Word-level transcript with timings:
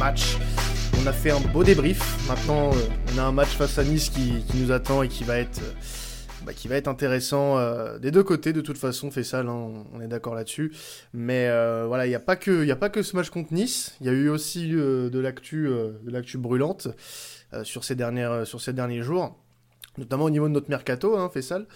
match. 0.00 0.38
On 0.98 1.06
a 1.06 1.12
fait 1.12 1.30
un 1.30 1.40
beau 1.40 1.62
débrief. 1.62 2.26
Maintenant, 2.26 2.70
on 3.12 3.18
a 3.18 3.22
un 3.22 3.32
match 3.32 3.50
face 3.50 3.78
à 3.78 3.84
Nice 3.84 4.08
qui, 4.08 4.42
nous 4.54 4.72
attend 4.72 5.02
et 5.02 5.08
qui 5.08 5.24
va 5.24 5.38
être 5.38 5.60
bah, 6.46 6.52
va 6.64 6.76
être 6.76 6.88
intéressant 6.88 7.58
euh, 7.58 7.98
des 7.98 8.10
deux 8.10 8.22
côtés 8.22 8.54
de 8.54 8.62
toute 8.62 8.78
façon, 8.78 9.10
fait 9.10 9.24
ça, 9.24 9.44
on 9.44 10.00
est 10.00 10.08
d'accord 10.08 10.34
là-dessus. 10.34 10.72
Mais 11.12 11.48
euh, 11.48 11.84
voilà, 11.86 12.06
il 12.06 12.08
n'y 12.08 12.14
a 12.14 12.20
pas 12.20 12.36
que 12.36 12.64
il 12.64 12.70
a 12.70 12.76
pas 12.76 12.88
que 12.88 13.02
ce 13.02 13.14
match 13.14 13.28
contre 13.28 13.52
Nice, 13.52 13.94
il 14.00 14.06
y 14.06 14.08
a 14.08 14.12
eu 14.12 14.30
aussi 14.30 14.70
euh, 14.72 15.10
de 15.10 15.18
l'actu 15.18 15.68
de 15.68 16.10
l'actu 16.10 16.38
brûlante 16.38 16.88
sur 17.62 17.84
ces 17.84 17.94
dernières 17.94 18.46
sur 18.46 18.62
ces 18.62 18.72
derniers 18.72 19.02
jours. 19.02 19.36
Notamment 19.98 20.24
au 20.24 20.30
niveau 20.30 20.48
de 20.48 20.54
notre 20.54 20.70
mercato, 20.70 21.18
hein, 21.18 21.28
Fessal, 21.28 21.66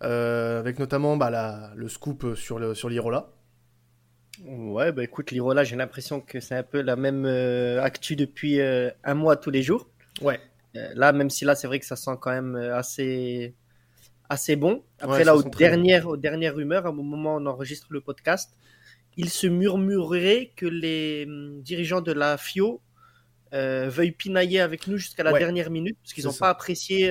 avec 0.00 0.78
notamment 0.78 1.18
bah, 1.18 1.70
le 1.76 1.88
scoop 1.90 2.34
sur 2.34 2.74
sur 2.74 2.88
l'Irola. 2.88 3.28
Ouais, 4.44 4.92
bah 4.92 5.02
écoute, 5.02 5.30
l'Irola, 5.30 5.64
j'ai 5.64 5.76
l'impression 5.76 6.20
que 6.20 6.40
c'est 6.40 6.54
un 6.54 6.62
peu 6.62 6.80
la 6.80 6.96
même 6.96 7.24
actu 7.80 8.16
depuis 8.16 8.60
un 8.60 9.14
mois 9.14 9.36
tous 9.36 9.50
les 9.50 9.62
jours. 9.62 9.88
Ouais. 10.20 10.40
là, 10.74 11.12
même 11.12 11.30
si 11.30 11.44
là, 11.44 11.54
c'est 11.54 11.66
vrai 11.66 11.80
que 11.80 11.86
ça 11.86 11.96
sent 11.96 12.12
quand 12.20 12.30
même 12.30 12.56
assez 12.56 13.54
assez 14.28 14.56
bon. 14.56 14.82
Après, 15.00 15.24
là, 15.24 15.36
aux 15.36 15.42
dernières, 15.42 16.08
aux 16.08 16.16
dernières 16.16 16.54
rumeurs, 16.54 16.86
un 16.86 16.92
moment 16.92 17.34
où 17.34 17.40
on 17.40 17.46
enregistre 17.46 17.88
le 17.90 18.00
podcast, 18.00 18.56
il 19.16 19.30
se 19.30 19.46
murmurerait 19.46 20.52
que 20.56 20.66
les 20.66 21.24
hum, 21.26 21.62
dirigeants 21.62 22.00
de 22.00 22.12
la 22.12 22.36
FIO 22.36 22.80
euh, 23.52 23.88
veuillent 23.88 24.12
pinailler 24.12 24.60
avec 24.60 24.86
nous 24.86 24.96
jusqu'à 24.96 25.22
la 25.22 25.32
dernière 25.32 25.70
minute, 25.70 25.96
parce 26.02 26.12
qu'ils 26.12 26.24
n'ont 26.24 26.32
pas 26.32 26.48
apprécié 26.48 27.08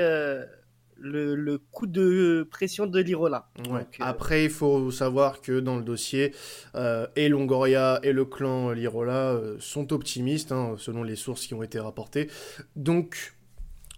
euh, 1.03 1.35
le, 1.35 1.57
coup 1.57 1.87
de 1.87 2.47
pression 2.49 2.85
de 2.85 2.99
l'Irola. 2.99 3.49
Euh, 3.69 3.81
Après, 3.99 4.45
il 4.45 4.49
faut 4.49 4.91
savoir 4.91 5.41
que 5.41 5.59
dans 5.59 5.77
le 5.77 5.83
dossier, 5.83 6.33
et 7.15 7.29
Longoria 7.29 7.99
et 8.03 8.11
le 8.11 8.25
clan 8.25 8.71
Lirola 8.71 9.39
sont 9.59 9.93
optimistes, 9.93 10.51
hein, 10.51 10.75
selon 10.77 11.03
les 11.03 11.15
sources 11.15 11.45
qui 11.45 11.53
ont 11.53 11.63
été 11.63 11.79
rapportées. 11.79 12.29
Donc, 12.75 13.33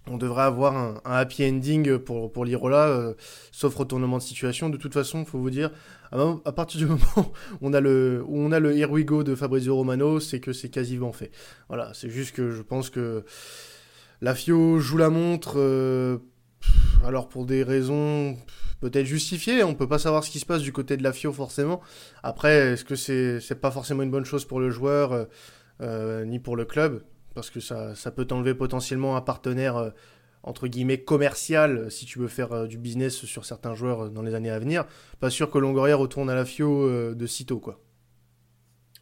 on 0.07 0.17
devrait 0.17 0.43
avoir 0.43 0.75
un, 0.77 1.01
happy 1.05 1.45
ending 1.45 1.97
pour, 1.97 2.31
pour 2.31 2.45
l'Irola, 2.45 2.87
euh, 2.87 3.13
sauf 3.51 3.75
retournement 3.75 4.17
de 4.17 4.23
situation. 4.23 4.69
De 4.69 4.77
toute 4.77 4.93
façon, 4.93 5.19
il 5.19 5.25
faut 5.25 5.39
vous 5.39 5.49
dire, 5.49 5.71
à, 6.11 6.51
partir 6.51 6.79
du 6.79 6.85
moment 6.87 7.33
où 7.61 7.67
on 7.67 7.73
a 7.73 7.81
le, 7.81 8.23
où 8.27 8.39
on 8.39 8.51
a 8.51 8.59
le 8.59 8.77
Here 8.77 8.91
We 8.91 9.05
Go 9.05 9.23
de 9.23 9.35
Fabrizio 9.35 9.75
Romano, 9.75 10.19
c'est 10.19 10.39
que 10.39 10.53
c'est 10.53 10.69
quasiment 10.69 11.11
fait. 11.11 11.31
Voilà, 11.69 11.91
c'est 11.93 12.09
juste 12.09 12.35
que 12.35 12.51
je 12.51 12.61
pense 12.61 12.89
que 12.89 13.23
la 14.21 14.35
FIO 14.35 14.79
joue 14.79 14.97
la 14.97 15.09
montre, 15.09 15.55
euh, 15.57 16.17
alors 17.05 17.30
pour 17.30 17.45
des 17.45 17.63
raisons 17.63 18.38
peut-être 18.81 19.05
justifiées, 19.05 19.63
on 19.63 19.73
peut 19.73 19.88
pas 19.88 19.99
savoir 19.99 20.23
ce 20.23 20.30
qui 20.30 20.39
se 20.39 20.45
passe 20.45 20.61
du 20.61 20.73
côté 20.73 20.97
de 20.97 21.03
la 21.03 21.13
FIO 21.13 21.31
forcément. 21.31 21.81
Après, 22.23 22.73
est-ce 22.73 22.85
que 22.85 22.95
c'est 22.95 23.39
c'est 23.39 23.61
pas 23.61 23.72
forcément 23.72 24.03
une 24.03 24.11
bonne 24.11 24.25
chose 24.25 24.45
pour 24.45 24.59
le 24.59 24.69
joueur, 24.69 25.27
euh, 25.81 26.25
ni 26.25 26.39
pour 26.39 26.55
le 26.55 26.66
club? 26.66 27.03
Parce 27.35 27.49
que 27.49 27.59
ça, 27.59 27.94
ça 27.95 28.11
peut 28.11 28.25
t'enlever 28.25 28.55
potentiellement 28.55 29.17
un 29.17 29.22
partenaire 29.22 29.75
euh, 29.75 29.89
entre 30.41 30.67
guillemets 30.67 30.99
commercial 30.99 31.77
euh, 31.77 31.89
si 31.89 32.05
tu 32.05 32.17
veux 32.17 32.30
faire 32.30 32.53
euh, 32.53 32.66
du 32.66 32.77
business 32.77 33.13
sur 33.25 33.45
certains 33.45 33.75
joueurs 33.75 34.09
dans 34.09 34.22
les 34.22 34.33
années 34.33 34.50
à 34.50 34.57
venir. 34.57 34.85
Pas 35.19 35.29
sûr 35.29 35.52
que 35.52 35.57
Longoria 35.57 35.97
retourne 35.97 36.29
à 36.29 36.35
la 36.35 36.45
FIO 36.45 37.13
de 37.13 37.27
sitôt 37.27 37.59
quoi. 37.59 37.79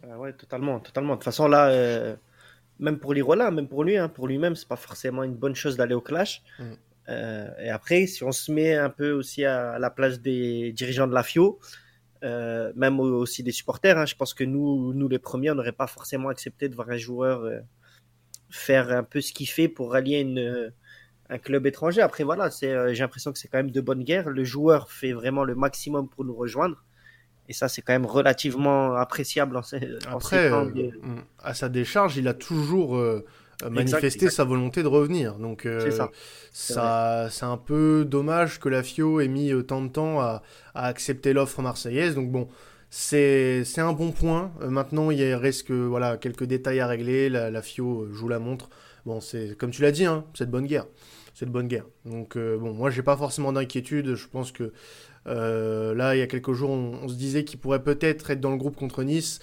Ah 0.09 0.17
ouais, 0.19 0.33
totalement, 0.33 0.79
totalement. 0.79 1.13
De 1.13 1.17
toute 1.17 1.25
façon 1.25 1.47
là, 1.47 2.17
même 2.79 2.97
pour 2.97 3.13
l'Irola, 3.13 3.51
même 3.51 3.67
pour 3.67 3.83
lui, 3.83 3.97
hein, 3.97 4.09
pour 4.09 4.27
lui-même, 4.27 4.55
c'est 4.55 4.67
pas 4.67 4.75
forcément 4.75 5.23
une 5.23 5.35
bonne 5.35 5.55
chose 5.55 5.77
d'aller 5.77 5.93
au 5.93 6.01
clash. 6.01 6.43
Mm. 7.07 7.11
et 7.59 7.69
après, 7.69 8.07
si 8.07 8.23
on 8.23 8.31
se 8.31 8.51
met 8.51 8.75
un 8.75 8.89
peu 8.89 9.11
aussi 9.11 9.45
à, 9.45 9.77
la 9.79 9.89
place 9.89 10.19
des 10.21 10.71
dirigeants 10.71 11.07
de 11.07 11.13
la 11.13 11.23
FIO, 11.23 11.59
même 12.21 12.99
aussi 12.99 13.43
des 13.43 13.51
supporters, 13.51 13.97
hein, 13.97 14.05
je 14.05 14.15
pense 14.15 14.33
que 14.33 14.43
nous, 14.43 14.93
nous 14.93 15.09
les 15.09 15.19
premiers, 15.19 15.51
on 15.51 15.55
n'aurait 15.55 15.71
pas 15.71 15.87
forcément 15.87 16.29
accepté 16.29 16.69
de 16.69 16.75
voir 16.75 16.89
un 16.89 16.97
joueur 16.97 17.49
faire 18.49 18.91
un 18.91 19.03
peu 19.03 19.19
ce 19.19 19.33
qu'il 19.33 19.49
fait 19.49 19.67
pour 19.67 19.91
rallier 19.91 20.19
une, 20.19 20.71
un 21.29 21.37
club 21.37 21.65
étranger. 21.65 22.01
Après, 22.01 22.23
voilà, 22.23 22.49
euh, 22.63 22.93
j'ai 22.93 23.03
l'impression 23.03 23.31
que 23.31 23.39
c'est 23.39 23.47
quand 23.47 23.57
même 23.57 23.71
de 23.71 23.81
bonne 23.81 24.03
guerre. 24.03 24.29
Le 24.29 24.43
joueur 24.43 24.91
fait 24.91 25.13
vraiment 25.13 25.43
le 25.43 25.55
maximum 25.55 26.07
pour 26.07 26.25
nous 26.25 26.35
rejoindre. 26.35 26.83
Et 27.49 27.53
ça, 27.53 27.67
c'est 27.67 27.81
quand 27.81 27.93
même 27.93 28.05
relativement 28.05 28.95
appréciable 28.95 29.57
en, 29.57 29.63
ces, 29.63 29.97
Après, 30.07 30.49
euh, 30.51 30.69
à 31.39 31.53
sa 31.53 31.67
décharge, 31.67 32.15
il 32.15 32.27
a 32.27 32.33
toujours 32.33 32.95
euh, 33.63 33.69
manifesté 33.69 34.29
sa 34.29 34.43
volonté 34.43 34.83
de 34.83 34.87
revenir. 34.87 35.35
Donc, 35.35 35.67
ça. 35.89 36.09
ça 36.51 37.27
c'est 37.29 37.45
un 37.45 37.57
peu 37.57 38.05
dommage 38.07 38.59
que 38.59 38.69
la 38.69 38.83
FIO 38.83 39.19
ait 39.19 39.27
mis 39.27 39.51
tant 39.65 39.81
de 39.81 39.89
temps 39.89 40.19
à, 40.19 40.43
à 40.75 40.87
accepter 40.87 41.33
l'offre 41.33 41.61
marseillaise. 41.61 42.15
Donc, 42.15 42.31
bon, 42.31 42.47
c'est 42.95 43.79
un 43.79 43.91
bon 43.91 44.11
point. 44.11 44.51
Euh, 44.61 44.69
maintenant, 44.69 45.09
il 45.09 45.33
reste 45.33 45.67
que 45.67 45.73
voilà, 45.73 46.15
quelques 46.17 46.43
détails 46.43 46.79
à 46.79 46.85
régler. 46.85 47.27
La, 47.27 47.61
FIO 47.63 48.07
joue 48.11 48.27
la 48.27 48.37
montre. 48.37 48.69
Bon, 49.07 49.19
c'est 49.19 49.57
comme 49.57 49.71
tu 49.71 49.81
l'as 49.81 49.91
dit, 49.91 50.05
hein, 50.05 50.25
c'est 50.35 50.45
de 50.45 50.51
bonne 50.51 50.67
guerre. 50.67 50.85
C'est 51.33 51.47
de 51.47 51.49
bonne 51.49 51.67
guerre. 51.67 51.85
Donc, 52.05 52.37
euh, 52.37 52.55
bon, 52.55 52.71
moi, 52.71 52.91
j'ai 52.91 53.01
pas 53.01 53.17
forcément 53.17 53.51
d'inquiétude. 53.51 54.13
Je 54.13 54.27
pense 54.27 54.51
que 54.51 54.73
euh, 55.25 55.95
là, 55.95 56.15
il 56.15 56.19
y 56.19 56.21
a 56.21 56.27
quelques 56.27 56.53
jours, 56.53 56.69
on, 56.69 57.07
se 57.07 57.15
disait 57.15 57.43
qu'il 57.43 57.59
pourrait 57.59 57.81
peut-être 57.81 58.29
être 58.29 58.39
dans 58.39 58.51
le 58.51 58.57
groupe 58.57 58.75
contre 58.75 59.01
Nice. 59.01 59.39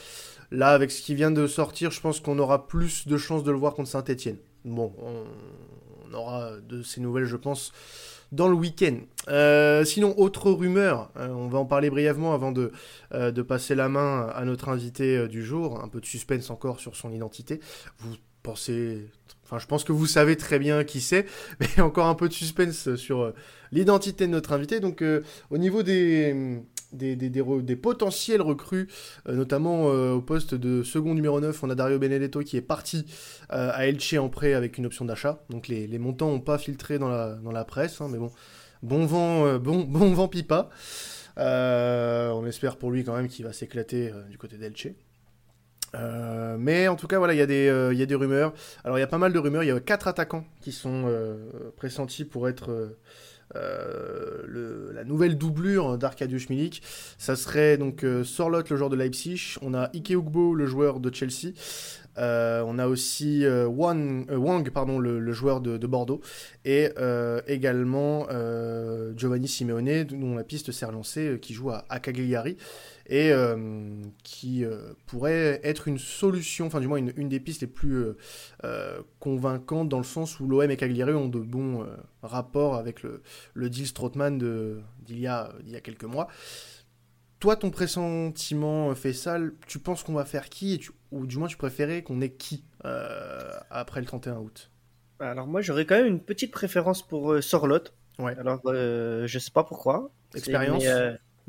Là, 0.50 0.69
avec 0.71 0.91
ce 0.91 1.00
qui 1.03 1.15
vient 1.15 1.31
de 1.31 1.47
sortir, 1.47 1.91
je 1.91 2.00
pense 2.00 2.21
qu'on 2.21 2.38
aura 2.38 2.66
plus 2.66 3.06
de 3.06 3.16
chances 3.16 3.44
de 3.44 3.50
le 3.50 3.59
voir 3.59 3.75
contre 3.75 3.88
Saint-Etienne. 3.88 4.38
Bon, 4.65 4.93
on 4.99 6.15
aura 6.15 6.53
de 6.69 6.83
ces 6.83 7.00
nouvelles, 7.00 7.25
je 7.25 7.37
pense, 7.37 7.72
dans 8.33 8.49
le 8.49 8.55
week-end. 8.55 8.99
Euh, 9.28 9.84
sinon, 9.84 10.15
autre 10.19 10.50
rumeur, 10.50 11.11
euh, 11.16 11.28
on 11.28 11.49
va 11.49 11.59
en 11.59 11.65
parler 11.65 11.91
brièvement 11.91 12.33
avant 12.34 12.53
de, 12.53 12.72
euh, 13.12 13.31
de 13.31 13.43
passer 13.43 13.75
la 13.75 13.88
main 13.88 14.28
à 14.34 14.44
notre 14.44 14.69
invité 14.69 15.28
du 15.28 15.44
jour. 15.44 15.83
Un 15.83 15.88
peu 15.88 16.00
de 16.00 16.06
suspense 16.06 16.50
encore 16.50 16.81
sur 16.81 16.97
son 16.97 17.12
identité. 17.12 17.61
Vous 17.99 18.15
pensez. 18.43 19.09
Enfin, 19.44 19.59
je 19.59 19.67
pense 19.67 19.82
que 19.82 19.93
vous 19.93 20.06
savez 20.06 20.37
très 20.37 20.59
bien 20.59 20.84
qui 20.84 21.00
c'est, 21.00 21.27
mais 21.61 21.81
encore 21.82 22.06
un 22.06 22.15
peu 22.15 22.28
de 22.28 22.34
suspense 22.34 22.94
sur 22.94 23.32
l'identité 23.72 24.27
de 24.27 24.32
notre 24.32 24.53
invité. 24.53 24.81
Donc, 24.81 25.03
au 25.50 25.59
niveau 25.59 25.82
des 25.82 26.61
des, 26.93 27.77
potentiels 27.77 28.43
recrues, 28.43 28.89
euh, 29.28 29.34
notamment 29.34 29.89
euh, 29.89 30.12
au 30.12 30.21
poste 30.21 30.55
de 30.55 30.83
second 30.83 31.15
numéro 31.15 31.41
9. 31.41 31.62
On 31.62 31.71
a 31.71 31.75
Dario 31.75 31.99
Benedetto 31.99 32.41
qui 32.41 32.56
est 32.56 32.62
parti 32.62 33.06
euh, 33.53 33.71
à 33.73 33.87
Elche 33.87 34.15
en 34.15 34.28
prêt 34.28 34.55
avec 34.55 34.78
une 34.78 34.87
option 34.87 35.05
d'achat. 35.05 35.43
Donc 35.50 35.69
les, 35.69 35.99
montants 35.99 36.31
n'ont 36.31 36.41
pas 36.41 36.59
filtré 36.59 36.99
dans 36.99 37.09
la, 37.09 37.65
presse, 37.65 38.00
hein, 38.00 38.09
mais 38.11 38.19
bon, 38.19 38.31
bon 38.83 39.06
vent, 39.06 39.59
bon, 39.59 39.81
bon 39.89 40.12
vent 40.12 40.29
pipa. 40.29 40.71
on 41.37 42.47
espère 42.47 42.77
pour 42.77 42.91
lui 42.91 43.05
quand 43.05 43.15
même 43.15 43.29
qu'il 43.29 43.45
va 43.45 43.53
s'éclater 43.53 44.12
du 44.31 44.39
côté 44.39 44.56
d'Elche. 44.56 44.89
mais 46.59 46.89
en 46.89 46.97
tout 46.97 47.06
cas, 47.06 47.19
voilà, 47.19 47.34
il 47.34 47.39
y, 47.39 47.43
a 47.43 47.47
des, 47.47 47.93
y 47.93 48.03
a 48.03 48.06
des 48.06 48.15
rumeurs. 48.15 48.53
Alors, 48.84 48.99
il 48.99 49.00
y 49.00 49.05
a 49.05 49.09
pas 49.09 49.19
mal 49.19 49.33
de 49.33 49.39
rumeurs. 49.39 49.62
Il 49.62 49.69
y 49.69 49.73
a 49.73 49.81
quatre 49.81 50.09
attaquants 50.09 50.45
qui 50.61 50.73
sont 50.73 51.06
pressentis 51.77 52.25
pour 52.25 52.49
être 52.49 52.71
euh, 52.71 52.99
le, 53.55 54.93
la 54.94 55.05
nouvelle 55.05 55.37
doublure 55.37 55.99
d'Arkadiusz 55.99 56.49
Milik. 56.50 56.83
Ça 57.19 57.37
serait 57.37 57.77
donc 57.77 58.05
euh, 58.05 58.25
Sorlot, 58.25 58.62
le 58.69 58.77
joueur 58.77 58.91
de 58.91 58.97
Leipzig. 58.97 59.56
On 59.62 59.75
a 59.75 59.91
Ike 59.94 60.11
Ugbo, 60.11 60.55
le 60.55 60.66
joueur 60.66 61.00
de 61.00 61.15
Chelsea. 61.15 61.53
Euh, 62.19 62.62
on 62.66 62.78
a 62.78 62.87
aussi 62.87 63.44
Wang, 63.47 64.31
Wang, 64.31 64.69
pardon, 64.71 64.99
le, 64.99 65.33
joueur 65.33 65.61
de, 65.61 65.87
Bordeaux, 65.87 66.21
et 66.65 66.88
également 67.47 68.27
Giovanni 69.17 69.49
Simeone, 69.49 70.05
dont 70.05 70.35
la 70.35 70.44
piste 70.44 70.73
s'est 70.73 70.87
relancée, 70.87 71.38
qui 71.41 71.55
joue 71.55 71.70
à, 71.70 71.85
à 71.88 72.00
Cagliari 72.00 72.56
et 73.06 73.32
euh, 73.32 74.02
qui 74.23 74.64
euh, 74.64 74.93
pourrait 75.06 75.61
être 75.62 75.88
une 75.88 75.99
solution, 75.99 76.67
enfin 76.67 76.81
du 76.81 76.87
moins 76.87 76.99
une, 76.99 77.29
des 77.29 77.41
pistes 77.41 77.62
les 77.62 77.67
plus 77.67 78.05
euh, 78.64 79.02
convaincantes 79.19 79.88
dans 79.88 79.99
le 79.99 80.05
sens 80.05 80.38
où 80.41 80.47
l'OM 80.47 80.70
et 80.70 80.76
Cagliari 80.76 81.12
ont 81.12 81.29
de 81.29 81.41
bons 81.41 81.87
rapports 82.23 82.75
avec 82.75 83.02
le, 83.02 83.23
le 83.55 83.70
deal 83.70 83.87
Strootman 83.87 84.38
d'il 84.38 85.19
y, 85.19 85.26
a, 85.26 85.52
y 85.67 85.76
a 85.76 85.81
quelques 85.81 86.05
mois. 86.05 86.29
Toi, 87.41 87.56
ton 87.56 87.70
pressentiment 87.70 88.94
fait 88.94 89.14
sale, 89.14 89.55
tu 89.67 89.79
penses 89.79 90.02
qu'on 90.02 90.12
va 90.12 90.26
faire 90.26 90.50
qui 90.50 90.81
Ou 91.11 91.26
du 91.26 91.38
moins, 91.38 91.49
tu 91.49 91.56
préférais 91.56 92.02
qu'on 92.02 92.20
ait 92.20 92.32
qui 92.32 92.64
après 92.82 94.00
le 94.00 94.06
31 94.06 94.37
août? 94.37 94.70
Alors, 95.20 95.47
moi, 95.47 95.61
j'aurais 95.62 95.85
quand 95.85 95.97
même 95.97 96.06
une 96.06 96.20
petite 96.20 96.50
préférence 96.50 97.06
pour 97.06 97.43
Sorlot. 97.43 97.81
Ouais. 98.19 98.37
Alors, 98.38 98.61
je 98.64 99.38
sais 99.38 99.50
pas 99.50 99.64
pourquoi. 99.64 100.11
Expérience 100.35 100.85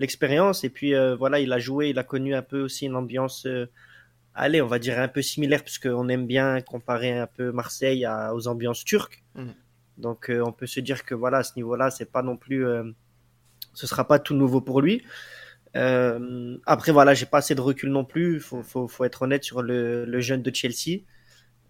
l'expérience. 0.02 0.66
Et 0.66 0.70
puis 0.70 0.94
euh, 0.94 1.16
voilà, 1.16 1.40
il 1.40 1.54
a 1.54 1.60
joué, 1.60 1.90
il 1.90 2.00
a 2.00 2.04
connu 2.04 2.36
un 2.36 2.42
peu 2.42 2.62
aussi 2.62 2.86
une 2.88 2.96
ambiance, 2.96 3.46
euh, 3.46 3.68
allez, 4.36 4.62
on 4.62 4.68
va 4.68 4.80
dire 4.80 5.00
un 5.00 5.08
peu 5.08 5.22
similaire, 5.22 5.64
puisqu'on 5.64 6.10
aime 6.10 6.28
bien 6.28 6.60
comparer 6.62 7.18
un 7.18 7.28
peu 7.28 7.52
Marseille 7.52 8.06
aux 8.34 8.48
ambiances 8.48 8.84
turques. 8.84 9.24
Mm. 9.36 9.52
Donc 9.98 10.30
euh, 10.30 10.44
on 10.46 10.52
peut 10.52 10.68
se 10.68 10.82
dire 10.82 11.06
que 11.06 11.16
voilà, 11.16 11.38
à 11.38 11.44
ce 11.44 11.54
niveau-là, 11.56 11.92
c'est 11.92 12.12
pas 12.12 12.24
non 12.24 12.36
plus, 12.36 12.66
ce 13.74 13.88
sera 13.88 14.06
pas 14.06 14.20
tout 14.20 14.34
nouveau 14.34 14.60
pour 14.60 14.82
lui. 14.82 15.04
après 15.74 16.92
voilà, 16.92 17.14
j'ai 17.14 17.28
pas 17.28 17.38
assez 17.38 17.56
de 17.56 17.62
recul 17.62 17.90
non 17.92 18.04
plus. 18.04 18.42
Faut, 18.42 18.64
faut, 18.64 18.88
faut 18.88 19.06
être 19.06 19.22
honnête 19.22 19.44
sur 19.44 19.62
le, 19.62 20.06
le 20.06 20.20
jeune 20.20 20.42
de 20.42 20.54
Chelsea. 20.54 21.04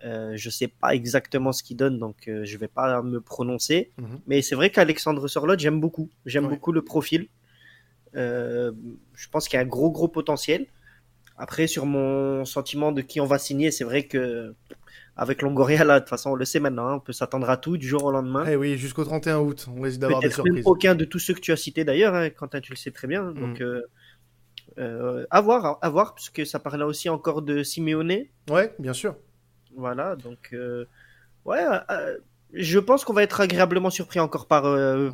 Euh, 0.03 0.33
je 0.35 0.49
sais 0.49 0.67
pas 0.67 0.95
exactement 0.95 1.51
ce 1.51 1.61
qu'il 1.61 1.77
donne, 1.77 1.99
donc 1.99 2.17
je 2.25 2.57
vais 2.57 2.69
pas 2.69 3.03
me 3.03 3.19
prononcer. 3.21 3.91
Mm-hmm. 3.99 4.19
Mais 4.27 4.41
c'est 4.41 4.55
vrai 4.55 4.69
qu'Alexandre 4.71 5.27
Sorlotte, 5.27 5.59
j'aime 5.59 5.79
beaucoup. 5.79 6.09
J'aime 6.25 6.47
beaucoup 6.47 6.71
le 6.71 6.81
profil. 6.81 7.27
Je 8.13 9.29
pense 9.31 9.47
qu'il 9.47 9.57
y 9.57 9.59
a 9.59 9.65
un 9.65 9.67
gros 9.67 9.91
gros 9.91 10.07
potentiel. 10.07 10.67
Après, 11.37 11.67
sur 11.67 11.85
mon 11.85 12.45
sentiment 12.45 12.91
de 12.91 13.01
qui 13.01 13.19
on 13.19 13.25
va 13.25 13.39
signer, 13.39 13.71
c'est 13.71 13.83
vrai 13.83 14.03
que 14.03 14.53
avec 15.15 15.41
Longoria, 15.41 15.83
là, 15.83 15.95
de 15.95 15.99
toute 15.99 16.09
façon, 16.09 16.31
on 16.31 16.35
le 16.35 16.45
sait 16.45 16.59
maintenant, 16.59 16.87
hein, 16.87 16.95
on 16.95 16.99
peut 16.99 17.13
s'attendre 17.13 17.49
à 17.49 17.57
tout 17.57 17.77
du 17.77 17.87
jour 17.87 18.03
au 18.03 18.11
lendemain. 18.11 18.45
Eh 18.47 18.55
oui, 18.55 18.77
jusqu'au 18.77 19.03
31 19.03 19.39
août, 19.39 19.67
on 19.75 19.81
risque 19.81 19.99
d'avoir 19.99 20.21
des 20.21 20.29
surprises. 20.29 20.53
Même 20.53 20.63
aucun 20.65 20.95
de 20.95 21.05
tous 21.05 21.19
ceux 21.19 21.33
que 21.33 21.39
tu 21.39 21.51
as 21.51 21.57
cités 21.57 21.83
d'ailleurs, 21.83 22.15
hein, 22.15 22.29
Quentin, 22.29 22.61
tu 22.61 22.71
le 22.71 22.77
sais 22.77 22.91
très 22.91 23.07
bien. 23.07 23.31
Donc, 23.31 23.59
mm. 23.59 23.63
euh, 23.63 23.81
euh, 24.77 25.25
à 25.29 25.41
voir, 25.41 25.77
à 25.81 25.89
voir, 25.89 26.15
puisque 26.15 26.45
ça 26.45 26.59
parlait 26.59 26.85
aussi 26.85 27.09
encore 27.09 27.41
de 27.41 27.61
Simeone. 27.61 28.25
Ouais, 28.49 28.73
bien 28.79 28.93
sûr. 28.93 29.15
Voilà, 29.75 30.15
donc, 30.15 30.49
euh, 30.53 30.85
ouais, 31.45 31.61
je 32.53 32.79
pense 32.79 33.05
qu'on 33.05 33.13
va 33.13 33.23
être 33.23 33.41
agréablement 33.41 33.89
surpris 33.89 34.19
encore 34.19 34.47
par, 34.47 34.63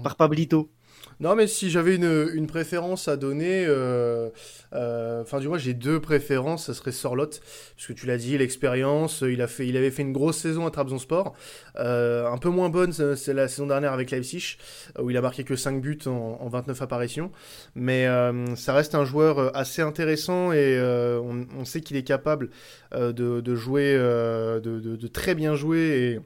par 0.02 0.16
Pablito. 0.16 0.70
Non, 1.20 1.36
mais 1.36 1.48
si 1.48 1.70
j'avais 1.70 1.96
une, 1.96 2.30
une, 2.34 2.48
préférence 2.48 3.08
à 3.08 3.18
donner, 3.18 3.66
euh, 3.68 4.30
euh, 4.74 5.24
enfin, 5.24 5.40
du 5.40 5.48
moins, 5.48 5.58
j'ai 5.58 5.74
deux 5.74 6.00
préférences, 6.00 6.66
ça 6.66 6.74
serait 6.74 6.92
Sorlotte, 6.92 7.42
parce 7.76 7.88
que 7.88 7.94
tu 7.94 8.06
l'as 8.06 8.18
dit, 8.18 8.38
l'expérience, 8.38 9.24
il, 9.28 9.42
a 9.42 9.48
fait, 9.48 9.68
il 9.68 9.76
avait 9.78 9.90
fait 9.90 10.04
une 10.04 10.14
grosse 10.14 10.38
saison 10.38 10.68
à 10.68 10.72
Trabzonspor, 10.72 11.34
euh, 11.78 12.28
un 12.28 12.38
peu 12.38 12.50
moins 12.50 12.70
bonne, 12.70 12.94
c'est 12.94 13.34
la 13.34 13.48
saison 13.48 13.68
dernière 13.68 13.94
avec 13.94 14.12
Leipzig, 14.12 14.58
où 15.00 15.10
il 15.10 15.18
a 15.18 15.22
marqué 15.22 15.44
que 15.44 15.56
5 15.56 15.82
buts 15.82 16.00
en, 16.06 16.48
29 16.48 16.82
apparitions, 16.82 17.32
mais 17.76 18.08
ça 18.56 18.74
reste 18.74 18.96
un 18.96 19.06
joueur 19.06 19.56
assez 19.56 19.82
intéressant 19.82 20.52
et 20.52 20.80
on, 20.80 21.66
sait 21.66 21.82
qu'il 21.82 21.98
est 21.98 22.04
capable 22.04 22.50
de, 22.94 23.56
jouer, 23.56 23.96
de, 23.96 24.60
de, 24.60 24.96
de, 24.96 25.08
très 25.08 25.36
bien 25.36 25.56
jouer 25.56 25.80
et 25.80 26.20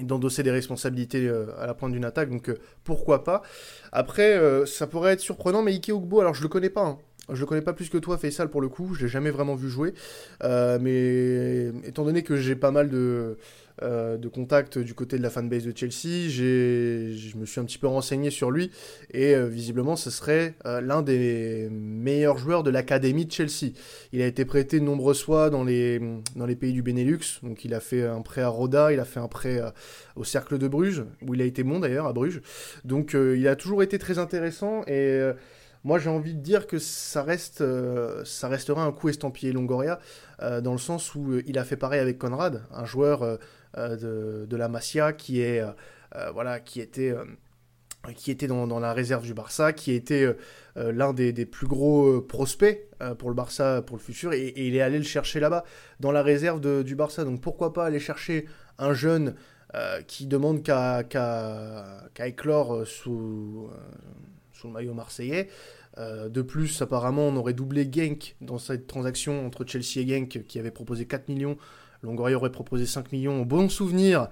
d'endosser 0.00 0.42
des 0.42 0.50
responsabilités 0.50 1.26
euh, 1.28 1.46
à 1.58 1.66
la 1.66 1.74
pointe 1.74 1.92
d'une 1.92 2.04
attaque, 2.04 2.30
donc 2.30 2.48
euh, 2.48 2.58
pourquoi 2.84 3.24
pas. 3.24 3.42
Après, 3.92 4.36
euh, 4.36 4.64
ça 4.64 4.86
pourrait 4.86 5.12
être 5.12 5.20
surprenant, 5.20 5.62
mais 5.62 5.72
Ike 5.72 5.90
Ogbo, 5.92 6.20
alors 6.20 6.34
je 6.34 6.42
le 6.42 6.48
connais 6.48 6.70
pas, 6.70 6.84
hein. 6.84 6.98
je 7.30 7.40
le 7.40 7.46
connais 7.46 7.62
pas 7.62 7.74
plus 7.74 7.90
que 7.90 7.98
toi, 7.98 8.16
Faisal, 8.16 8.48
pour 8.48 8.60
le 8.60 8.68
coup, 8.68 8.94
je 8.94 9.02
l'ai 9.02 9.08
jamais 9.08 9.30
vraiment 9.30 9.54
vu 9.54 9.68
jouer, 9.68 9.92
mais 10.42 11.72
étant 11.84 12.04
donné 12.04 12.22
que 12.22 12.36
j'ai 12.36 12.56
pas 12.56 12.70
mal 12.70 12.88
de, 12.88 13.36
euh, 13.82 14.16
de 14.16 14.28
contact 14.28 14.78
du 14.78 14.94
côté 14.94 15.18
de 15.18 15.22
la 15.22 15.30
fanbase 15.30 15.64
de 15.64 15.76
Chelsea. 15.76 16.28
Je 16.28 17.36
me 17.36 17.44
suis 17.44 17.60
un 17.60 17.64
petit 17.64 17.78
peu 17.78 17.88
renseigné 17.88 18.30
sur 18.30 18.50
lui 18.50 18.70
et 19.10 19.34
euh, 19.34 19.46
visiblement 19.46 19.96
ce 19.96 20.10
serait 20.10 20.54
euh, 20.66 20.80
l'un 20.80 21.02
des 21.02 21.68
meilleurs 21.70 22.38
joueurs 22.38 22.62
de 22.62 22.70
l'académie 22.70 23.26
de 23.26 23.32
Chelsea. 23.32 23.72
Il 24.12 24.22
a 24.22 24.26
été 24.26 24.44
prêté 24.44 24.78
de 24.78 24.84
nombreuses 24.84 25.22
fois 25.22 25.50
dans 25.50 25.64
les, 25.64 26.00
dans 26.36 26.46
les 26.46 26.54
pays 26.54 26.72
du 26.72 26.82
Benelux. 26.82 27.40
Donc 27.42 27.64
il 27.64 27.74
a 27.74 27.80
fait 27.80 28.04
un 28.04 28.22
prêt 28.22 28.42
à 28.42 28.48
Roda, 28.48 28.92
il 28.92 29.00
a 29.00 29.04
fait 29.04 29.20
un 29.20 29.28
prêt 29.28 29.60
au 30.14 30.24
Cercle 30.24 30.58
de 30.58 30.68
Bruges, 30.68 31.04
où 31.26 31.34
il 31.34 31.42
a 31.42 31.44
été 31.44 31.64
bon 31.64 31.80
d'ailleurs 31.80 32.06
à 32.06 32.12
Bruges. 32.12 32.40
Donc 32.84 33.14
il 33.14 33.48
a 33.48 33.56
toujours 33.56 33.82
été 33.82 33.98
très 33.98 34.18
intéressant 34.18 34.82
et 34.86 35.20
moi, 35.84 35.98
j'ai 35.98 36.10
envie 36.10 36.34
de 36.34 36.40
dire 36.40 36.68
que 36.68 36.78
ça, 36.78 37.24
reste, 37.24 37.64
ça 38.24 38.48
restera 38.48 38.84
un 38.84 38.92
coup 38.92 39.08
estampillé 39.08 39.52
Longoria, 39.52 39.98
dans 40.40 40.72
le 40.72 40.78
sens 40.78 41.16
où 41.16 41.40
il 41.44 41.58
a 41.58 41.64
fait 41.64 41.76
pareil 41.76 42.00
avec 42.00 42.18
Conrad, 42.18 42.62
un 42.70 42.84
joueur 42.84 43.38
euh, 43.78 44.46
de, 44.46 44.56
la 44.56 44.68
Masia, 44.68 45.12
qui 45.12 45.40
est 45.40 45.60
euh, 45.60 45.70
euh, 46.16 46.30
voilà, 46.32 46.60
qui 46.60 46.80
était 46.80 47.14
qui 48.16 48.32
était 48.32 48.48
dans, 48.48 48.80
la 48.80 48.92
réserve 48.92 49.22
du 49.22 49.32
Barça, 49.32 49.72
qui 49.72 49.92
était 49.92 50.26
l'un 50.74 51.12
des, 51.12 51.46
plus 51.46 51.68
gros 51.68 52.20
prospects 52.20 52.88
pour 53.16 53.28
le 53.28 53.34
Barça 53.36 53.80
pour 53.80 53.96
le 53.96 54.02
futur, 54.02 54.32
et, 54.32 54.52
il 54.56 54.74
est 54.74 54.80
allé 54.80 54.98
le 54.98 55.04
chercher 55.04 55.38
là-bas, 55.38 55.62
dans 56.00 56.10
la 56.10 56.24
réserve 56.24 56.82
du 56.82 56.96
Barça. 56.96 57.22
Donc 57.22 57.40
pourquoi 57.40 57.72
pas 57.72 57.86
aller 57.86 58.00
chercher 58.00 58.46
un 58.78 58.92
jeune 58.92 59.36
qui 60.08 60.26
demande 60.26 60.64
qu'à 60.64 61.04
éclore 62.26 62.84
sous, 62.88 63.70
sous 64.52 64.66
le 64.66 64.72
maillot 64.72 64.94
marseillais. 64.94 65.48
de 65.96 66.42
plus, 66.42 66.82
apparemment, 66.82 67.28
on 67.28 67.36
aurait 67.36 67.54
doublé 67.54 67.88
Genk 67.88 68.34
dans 68.40 68.58
cette 68.58 68.88
transaction 68.88 69.46
entre 69.46 69.64
Chelsea 69.64 69.98
et 69.98 70.08
Genk, 70.08 70.44
qui 70.48 70.58
avait 70.58 70.72
proposé 70.72 71.06
4 71.06 71.28
millions 71.28 71.56
Longoria 72.02 72.36
aurait 72.36 72.50
proposé 72.50 72.86
5 72.86 73.12
millions 73.12 73.42
au 73.42 73.44
bon 73.44 73.68
souvenir 73.68 74.28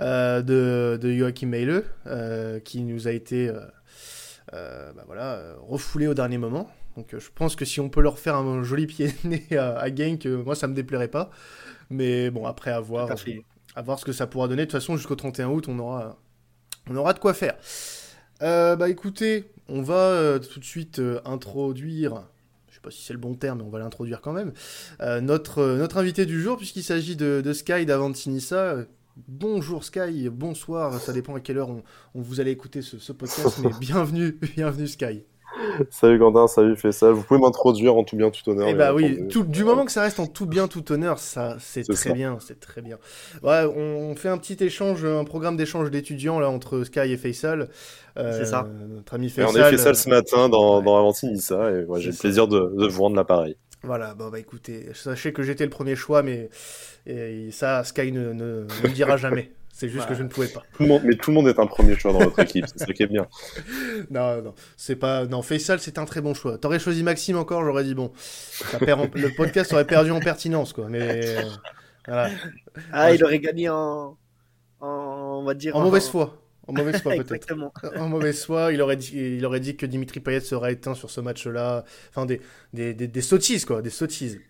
euh, 0.00 0.42
de, 0.42 0.98
de, 1.00 1.12
Joachim 1.12 1.48
Meile, 1.48 1.84
euh, 2.06 2.60
qui 2.60 2.82
nous 2.82 3.08
a 3.08 3.12
été 3.12 3.52
euh, 4.52 4.92
bah 4.92 5.04
voilà, 5.06 5.54
refoulé 5.60 6.06
au 6.06 6.14
dernier 6.14 6.38
moment. 6.38 6.70
Donc 6.96 7.14
je 7.16 7.28
pense 7.34 7.56
que 7.56 7.64
si 7.64 7.80
on 7.80 7.88
peut 7.88 8.00
leur 8.00 8.18
faire 8.18 8.36
un 8.36 8.62
joli 8.62 8.86
pied 8.86 9.10
nez 9.24 9.46
à, 9.56 9.78
à 9.78 9.94
Genk, 9.94 10.26
moi 10.26 10.54
ça 10.54 10.66
me 10.66 10.74
déplairait 10.74 11.08
pas. 11.08 11.30
Mais 11.90 12.30
bon, 12.30 12.46
après 12.46 12.70
à 12.70 12.80
voir, 12.80 13.10
à 13.74 13.82
voir 13.82 13.98
ce 13.98 14.04
que 14.04 14.12
ça 14.12 14.26
pourra 14.26 14.48
donner. 14.48 14.62
De 14.62 14.70
toute 14.70 14.80
façon, 14.80 14.96
jusqu'au 14.96 15.16
31 15.16 15.48
août, 15.48 15.66
on 15.68 15.78
aura, 15.78 16.16
on 16.88 16.96
aura 16.96 17.12
de 17.12 17.18
quoi 17.18 17.34
faire. 17.34 17.56
bah 18.40 18.88
écoutez, 18.88 19.50
on 19.68 19.82
va 19.82 20.38
tout 20.38 20.58
de 20.58 20.64
suite 20.64 21.00
introduire 21.24 22.24
sais 22.80 22.88
pas 22.88 22.90
si 22.90 23.04
c'est 23.04 23.12
le 23.12 23.18
bon 23.18 23.34
terme, 23.34 23.58
mais 23.58 23.64
on 23.64 23.70
va 23.70 23.78
l'introduire 23.78 24.20
quand 24.20 24.32
même. 24.32 24.52
Euh, 25.00 25.20
notre, 25.20 25.58
euh, 25.58 25.78
notre 25.78 25.98
invité 25.98 26.26
du 26.26 26.40
jour, 26.40 26.56
puisqu'il 26.56 26.82
s'agit 26.82 27.16
de, 27.16 27.42
de, 27.44 27.52
Sky 27.52 27.84
d'Avantinissa. 27.84 28.76
Bonjour 29.28 29.84
Sky, 29.84 30.28
bonsoir, 30.30 30.98
ça 30.98 31.12
dépend 31.12 31.34
à 31.34 31.40
quelle 31.40 31.58
heure 31.58 31.68
on, 31.68 31.82
vous 32.14 32.40
allez 32.40 32.52
écouter 32.52 32.80
ce, 32.80 32.98
ce 32.98 33.12
podcast, 33.12 33.58
mais 33.62 33.70
bienvenue, 33.78 34.38
bienvenue 34.56 34.86
Sky. 34.86 35.24
Salut 35.90 36.18
Quentin, 36.18 36.46
salut 36.46 36.76
ça. 36.92 37.12
Vous 37.12 37.22
pouvez 37.22 37.40
m'introduire 37.40 37.96
en 37.96 38.04
tout 38.04 38.16
bien, 38.16 38.30
tout 38.30 38.48
honneur. 38.50 38.68
Eh 38.68 38.74
bah 38.74 38.94
oui, 38.94 39.26
tout, 39.28 39.44
du 39.44 39.64
moment 39.64 39.84
que 39.84 39.92
ça 39.92 40.02
reste 40.02 40.20
en 40.20 40.26
tout 40.26 40.46
bien, 40.46 40.68
tout 40.68 40.90
honneur, 40.92 41.18
ça, 41.18 41.56
c'est 41.58 41.82
très 41.82 42.12
bien, 42.12 42.38
c'est 42.40 42.60
très 42.60 42.82
bien. 42.82 42.98
Ouais, 43.42 43.64
on, 43.64 44.14
fait 44.16 44.28
un 44.28 44.38
petit 44.38 44.62
échange, 44.62 45.04
un 45.04 45.24
programme 45.24 45.56
d'échange 45.56 45.90
d'étudiants 45.90 46.40
là 46.40 46.50
entre 46.50 46.84
Sky 46.84 47.12
et 47.12 47.16
Faisal. 47.16 47.68
Euh, 48.18 48.32
c'est 48.36 48.46
ça. 48.46 48.68
Notre 48.88 49.14
ami 49.14 49.30
Faisal. 49.30 49.50
Et 49.56 49.60
on 49.60 49.64
a 49.64 49.70
fait 49.70 49.78
ça 49.78 49.94
ce 49.94 50.08
matin 50.08 50.48
dans, 50.48 50.82
dans 50.82 50.98
Avantinissa 50.98 51.70
et 51.70 51.86
j'ai 51.96 52.10
le 52.10 52.16
plaisir 52.16 52.48
de, 52.48 52.72
de 52.76 52.86
vous 52.86 53.02
rendre 53.02 53.16
l'appareil. 53.16 53.56
Voilà, 53.82 54.14
bon 54.14 54.28
bah 54.28 54.38
écoutez, 54.38 54.88
sachez 54.92 55.32
que 55.32 55.42
j'étais 55.42 55.64
le 55.64 55.70
premier 55.70 55.96
choix, 55.96 56.22
mais 56.22 56.50
et 57.06 57.50
ça, 57.50 57.82
Sky 57.82 58.12
ne, 58.12 58.32
ne, 58.32 58.64
ne 58.64 58.64
me 58.64 58.88
dira 58.88 59.16
jamais. 59.16 59.50
C'est 59.72 59.88
juste 59.88 60.06
que 60.06 60.14
je 60.14 60.22
ne 60.22 60.28
pouvais 60.28 60.48
pas. 60.48 60.62
mais 60.78 61.14
tout 61.16 61.30
le 61.30 61.34
monde 61.34 61.48
est 61.48 61.58
un 61.58 61.66
premier 61.66 61.96
choix 61.96 62.12
dans 62.12 62.18
votre 62.18 62.38
équipe, 62.40 62.66
c'est 62.66 62.78
ça 62.78 62.92
qui 62.92 63.02
est 63.02 63.06
bien. 63.06 63.26
Non, 64.10 64.42
non, 64.42 64.54
c'est 64.76 64.96
pas. 64.96 65.26
Non, 65.26 65.42
Faisal, 65.42 65.78
c'est 65.80 65.98
un 65.98 66.04
très 66.04 66.20
bon 66.20 66.34
choix. 66.34 66.58
T'aurais 66.58 66.78
choisi 66.78 67.02
Maxime 67.02 67.36
encore, 67.36 67.64
j'aurais 67.64 67.84
dit 67.84 67.94
bon. 67.94 68.12
Le 68.80 69.34
podcast 69.34 69.72
aurait 69.72 69.86
perdu 69.86 70.10
en 70.10 70.20
pertinence, 70.20 70.72
quoi. 70.72 70.88
Mais 70.88 71.36
voilà. 72.06 72.30
Ah, 72.92 73.12
il 73.14 73.22
aurait 73.24 73.38
gagné 73.38 73.68
en, 73.68 74.16
on 74.80 75.42
va 75.44 75.54
dire 75.54 75.76
en, 75.76 75.82
mauvaise 75.82 76.08
foi. 76.08 76.42
En 76.66 76.72
mauvaise 76.72 77.00
foi 77.00 77.14
peut-être. 77.24 77.54
en 77.96 78.08
mauvaise 78.08 78.44
foi, 78.44 78.72
il 78.72 78.80
aurait 78.82 78.96
dit, 78.96 79.12
il 79.14 79.44
aurait 79.44 79.60
dit 79.60 79.76
que 79.76 79.86
Dimitri 79.86 80.20
Payet 80.20 80.40
serait 80.40 80.72
éteint 80.74 80.94
sur 80.94 81.10
ce 81.10 81.20
match-là. 81.20 81.84
Enfin, 82.10 82.26
des, 82.26 82.40
des, 82.72 82.94
des, 82.94 83.22
sottises, 83.22 83.64
quoi, 83.64 83.82
des 83.82 83.90
sottises. 83.90 84.40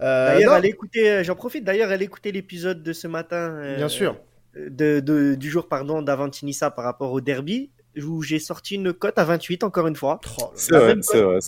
Euh, 0.00 0.34
d'ailleurs, 0.34 0.56
elle 0.56 0.66
écoutait, 0.66 1.24
j'en 1.24 1.34
profite, 1.34 1.64
d'ailleurs, 1.64 1.90
elle 1.92 2.02
écoutait 2.02 2.32
l'épisode 2.32 2.82
de 2.82 2.92
ce 2.92 3.06
matin. 3.06 3.50
Euh, 3.50 3.76
Bien 3.76 3.88
sûr 3.88 4.16
de, 4.56 5.34
du 5.34 5.50
jour 5.50 5.68
pardon 5.68 6.02
d'Avantinissa 6.02 6.70
par 6.70 6.84
rapport 6.84 7.12
au 7.12 7.20
derby 7.20 7.70
où 8.02 8.22
j'ai 8.22 8.38
sorti 8.38 8.76
une 8.76 8.92
cote 8.92 9.18
à 9.18 9.24
28 9.24 9.64
encore 9.64 9.86
une 9.86 9.96
fois. 9.96 10.20
Oh 10.40 10.50
c'est 10.54 10.76
vrai, 10.76 10.94
c'est 11.00 11.20
vrai. 11.20 11.38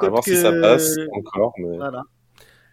À 0.00 0.08
voir 0.08 0.24
si 0.24 0.36
ça 0.36 0.52
passe 0.52 0.96
encore. 1.12 1.54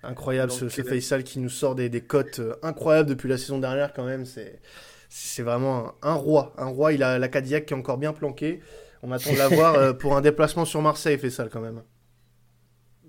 Incroyable 0.04 0.52
ce, 0.52 0.70
ce, 0.70 0.82
euh, 0.82 0.84
Faisal 0.84 1.24
qui 1.24 1.40
nous 1.40 1.50
sort 1.50 1.76
des, 1.76 1.90
des 1.90 2.02
cotes 2.02 2.40
euh, 2.40 2.56
incroyables 2.62 3.10
depuis 3.10 3.28
la 3.28 3.38
saison 3.38 3.58
dernière 3.58 3.94
quand 3.94 4.06
même. 4.06 4.26
C'est 4.26 4.62
c'est 5.10 5.44
vraiment 5.44 5.94
un, 6.02 6.14
roi. 6.14 6.54
Un 6.58 6.68
roi, 6.68 6.94
il 6.94 7.02
a 7.04 7.18
la 7.18 7.28
Cadillac 7.28 7.66
qui 7.66 7.74
est 7.74 7.78
encore 7.78 7.98
bien 7.98 8.14
planquée. 8.14 8.62
On 9.04 9.12
attend 9.12 9.32
de 9.32 9.38
l'avoir 9.38 9.76
euh, 9.76 9.94
pour 9.94 10.16
un 10.16 10.22
déplacement 10.22 10.66
sur 10.66 10.82
Marseille, 10.82 11.18
Faisal 11.18 11.50
quand 11.50 11.62
même. 11.62 11.82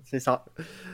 C'est 0.09 0.19
ça. 0.19 0.43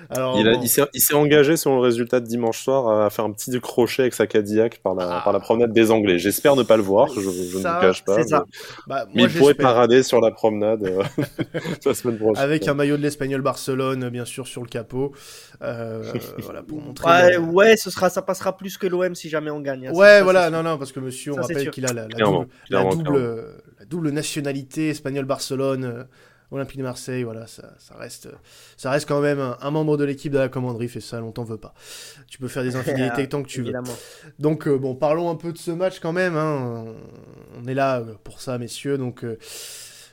Alors, 0.09 0.37
il, 0.37 0.59
il 0.93 1.01
s'est 1.01 1.13
engagé 1.13 1.55
sur 1.55 1.71
le 1.71 1.79
résultat 1.79 2.19
de 2.19 2.25
dimanche 2.25 2.61
soir 2.61 3.05
à 3.05 3.09
faire 3.09 3.23
un 3.23 3.31
petit 3.31 3.57
crochet 3.61 4.01
avec 4.01 4.13
sa 4.13 4.27
Cadillac 4.27 4.79
par 4.83 4.93
la, 4.93 5.21
par 5.21 5.31
la 5.31 5.39
promenade 5.39 5.71
des 5.71 5.89
Anglais. 5.89 6.19
J'espère 6.19 6.57
ne 6.57 6.63
pas 6.63 6.75
le 6.75 6.83
voir, 6.83 7.07
je, 7.07 7.21
je 7.21 7.27
ne 7.27 7.31
vous 7.31 7.63
cache 7.63 8.03
pas. 8.03 8.17
Mais, 8.17 8.27
ça. 8.27 8.43
Bah, 8.87 9.07
mais 9.13 9.23
il 9.23 9.29
pourrait 9.29 9.53
parader 9.53 10.03
sur 10.03 10.19
la 10.19 10.31
promenade 10.31 10.85
euh, 10.85 11.03
la 11.85 11.93
semaine 11.93 12.17
prochaine. 12.17 12.43
Avec 12.43 12.67
un 12.67 12.73
maillot 12.73 12.97
de 12.97 13.03
l'Espagnol 13.03 13.41
Barcelone, 13.41 14.09
bien 14.09 14.25
sûr, 14.25 14.47
sur 14.47 14.61
le 14.61 14.67
capot. 14.67 15.13
Euh, 15.61 16.11
voilà, 16.39 16.61
pour 16.61 16.81
montrer. 16.81 17.07
Ouais, 17.07 17.37
ouais, 17.37 17.77
ce 17.77 17.89
sera, 17.89 18.09
ça 18.09 18.21
passera 18.21 18.57
plus 18.57 18.77
que 18.77 18.87
l'OM 18.87 19.15
si 19.15 19.29
jamais 19.29 19.49
on 19.49 19.61
gagne. 19.61 19.87
Hein. 19.87 19.93
ouais, 19.93 20.21
voilà, 20.23 20.49
non, 20.49 20.61
non, 20.61 20.77
parce 20.77 20.91
que 20.91 20.99
monsieur, 20.99 21.31
on 21.31 21.41
rappelle 21.41 21.71
qu'il 21.71 21.85
a 21.85 21.93
la, 21.93 22.07
la, 22.09 22.25
double, 22.25 22.47
la, 22.69 22.83
double, 22.83 23.45
la 23.79 23.85
double 23.85 24.09
nationalité 24.09 24.89
espagnol-Barcelone. 24.89 26.05
Olympique 26.51 26.77
de 26.77 26.83
Marseille, 26.83 27.23
voilà, 27.23 27.47
ça, 27.47 27.73
reste, 27.97 28.29
ça 28.77 28.91
reste 28.91 29.07
quand 29.07 29.19
même 29.19 29.39
un, 29.39 29.71
membre 29.71 29.97
de 29.97 30.03
l'équipe 30.03 30.31
de 30.31 30.37
la 30.37 30.47
commanderie, 30.47 30.87
fait 30.87 31.01
ça, 31.01 31.21
on 31.23 31.31
t'en 31.31 31.43
veut 31.43 31.57
pas. 31.57 31.73
Tu 32.27 32.37
peux 32.37 32.47
faire 32.47 32.63
des 32.63 32.75
infidélités 32.75 33.27
tant 33.27 33.41
que 33.43 33.47
tu 33.47 33.63
veux. 33.63 33.73
Donc, 34.39 34.67
euh, 34.67 34.77
bon, 34.77 34.95
parlons 34.95 35.29
un 35.29 35.35
peu 35.35 35.51
de 35.51 35.57
ce 35.57 35.71
match 35.71 35.99
quand 35.99 36.13
même. 36.13 36.35
Hein. 36.35 36.85
On 37.57 37.65
est 37.65 37.73
là 37.73 38.03
pour 38.23 38.41
ça, 38.41 38.57
messieurs. 38.57 38.97
Donc, 38.97 39.23
euh, 39.23 39.37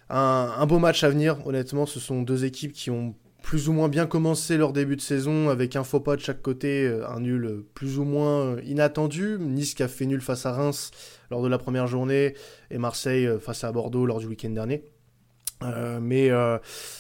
un, 0.09 0.67
beau 0.67 0.79
match 0.79 1.05
à 1.05 1.11
venir, 1.11 1.47
honnêtement. 1.47 1.87
Ce 1.87 2.01
sont 2.01 2.23
deux 2.23 2.45
équipes 2.45 2.73
qui 2.73 2.91
ont 2.91 3.15
plus 3.43 3.69
ou 3.69 3.73
moins 3.73 3.89
bien 3.89 4.07
commencé 4.07 4.57
leur 4.57 4.73
début 4.73 4.95
de 4.95 5.01
saison 5.01 5.49
avec 5.49 5.75
un 5.75 5.83
faux 5.83 5.99
pas 5.99 6.15
de 6.15 6.21
chaque 6.21 6.43
côté, 6.43 6.87
euh, 6.87 7.07
un 7.09 7.21
nul 7.21 7.65
plus 7.75 7.99
ou 7.99 8.05
moins 8.05 8.57
inattendu. 8.61 9.37
Nice 9.39 9.75
qui 9.75 9.83
a 9.83 9.89
fait 9.89 10.07
nul 10.07 10.21
face 10.21 10.47
à 10.47 10.53
Reims 10.53 10.93
lors 11.31 11.43
de 11.43 11.49
la 11.49 11.59
première 11.59 11.87
journée 11.87 12.35
et 12.71 12.79
Marseille 12.79 13.29
face 13.41 13.65
à 13.65 13.73
Bordeaux 13.73 14.07
lors 14.07 14.21
du 14.21 14.27
week-end 14.27 14.51
dernier. 14.51 14.92
Mais 16.01 16.31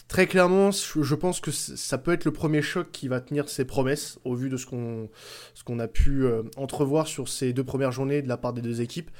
très 0.08 0.26
clairement, 0.26 0.70
je 0.70 1.14
pense 1.14 1.40
que 1.40 1.50
ça 1.50 1.98
peut 1.98 2.12
être 2.12 2.24
le 2.24 2.32
premier 2.32 2.62
choc 2.62 2.88
qui 2.92 3.08
va 3.08 3.20
tenir 3.20 3.48
ses 3.48 3.64
promesses 3.64 4.18
au 4.24 4.34
vu 4.34 4.48
de 4.48 4.56
ce 4.56 4.66
qu'on 4.66 5.78
a 5.78 5.88
pu 5.88 6.26
entrevoir 6.56 7.06
sur 7.06 7.28
ces 7.28 7.52
deux 7.52 7.64
premières 7.64 7.92
journées 7.92 8.22
de 8.22 8.28
la 8.28 8.36
part 8.36 8.52
des 8.52 8.62
deux 8.62 8.80
équipes. 8.80 9.10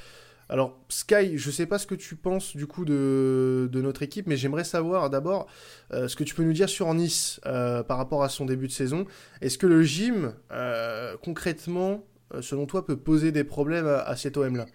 Alors, 0.52 0.78
Sky, 0.90 1.38
je 1.38 1.48
ne 1.48 1.52
sais 1.52 1.64
pas 1.64 1.78
ce 1.78 1.86
que 1.86 1.94
tu 1.94 2.14
penses 2.14 2.54
du 2.54 2.66
coup 2.66 2.84
de, 2.84 3.70
notre 3.72 4.02
équipe, 4.02 4.26
mais 4.26 4.36
j'aimerais 4.36 4.64
savoir 4.64 5.08
d'abord 5.08 5.46
euh, 5.94 6.08
ce 6.08 6.16
que 6.16 6.24
tu 6.24 6.34
peux 6.34 6.44
nous 6.44 6.52
dire 6.52 6.68
sur 6.68 6.92
Nice 6.92 7.40
euh, 7.46 7.82
par 7.82 7.96
rapport 7.96 8.22
à 8.22 8.28
son 8.28 8.44
début 8.44 8.66
de 8.66 8.72
saison. 8.72 9.06
Est-ce 9.40 9.56
que 9.56 9.66
le 9.66 9.82
gym, 9.82 10.34
euh, 10.50 11.16
concrètement, 11.22 12.04
selon 12.42 12.66
toi, 12.66 12.84
peut 12.84 12.98
poser 12.98 13.32
des 13.32 13.44
problèmes 13.44 13.86
à 13.86 14.14
cet 14.16 14.36
OM-là 14.36 14.66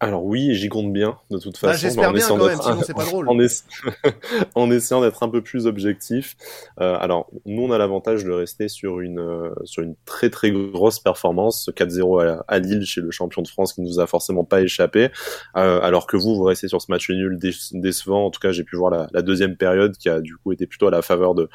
alors 0.00 0.24
oui, 0.24 0.54
j'y 0.54 0.68
compte 0.68 0.92
bien, 0.92 1.16
de 1.30 1.38
toute 1.38 1.54
bah, 1.62 1.68
façon. 1.68 1.80
J'espère 1.80 2.12
bien 2.12 2.26
quand 2.26 2.36
même, 2.36 2.60
sinon 2.60 2.82
c'est 2.84 2.94
pas 2.94 3.04
drôle. 3.04 3.28
En, 4.54 4.70
essayant 4.70 5.00
d'être 5.00 5.22
un 5.22 5.28
peu 5.28 5.40
plus 5.40 5.66
objectif. 5.66 6.36
Euh, 6.80 6.96
alors, 7.00 7.30
nous, 7.46 7.62
on 7.62 7.70
a 7.70 7.78
l'avantage 7.78 8.24
de 8.24 8.30
rester 8.30 8.68
sur 8.68 9.00
une, 9.00 9.18
euh, 9.18 9.50
sur 9.64 9.82
une 9.82 9.94
très 10.04 10.30
très 10.30 10.50
grosse 10.50 11.00
performance, 11.00 11.70
4-0 11.74 12.42
à, 12.46 12.58
Lille 12.58 12.84
chez 12.84 13.00
le 13.00 13.10
champion 13.10 13.42
de 13.42 13.48
France 13.48 13.72
qui 13.72 13.80
ne 13.80 13.86
nous 13.86 14.00
a 14.00 14.06
forcément 14.06 14.44
pas 14.44 14.62
échappé. 14.62 15.10
Euh, 15.56 15.80
alors 15.80 16.06
que 16.06 16.16
vous, 16.16 16.34
vous 16.34 16.44
restez 16.44 16.68
sur 16.68 16.82
ce 16.82 16.90
match 16.90 17.08
nul 17.08 17.38
décevant. 17.72 18.26
En 18.26 18.30
tout 18.30 18.40
cas, 18.40 18.52
j'ai 18.52 18.64
pu 18.64 18.76
voir 18.76 18.90
la, 18.90 19.08
la, 19.12 19.22
deuxième 19.22 19.56
période 19.56 19.96
qui 19.96 20.08
a 20.08 20.20
du 20.20 20.36
coup 20.36 20.52
été 20.52 20.66
plutôt 20.66 20.88
à 20.88 20.90
la 20.90 21.02
faveur 21.02 21.34
de, 21.34 21.48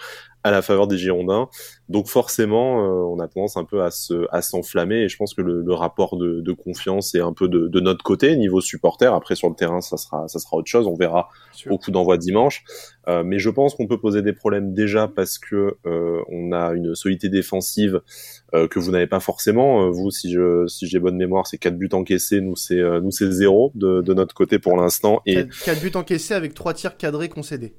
à 0.43 0.51
la 0.51 0.61
faveur 0.61 0.87
des 0.87 0.97
Girondins. 0.97 1.49
Donc 1.89 2.07
forcément, 2.07 2.83
euh, 2.83 3.15
on 3.15 3.19
a 3.19 3.27
tendance 3.27 3.57
un 3.57 3.65
peu 3.65 3.83
à 3.83 3.91
se 3.91 4.27
à 4.31 4.41
s'enflammer 4.41 4.97
et 4.97 5.09
je 5.09 5.17
pense 5.17 5.33
que 5.33 5.41
le, 5.41 5.61
le 5.61 5.73
rapport 5.73 6.17
de, 6.17 6.39
de, 6.41 6.51
confiance 6.53 7.15
est 7.15 7.19
un 7.19 7.33
peu 7.33 7.47
de, 7.47 7.67
de, 7.67 7.79
notre 7.79 8.03
côté 8.03 8.35
niveau 8.37 8.61
supporter. 8.61 9.13
Après 9.13 9.35
sur 9.35 9.49
le 9.49 9.55
terrain, 9.55 9.81
ça 9.81 9.97
sera 9.97 10.27
ça 10.27 10.39
sera 10.39 10.57
autre 10.57 10.69
chose. 10.69 10.87
On 10.87 10.95
verra 10.95 11.29
au 11.69 11.77
coup 11.77 11.91
d'envoi 11.91 12.17
dimanche. 12.17 12.63
Euh, 13.07 13.23
mais 13.23 13.39
je 13.39 13.49
pense 13.49 13.75
qu'on 13.75 13.87
peut 13.87 13.99
poser 13.99 14.21
des 14.21 14.33
problèmes 14.33 14.73
déjà 14.73 15.07
parce 15.07 15.39
que 15.39 15.77
euh, 15.85 16.21
on 16.29 16.51
a 16.51 16.73
une 16.73 16.95
solidité 16.95 17.29
défensive 17.29 18.01
euh, 18.53 18.67
que 18.67 18.79
vous 18.79 18.91
n'avez 18.91 19.07
pas 19.07 19.19
forcément. 19.19 19.89
vous, 19.89 20.11
si 20.11 20.31
je 20.31 20.67
si 20.67 20.87
j'ai 20.87 20.99
bonne 20.99 21.17
mémoire, 21.17 21.47
c'est 21.47 21.57
quatre 21.57 21.77
buts 21.77 21.89
encaissés. 21.91 22.39
Nous 22.39 22.55
c'est 22.55 22.81
nous 23.01 23.11
c'est 23.11 23.31
zéro 23.31 23.71
de, 23.75 24.01
de 24.01 24.13
notre 24.13 24.35
côté 24.35 24.59
pour 24.59 24.77
l'instant 24.77 25.21
et 25.25 25.47
quatre 25.65 25.81
buts 25.81 25.91
encaissés 25.95 26.33
avec 26.33 26.53
trois 26.53 26.73
tirs 26.73 26.97
cadrés 26.97 27.29
concédés. 27.29 27.73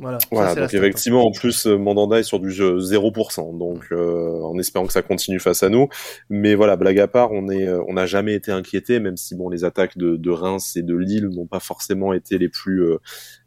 Voilà, 0.00 0.18
voilà 0.30 0.54
donc 0.54 0.72
effectivement, 0.72 1.26
en 1.26 1.32
plus, 1.32 1.66
euh, 1.66 1.76
Mandanda 1.76 2.20
est 2.20 2.22
sur 2.22 2.38
du 2.38 2.50
0%, 2.50 3.58
donc 3.58 3.84
euh, 3.90 4.40
en 4.42 4.56
espérant 4.56 4.86
que 4.86 4.92
ça 4.92 5.02
continue 5.02 5.40
face 5.40 5.64
à 5.64 5.70
nous. 5.70 5.88
Mais 6.30 6.54
voilà, 6.54 6.76
blague 6.76 7.00
à 7.00 7.08
part, 7.08 7.32
on 7.32 7.48
est, 7.48 7.66
euh, 7.66 7.82
on 7.88 7.94
n'a 7.94 8.06
jamais 8.06 8.34
été 8.34 8.52
inquiété, 8.52 9.00
même 9.00 9.16
si 9.16 9.34
bon, 9.34 9.48
les 9.48 9.64
attaques 9.64 9.98
de, 9.98 10.14
de 10.14 10.30
Reims 10.30 10.76
et 10.76 10.82
de 10.82 10.94
Lille 10.94 11.28
n'ont 11.30 11.46
pas 11.46 11.58
forcément 11.58 12.12
été 12.12 12.38
les 12.38 12.48
plus, 12.48 12.84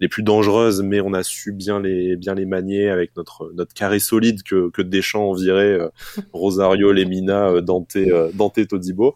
les 0.02 0.10
plus 0.10 0.24
dangereuses, 0.24 0.82
mais 0.82 1.00
on 1.00 1.14
a 1.14 1.24
su 1.24 1.54
bien 1.54 1.80
les, 1.80 2.18
bien 2.18 2.36
les 2.36 2.46
manier 2.46 2.90
avec 2.90 3.16
notre, 3.16 3.54
notre 3.56 3.74
carré 3.74 4.00
solide 4.00 4.44
que, 4.44 4.70
que 4.72 4.82
Deschamps 4.82 5.30
envirait 5.30 5.80
Rosario, 6.34 6.92
Lemina, 6.92 7.62
Dante, 7.62 7.98
Dante 8.34 8.68
Todibo. 8.68 9.16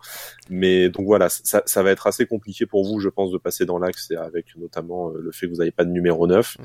Mais 0.49 0.89
donc 0.89 1.05
voilà, 1.05 1.27
ça, 1.27 1.63
ça, 1.65 1.83
va 1.83 1.91
être 1.91 2.07
assez 2.07 2.27
compliqué 2.27 2.65
pour 2.65 2.85
vous, 2.85 2.99
je 2.99 3.09
pense, 3.09 3.31
de 3.31 3.37
passer 3.37 3.65
dans 3.65 3.79
l'axe, 3.79 4.11
avec 4.11 4.55
notamment 4.55 5.09
le 5.09 5.31
fait 5.31 5.47
que 5.47 5.51
vous 5.51 5.57
n'avez 5.57 5.71
pas 5.71 5.83
de 5.83 5.91
numéro 5.91 6.27
9 6.27 6.57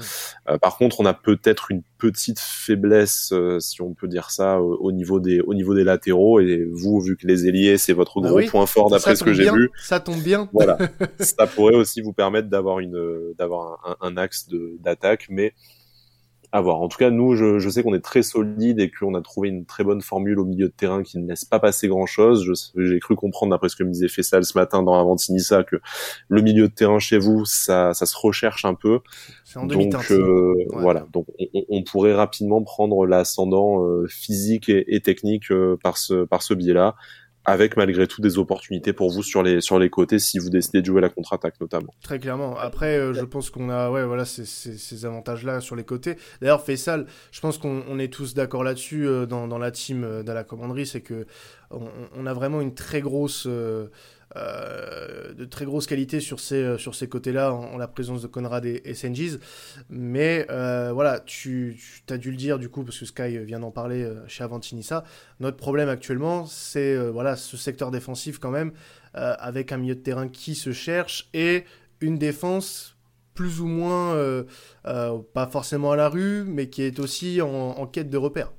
par 0.61 0.77
contre, 0.77 1.01
on 1.01 1.07
a 1.07 1.15
peut-être 1.15 1.71
une 1.71 1.83
petite 1.99 2.39
faiblesse, 2.39 3.31
euh, 3.33 3.59
si 3.61 3.81
on 3.83 3.95
peut 3.95 4.09
dire 4.09 4.31
ça, 4.31 4.61
au, 4.61 4.93
niveau 4.93 5.21
des 5.21 5.41
au 5.41 5.55
niveau 5.55 5.75
des 5.75 5.85
latéraux. 5.85 6.41
Et 6.41 6.69
vous, 6.71 7.01
vu 7.01 7.17
que 7.17 7.27
les 7.27 7.47
ailiers, 7.47 7.79
c'est 7.79 7.93
votre 7.93 8.21
bah 8.21 8.29
gros 8.29 8.43
point 8.49 8.67
fort 8.67 8.91
d'après 8.91 9.17
ce 9.17 9.25
que 9.25 9.33
j'ai 9.33 9.51
vu. 9.51 9.71
Ça 9.83 10.01
tombe 10.01 10.23
bien. 10.23 10.49
Voilà, 10.53 10.79
ça 11.21 11.47
pourrait 11.47 11.77
aussi 11.77 12.01
vous 12.01 12.13
permettre 12.13 12.49
d'avoir 12.49 12.81
une 12.81 13.35
d'avoir 13.39 13.81
un, 13.87 14.09
un, 14.09 14.17
axe 14.17 14.49
d'attaque, 14.81 15.27
mais 15.31 15.55
à 16.53 16.61
voir. 16.61 16.81
En 16.81 16.89
tout 16.89 16.99
cas, 16.99 17.11
nous, 17.11 17.35
je, 17.37 17.59
je 17.59 17.71
sais 17.71 17.83
qu'on 17.83 17.95
est 17.95 18.05
très 18.05 18.23
solide 18.23 18.81
et 18.81 18.91
qu'on 18.91 19.15
a 19.15 19.23
trouvé 19.23 19.49
une 19.49 19.65
très 19.65 19.85
bonne 19.85 20.01
formule 20.01 20.39
au 20.39 20.45
milieu 20.45 20.67
de 20.67 20.73
terrain 20.73 21.03
qui 21.03 21.19
ne 21.19 21.29
laisse 21.29 21.45
pas 21.45 21.61
passer 21.61 21.87
grand-chose. 21.87 22.73
J'ai 22.77 22.99
cru 22.99 23.15
comprendre, 23.15 23.53
d'après 23.53 23.69
ce 23.69 23.77
que 23.77 23.85
me 23.85 23.91
disait 23.91 24.09
Fessal 24.09 24.45
ce 24.45 24.59
matin 24.59 24.83
dans 24.83 24.95
Avantinissa, 24.95 25.63
que 25.63 25.77
le 26.29 26.43
milieu 26.43 26.69
de 26.69 26.73
terrain 26.73 26.99
chez 26.99 27.19
vous, 27.19 27.45
ça, 27.45 27.95
ça 27.95 28.07
se 28.07 28.17
recherche 28.17 28.65
un 28.65 28.75
peu. 28.75 29.01
En 29.55 29.67
Donc 29.67 29.95
euh, 30.11 30.55
voilà, 30.71 31.07
donc 31.13 31.27
on, 31.39 31.65
on, 31.69 31.83
pourrait 31.83 32.15
rapidement 32.15 32.63
prendre 32.63 33.07
l'ascendant 33.07 33.85
euh, 33.85 34.07
physique 34.09 34.69
et, 34.69 34.95
et 34.95 35.01
technique 35.01 35.51
euh, 35.51 35.77
par 35.83 35.99
ce 35.99 36.25
par 36.25 36.43
ce 36.43 36.55
biais-là 36.55 36.95
avec 37.51 37.77
malgré 37.77 38.07
tout 38.07 38.21
des 38.21 38.39
opportunités 38.39 38.93
pour 38.93 39.11
vous 39.11 39.23
sur 39.23 39.43
les 39.43 39.61
sur 39.61 39.79
les 39.79 39.91
côtés 39.91 40.19
si 40.19 40.39
vous 40.39 40.51
décidez 40.51 40.81
de 40.81 40.87
jouer 40.87 41.01
la 41.01 41.09
contre-attaque 41.09 41.61
notamment. 41.61 41.93
Très 42.03 42.19
clairement. 42.19 42.57
Après, 42.59 42.97
euh, 42.97 43.13
je 43.13 43.25
pense 43.25 43.51
qu'on 43.51 43.69
a 43.71 43.91
ouais 43.91 44.05
voilà 44.05 44.25
ces, 44.25 44.45
ces, 44.45 45.05
avantages-là 45.05 45.61
sur 45.61 45.77
les 45.77 45.85
côtés. 45.85 46.17
D'ailleurs, 46.41 46.63
Faisal, 46.63 47.07
je 47.33 47.41
pense 47.41 47.59
qu'on 47.59 47.99
est 47.99 48.13
tous 48.13 48.35
d'accord 48.35 48.65
là-dessus 48.65 49.07
euh, 49.07 49.27
dans, 49.27 49.59
la 49.59 49.71
team 49.71 50.05
euh, 50.05 50.23
de 50.23 50.33
la 50.33 50.45
commanderie, 50.45 50.87
c'est 50.87 51.01
que 51.01 51.27
on, 51.71 51.89
on, 52.17 52.27
a 52.27 52.35
vraiment 52.35 52.61
une 52.61 52.75
très 52.75 53.01
grosse 53.01 53.47
euh, 53.47 53.87
de 54.37 55.45
très 55.45 55.65
grosse 55.65 55.87
qualité 55.87 56.21
sur 56.21 56.39
ces, 56.39 56.63
euh, 56.63 56.79
sur 56.79 56.95
ces 56.95 57.09
côtés-là, 57.09 57.53
en, 57.53 57.77
la 57.77 57.89
présence 57.89 58.23
de 58.23 58.27
Conrad 58.27 58.65
et, 58.65 58.83
et 58.85 58.95
Mais 59.89 60.47
euh, 60.51 60.93
voilà, 60.93 61.21
tu, 61.21 61.81
tu 62.07 62.13
as 62.13 62.19
dû 62.19 62.31
le 62.31 62.37
dire 62.37 62.59
du 62.59 62.69
coup, 62.69 62.85
parce 62.85 62.99
que 62.99 63.07
Sky 63.07 63.39
vient 63.39 63.61
d'en 63.61 63.71
parler 63.71 64.09
chez 64.29 64.45
Avantinissa. 64.45 65.05
Notre 65.41 65.57
problème 65.57 65.89
actuellement, 65.89 66.47
c'est 66.47 66.97
voilà, 67.11 67.37
ce 67.37 67.57
secteur 67.57 67.91
défensif 67.91 68.39
quand 68.39 68.51
même, 68.51 68.73
avec 69.15 69.73
un 69.73 69.79
milieu 69.79 69.95
de 69.95 70.01
terrain 70.01 70.29
qui 70.29 70.55
se 70.55 70.73
cherche 70.73 71.29
et 71.35 71.65
une 72.01 72.19
défense 72.19 72.97
plus 73.35 73.61
ou 73.61 73.67
moins, 73.67 74.17
pas 74.85 75.47
forcément 75.47 75.93
à 75.93 75.97
la 75.97 76.09
rue, 76.09 76.45
mais 76.45 76.69
qui 76.69 76.83
est 76.83 76.99
aussi 76.99 77.41
en, 77.41 77.49
en 77.49 77.87
quête 77.87 78.11
de 78.11 78.17
repères. 78.17 78.53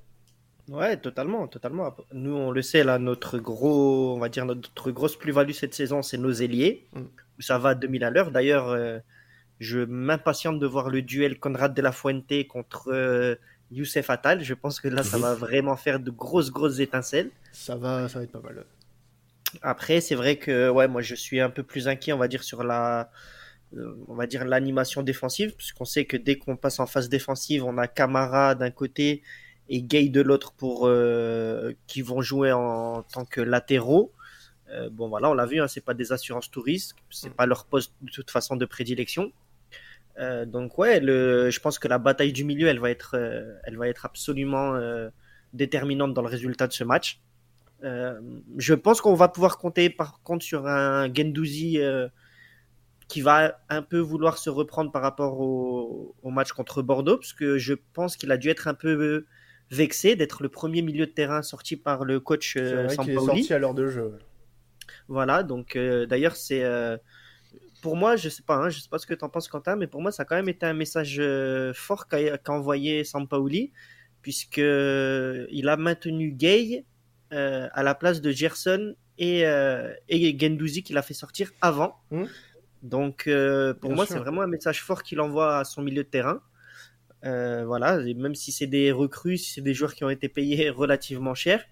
Ouais, 0.69 0.97
totalement, 0.97 1.47
totalement. 1.47 1.95
Nous, 2.13 2.33
on 2.33 2.51
le 2.51 2.61
sait, 2.61 2.83
là, 2.83 2.99
notre 2.99 3.39
gros, 3.39 4.15
on 4.15 4.19
va 4.19 4.29
dire, 4.29 4.45
notre 4.45 4.91
grosse 4.91 5.17
plus-value 5.17 5.51
cette 5.51 5.73
saison, 5.73 6.01
c'est 6.01 6.17
nos 6.17 6.31
ailiers, 6.31 6.87
mm. 6.93 7.01
ça 7.39 7.57
va 7.57 7.69
à 7.69 7.75
2000 7.75 8.03
à 8.03 8.09
l'heure. 8.09 8.31
D'ailleurs, 8.31 8.69
euh, 8.69 8.99
je 9.59 9.79
m'impatiente 9.79 10.59
de 10.59 10.65
voir 10.65 10.89
le 10.89 11.01
duel 11.01 11.39
Conrad 11.39 11.73
de 11.73 11.81
la 11.81 11.91
Fuente 11.91 12.47
contre 12.47 12.91
euh, 12.91 13.35
Youssef 13.71 14.09
Attal. 14.09 14.43
Je 14.43 14.53
pense 14.53 14.79
que 14.79 14.87
là, 14.87 15.03
ça 15.03 15.17
va 15.17 15.35
vraiment 15.35 15.75
faire 15.75 15.99
de 15.99 16.11
grosses, 16.11 16.51
grosses 16.51 16.79
étincelles. 16.79 17.31
Ça 17.51 17.75
va, 17.75 18.07
ça 18.07 18.19
va 18.19 18.23
être 18.25 18.31
pas 18.31 18.41
mal. 18.41 18.65
Après, 19.61 19.99
c'est 19.99 20.15
vrai 20.15 20.37
que, 20.37 20.69
ouais, 20.69 20.87
moi, 20.87 21.01
je 21.01 21.15
suis 21.15 21.39
un 21.39 21.49
peu 21.49 21.63
plus 21.63 21.87
inquiet, 21.87 22.13
on 22.13 22.17
va 22.17 22.27
dire, 22.27 22.43
sur 22.43 22.63
la, 22.63 23.11
euh, 23.77 23.95
on 24.07 24.15
va 24.15 24.27
dire 24.27 24.45
l'animation 24.45 25.03
défensive, 25.03 25.55
puisqu'on 25.55 25.85
sait 25.85 26.05
que 26.05 26.17
dès 26.17 26.37
qu'on 26.37 26.57
passe 26.57 26.79
en 26.79 26.85
phase 26.85 27.09
défensive, 27.09 27.63
on 27.63 27.77
a 27.77 27.87
Camara 27.87 28.55
d'un 28.55 28.71
côté 28.71 29.23
et 29.71 29.81
Gay 29.81 30.09
de 30.09 30.21
l'autre 30.21 30.51
pour 30.51 30.85
euh, 30.85 31.71
qui 31.87 32.01
vont 32.01 32.21
jouer 32.21 32.51
en 32.51 33.03
tant 33.03 33.23
que 33.23 33.39
latéraux. 33.39 34.11
Euh, 34.69 34.89
bon 34.89 35.07
voilà, 35.07 35.29
on 35.29 35.33
l'a 35.33 35.45
vu, 35.45 35.61
hein, 35.61 35.67
c'est 35.69 35.83
pas 35.83 35.93
des 35.93 36.11
assurances 36.11 36.51
touristes, 36.51 36.93
c'est 37.09 37.29
mm. 37.29 37.33
pas 37.33 37.45
leur 37.45 37.65
poste 37.65 37.93
de 38.01 38.11
toute 38.11 38.29
façon 38.29 38.57
de 38.57 38.65
prédilection. 38.65 39.31
Euh, 40.19 40.45
donc 40.45 40.77
ouais, 40.77 40.99
le, 40.99 41.49
je 41.49 41.59
pense 41.61 41.79
que 41.79 41.87
la 41.87 41.99
bataille 41.99 42.33
du 42.33 42.43
milieu, 42.43 42.67
elle 42.67 42.79
va 42.79 42.89
être, 42.89 43.15
elle 43.63 43.77
va 43.77 43.87
être 43.87 44.05
absolument 44.05 44.77
déterminante 45.53 46.13
dans 46.13 46.21
le 46.21 46.27
résultat 46.27 46.67
de 46.67 46.73
ce 46.73 46.83
match. 46.83 47.21
je 47.81 48.73
pense 48.73 48.99
qu'on 48.99 49.15
va 49.15 49.29
pouvoir 49.29 49.57
compter 49.57 49.89
par 49.89 50.21
contre 50.21 50.43
sur 50.43 50.67
un 50.67 51.11
Gendouzi 51.13 51.79
qui 53.07 53.21
va 53.21 53.57
un 53.69 53.81
peu 53.81 53.99
vouloir 53.99 54.37
se 54.37 54.49
reprendre 54.49 54.91
par 54.91 55.01
rapport 55.01 55.39
au, 55.39 56.13
au 56.23 56.29
match 56.29 56.51
contre 56.51 56.81
Bordeaux, 56.81 57.17
parce 57.17 57.33
que 57.33 57.57
je 57.57 57.73
pense 57.93 58.17
qu'il 58.17 58.31
a 58.33 58.37
dû 58.37 58.49
être 58.49 58.67
un 58.67 58.73
peu 58.73 59.25
vexé 59.71 60.15
d'être 60.15 60.43
le 60.43 60.49
premier 60.49 60.81
milieu 60.81 61.05
de 61.05 61.11
terrain 61.11 61.41
sorti 61.41 61.77
par 61.77 62.03
le 62.03 62.19
coach 62.19 62.55
euh, 62.57 62.89
Sampaoli. 62.89 63.15
Est 63.15 63.25
sorti 63.25 63.53
à 63.53 63.57
l'heure 63.57 63.73
de 63.73 63.87
jeu. 63.87 64.19
Voilà, 65.07 65.43
donc 65.43 65.75
euh, 65.75 66.05
d'ailleurs 66.05 66.35
c'est 66.35 66.63
euh, 66.63 66.97
pour 67.81 67.95
moi, 67.95 68.15
je 68.15 68.29
sais 68.29 68.43
pas, 68.43 68.55
hein, 68.55 68.69
je 68.69 68.79
sais 68.79 68.89
pas 68.89 68.99
ce 68.99 69.07
que 69.07 69.13
tu 69.13 69.23
en 69.25 69.29
penses 69.29 69.47
Quentin, 69.47 69.75
mais 69.75 69.87
pour 69.87 70.01
moi 70.01 70.11
ça 70.11 70.23
a 70.23 70.25
quand 70.25 70.35
même 70.35 70.49
été 70.49 70.65
un 70.65 70.73
message 70.73 71.17
euh, 71.19 71.73
fort 71.73 72.07
qu'a 72.07 72.37
envoyé 72.49 73.03
Sampaoli, 73.03 73.71
puisque 74.21 74.57
il 74.57 75.67
a 75.67 75.77
maintenu 75.77 76.31
Gay 76.31 76.85
à 77.31 77.81
la 77.81 77.95
place 77.95 78.19
de 78.19 78.29
Gerson 78.31 78.93
et, 79.17 79.41
et 80.09 80.37
Gendouzi 80.39 80.83
qu'il 80.83 80.97
a 80.97 81.01
fait 81.01 81.13
sortir 81.13 81.51
avant. 81.61 81.95
Hum. 82.11 82.27
Donc 82.83 83.29
pour 83.79 83.91
moi 83.93 84.05
c'est 84.05 84.19
vraiment 84.19 84.41
un 84.41 84.47
message 84.47 84.83
fort 84.83 85.01
qu'il 85.01 85.21
envoie 85.21 85.59
à 85.59 85.63
son 85.63 85.81
milieu 85.81 86.03
de 86.03 86.09
terrain. 86.09 86.41
Euh, 87.23 87.65
voilà, 87.65 87.99
même 88.15 88.35
si 88.35 88.51
c'est 88.51 88.67
des 88.67 88.91
recrues, 88.91 89.37
si 89.37 89.53
c'est 89.53 89.61
des 89.61 89.73
joueurs 89.73 89.93
qui 89.93 90.03
ont 90.03 90.09
été 90.09 90.27
payés 90.27 90.69
relativement 90.71 91.35
cher, 91.35 91.63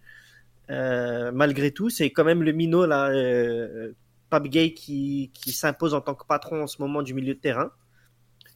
euh, 0.70 1.32
malgré 1.32 1.72
tout, 1.72 1.90
c'est 1.90 2.12
quand 2.12 2.24
même 2.24 2.44
le 2.44 2.52
minot 2.52 2.86
là, 2.86 3.10
euh, 3.10 3.94
Pape 4.30 4.48
Gay 4.48 4.74
qui, 4.74 5.32
qui 5.34 5.52
s'impose 5.52 5.94
en 5.94 6.02
tant 6.02 6.14
que 6.14 6.26
patron 6.26 6.64
en 6.64 6.68
ce 6.68 6.82
moment 6.82 7.02
du 7.02 7.14
milieu 7.14 7.34
de 7.34 7.40
terrain. 7.40 7.72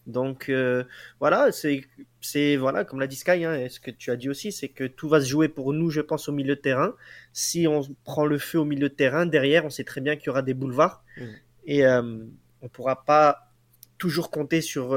Donc 0.05 0.49
euh, 0.49 0.83
voilà, 1.21 1.51
c'est 1.53 1.85
c'est 2.19 2.57
voilà 2.57 2.83
comme 2.83 2.99
l'a 2.99 3.07
dit 3.07 3.15
Sky, 3.15 3.45
hein, 3.45 3.55
et 3.55 3.69
ce 3.69 3.79
que 3.79 3.89
tu 3.89 4.11
as 4.11 4.17
dit 4.17 4.29
aussi, 4.29 4.51
c'est 4.51 4.67
que 4.67 4.83
tout 4.83 5.07
va 5.07 5.21
se 5.21 5.27
jouer 5.27 5.47
pour 5.47 5.71
nous, 5.73 5.89
je 5.89 6.01
pense, 6.01 6.27
au 6.27 6.33
milieu 6.33 6.55
de 6.55 6.61
terrain. 6.61 6.93
Si 7.31 7.67
on 7.67 7.81
prend 8.03 8.25
le 8.25 8.37
feu 8.37 8.59
au 8.59 8.65
milieu 8.65 8.89
de 8.89 8.93
terrain, 8.93 9.25
derrière, 9.25 9.65
on 9.65 9.69
sait 9.69 9.85
très 9.85 10.01
bien 10.01 10.17
qu'il 10.17 10.27
y 10.27 10.29
aura 10.29 10.41
des 10.41 10.53
boulevards 10.53 11.03
mmh. 11.17 11.23
et 11.67 11.87
on 11.87 12.67
pourra 12.71 13.05
pas 13.05 13.49
toujours 13.97 14.29
compter 14.29 14.59
sur 14.59 14.93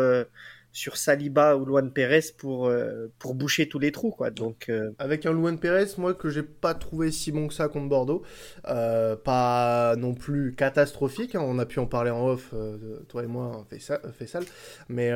sur 0.76 0.98
Saliba 0.98 1.56
ou 1.56 1.64
Luan 1.64 1.90
Pérez 1.90 2.20
pour, 2.36 2.66
euh, 2.66 3.10
pour 3.18 3.34
boucher 3.34 3.66
tous 3.66 3.78
les 3.78 3.92
trous. 3.92 4.10
Quoi. 4.10 4.30
Donc, 4.30 4.66
euh, 4.68 4.90
Avec 4.98 5.24
un 5.24 5.32
Luan 5.32 5.58
Pérez, 5.58 5.86
moi, 5.96 6.12
que 6.12 6.28
j'ai 6.28 6.42
pas 6.42 6.74
trouvé 6.74 7.10
si 7.10 7.32
bon 7.32 7.48
que 7.48 7.54
ça 7.54 7.68
contre 7.68 7.88
Bordeaux. 7.88 8.22
Euh, 8.68 9.16
pas 9.16 9.96
non 9.96 10.12
plus 10.12 10.54
catastrophique. 10.54 11.34
Hein. 11.34 11.40
on 11.42 11.58
a 11.58 11.64
pu 11.64 11.78
en 11.78 11.86
parler 11.86 12.10
en 12.10 12.26
off, 12.26 12.52
toi 13.08 13.24
et 13.24 13.26
moi, 13.26 13.66
fait. 13.70 14.38
Mais 14.90 15.10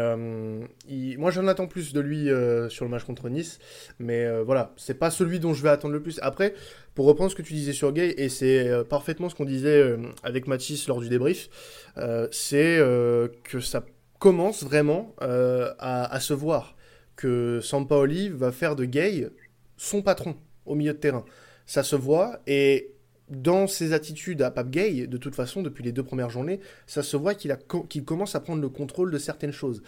moi, 1.18 1.30
j'en 1.30 1.46
attends 1.46 1.66
plus 1.66 1.92
de 1.92 2.00
lui 2.00 2.30
sur 2.70 2.86
le 2.86 2.90
match 2.90 3.04
contre 3.04 3.28
Nice. 3.28 3.58
Mais 3.98 4.42
voilà, 4.42 4.72
c'est 4.78 4.94
pas 4.94 5.10
celui 5.10 5.40
dont 5.40 5.52
je 5.52 5.62
vais 5.62 5.68
attendre 5.68 5.92
le 5.92 6.00
plus. 6.00 6.18
Après, 6.22 6.54
pour 6.94 7.04
reprendre 7.04 7.30
ce 7.30 7.36
que 7.36 7.42
tu 7.42 7.52
disais 7.52 7.74
sur 7.74 7.92
Gay, 7.92 8.14
et 8.16 8.30
c'est 8.30 8.70
parfaitement 8.88 9.28
ce 9.28 9.34
qu'on 9.34 9.44
disait 9.44 9.96
avec 10.22 10.46
Mathis 10.46 10.88
lors 10.88 11.00
du 11.00 11.10
débrief, 11.10 11.50
c'est 12.30 12.78
que 13.44 13.60
ça 13.60 13.84
commence 14.20 14.62
vraiment 14.62 15.16
euh, 15.22 15.72
à, 15.80 16.20
se 16.20 16.32
voir 16.32 16.76
que 17.16 17.58
Sampaoli 17.60 18.28
va 18.28 18.52
faire 18.52 18.76
de 18.76 18.84
Gay 18.84 19.28
son 19.76 20.02
patron 20.02 20.36
au 20.66 20.76
milieu 20.76 20.92
de 20.92 20.98
terrain. 20.98 21.24
Ça 21.66 21.82
se 21.82 21.96
voit 21.96 22.40
et 22.46 22.94
dans 23.28 23.66
ses 23.66 23.92
attitudes 23.92 24.42
à 24.42 24.50
Pape 24.50 24.70
Gay, 24.70 25.06
de 25.06 25.16
toute 25.16 25.34
façon, 25.34 25.62
depuis 25.62 25.84
les 25.84 25.92
deux 25.92 26.02
premières 26.02 26.30
journées, 26.30 26.60
ça 26.86 27.02
se 27.02 27.16
voit 27.16 27.34
qu'il 27.34 28.04
commence 28.04 28.34
à 28.34 28.40
prendre 28.40 28.60
le 28.60 28.68
contrôle 28.68 29.10
de 29.10 29.18
certaines 29.18 29.52
choses. 29.52 29.82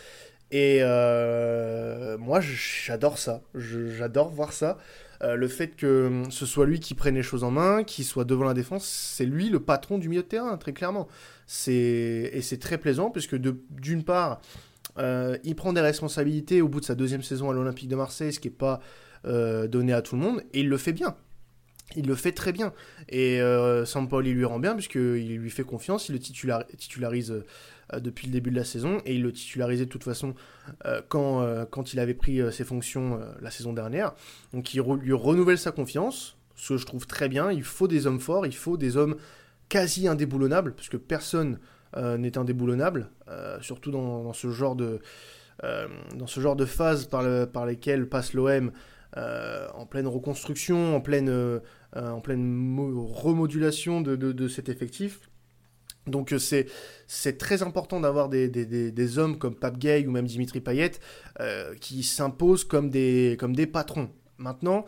Et 0.52 0.78
euh, 0.80 2.16
moi, 2.18 2.40
j'adore 2.40 3.18
ça. 3.18 3.42
J'adore 3.54 4.30
voir 4.30 4.52
ça. 4.52 4.78
Euh, 5.22 5.34
le 5.36 5.48
fait 5.48 5.68
que 5.76 6.24
ce 6.30 6.46
soit 6.46 6.66
lui 6.66 6.78
qui 6.78 6.94
prenne 6.94 7.14
les 7.14 7.22
choses 7.22 7.44
en 7.44 7.50
main, 7.50 7.84
qui 7.84 8.04
soit 8.04 8.24
devant 8.24 8.44
la 8.44 8.54
défense, 8.54 8.84
c'est 8.84 9.24
lui 9.24 9.48
le 9.48 9.60
patron 9.60 9.98
du 9.98 10.08
milieu 10.08 10.22
de 10.22 10.28
terrain, 10.28 10.56
très 10.56 10.72
clairement. 10.72 11.08
Et 11.68 12.40
c'est 12.42 12.58
très 12.58 12.78
plaisant, 12.78 13.10
puisque 13.10 13.36
d'une 13.36 14.04
part, 14.04 14.40
euh, 14.98 15.36
il 15.44 15.54
prend 15.54 15.72
des 15.72 15.80
responsabilités 15.80 16.62
au 16.62 16.68
bout 16.68 16.80
de 16.80 16.84
sa 16.84 16.94
deuxième 16.94 17.22
saison 17.22 17.50
à 17.50 17.52
l'Olympique 17.52 17.88
de 17.88 17.96
Marseille, 17.96 18.32
ce 18.32 18.40
qui 18.40 18.48
n'est 18.48 18.54
pas 18.54 18.80
euh, 19.26 19.68
donné 19.68 19.92
à 19.92 20.02
tout 20.02 20.16
le 20.16 20.22
monde, 20.22 20.42
et 20.52 20.60
il 20.60 20.68
le 20.68 20.76
fait 20.76 20.92
bien. 20.92 21.14
Il 21.94 22.06
le 22.06 22.14
fait 22.14 22.32
très 22.32 22.52
bien. 22.52 22.72
Et 23.10 23.40
euh, 23.42 23.84
Sampaoli 23.84 24.30
il 24.30 24.36
lui 24.36 24.44
rend 24.46 24.58
bien, 24.58 24.74
puisqu'il 24.74 25.36
lui 25.36 25.50
fait 25.50 25.62
confiance, 25.62 26.08
il 26.08 26.12
le 26.12 26.18
titularise 26.18 27.30
euh, 27.30 28.00
depuis 28.00 28.26
le 28.26 28.32
début 28.32 28.50
de 28.50 28.56
la 28.56 28.64
saison, 28.64 28.98
et 29.04 29.14
il 29.14 29.22
le 29.22 29.32
titularisait 29.32 29.84
de 29.84 29.90
toute 29.90 30.04
façon 30.04 30.34
quand, 31.08 31.46
quand 31.70 31.92
il 31.92 32.00
avait 32.00 32.14
pris 32.14 32.40
ses 32.50 32.64
fonctions 32.64 33.20
la 33.42 33.50
saison 33.50 33.74
dernière. 33.74 34.14
Donc 34.54 34.72
il 34.72 34.80
lui 34.80 35.12
renouvelle 35.12 35.58
sa 35.58 35.72
confiance, 35.72 36.38
ce 36.56 36.72
que 36.72 36.78
je 36.78 36.86
trouve 36.86 37.06
très 37.06 37.28
bien. 37.28 37.52
Il 37.52 37.64
faut 37.64 37.88
des 37.88 38.06
hommes 38.06 38.20
forts, 38.20 38.46
il 38.46 38.54
faut 38.54 38.78
des 38.78 38.96
hommes 38.96 39.16
quasi 39.68 40.08
indéboulonnables, 40.08 40.74
parce 40.74 40.88
que 40.88 40.96
personne 40.96 41.58
n'est 41.96 42.38
indéboulonnable, 42.38 43.10
surtout 43.60 43.90
dans, 43.90 44.32
ce 44.32 44.50
genre 44.50 44.76
de, 44.76 45.00
dans 45.62 46.26
ce 46.26 46.40
genre 46.40 46.56
de 46.56 46.64
phase 46.64 47.06
par, 47.06 47.22
le, 47.22 47.46
par 47.46 47.66
lesquelles 47.66 48.08
passe 48.08 48.32
l'OM. 48.32 48.72
en 49.16 49.86
pleine 49.86 50.06
reconstruction, 50.06 50.96
en 50.96 51.00
pleine, 51.00 51.60
en 51.94 52.20
pleine 52.20 52.78
remodulation 53.12 54.00
de, 54.00 54.16
de, 54.16 54.48
cet 54.48 54.68
effectif. 54.68 55.20
Donc 56.06 56.32
euh, 56.32 56.38
c'est 56.38 56.66
c'est 57.06 57.38
très 57.38 57.62
important 57.62 58.00
d'avoir 58.00 58.28
des, 58.28 58.48
des, 58.48 59.18
hommes 59.18 59.38
comme 59.38 59.54
Pape 59.54 59.78
Gay 59.78 60.06
ou 60.06 60.10
même 60.10 60.26
Dimitri 60.26 60.60
Payet 60.60 60.92
euh, 61.40 61.74
qui 61.80 62.02
s'imposent 62.02 62.64
comme 62.64 62.90
des, 62.90 63.36
comme 63.38 63.54
des 63.54 63.66
patrons. 63.66 64.10
Maintenant, 64.38 64.84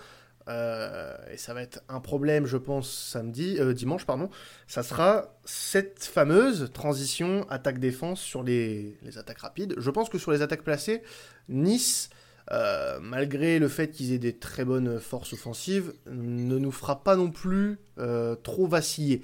euh, 0.48 1.16
et 1.33 1.37
ça 1.37 1.54
va 1.54 1.62
être 1.62 1.83
un 1.88 2.00
problème 2.00 2.46
je 2.46 2.57
pense 2.57 2.90
samedi, 2.90 3.59
dimanche, 3.74 4.04
pardon, 4.04 4.30
ça 4.66 4.83
sera 4.83 5.38
cette 5.44 6.04
fameuse 6.04 6.70
transition 6.72 7.46
attaque-défense 7.48 8.20
sur 8.20 8.42
les, 8.42 8.98
les, 9.02 9.18
attaques 9.18 9.38
rapides. 9.38 9.74
Je 9.78 9.90
pense 9.90 10.09
que 10.09 10.18
sur 10.18 10.33
les 10.33 10.42
attaques 10.42 10.62
placées, 10.62 11.02
Nice 11.48 12.11
euh, 12.50 12.98
malgré 13.00 13.59
le 13.59 13.68
fait 13.68 13.90
qu'ils 13.90 14.12
aient 14.12 14.18
des 14.18 14.37
très 14.37 14.64
bonnes 14.64 15.00
forces 15.00 15.33
offensives, 15.33 15.94
ne 16.07 16.59
nous 16.59 16.72
fera 16.72 17.02
pas 17.02 17.16
non 17.16 17.30
plus 17.30 17.78
euh, 17.98 18.35
trop 18.35 18.66
vaciller. 18.66 19.22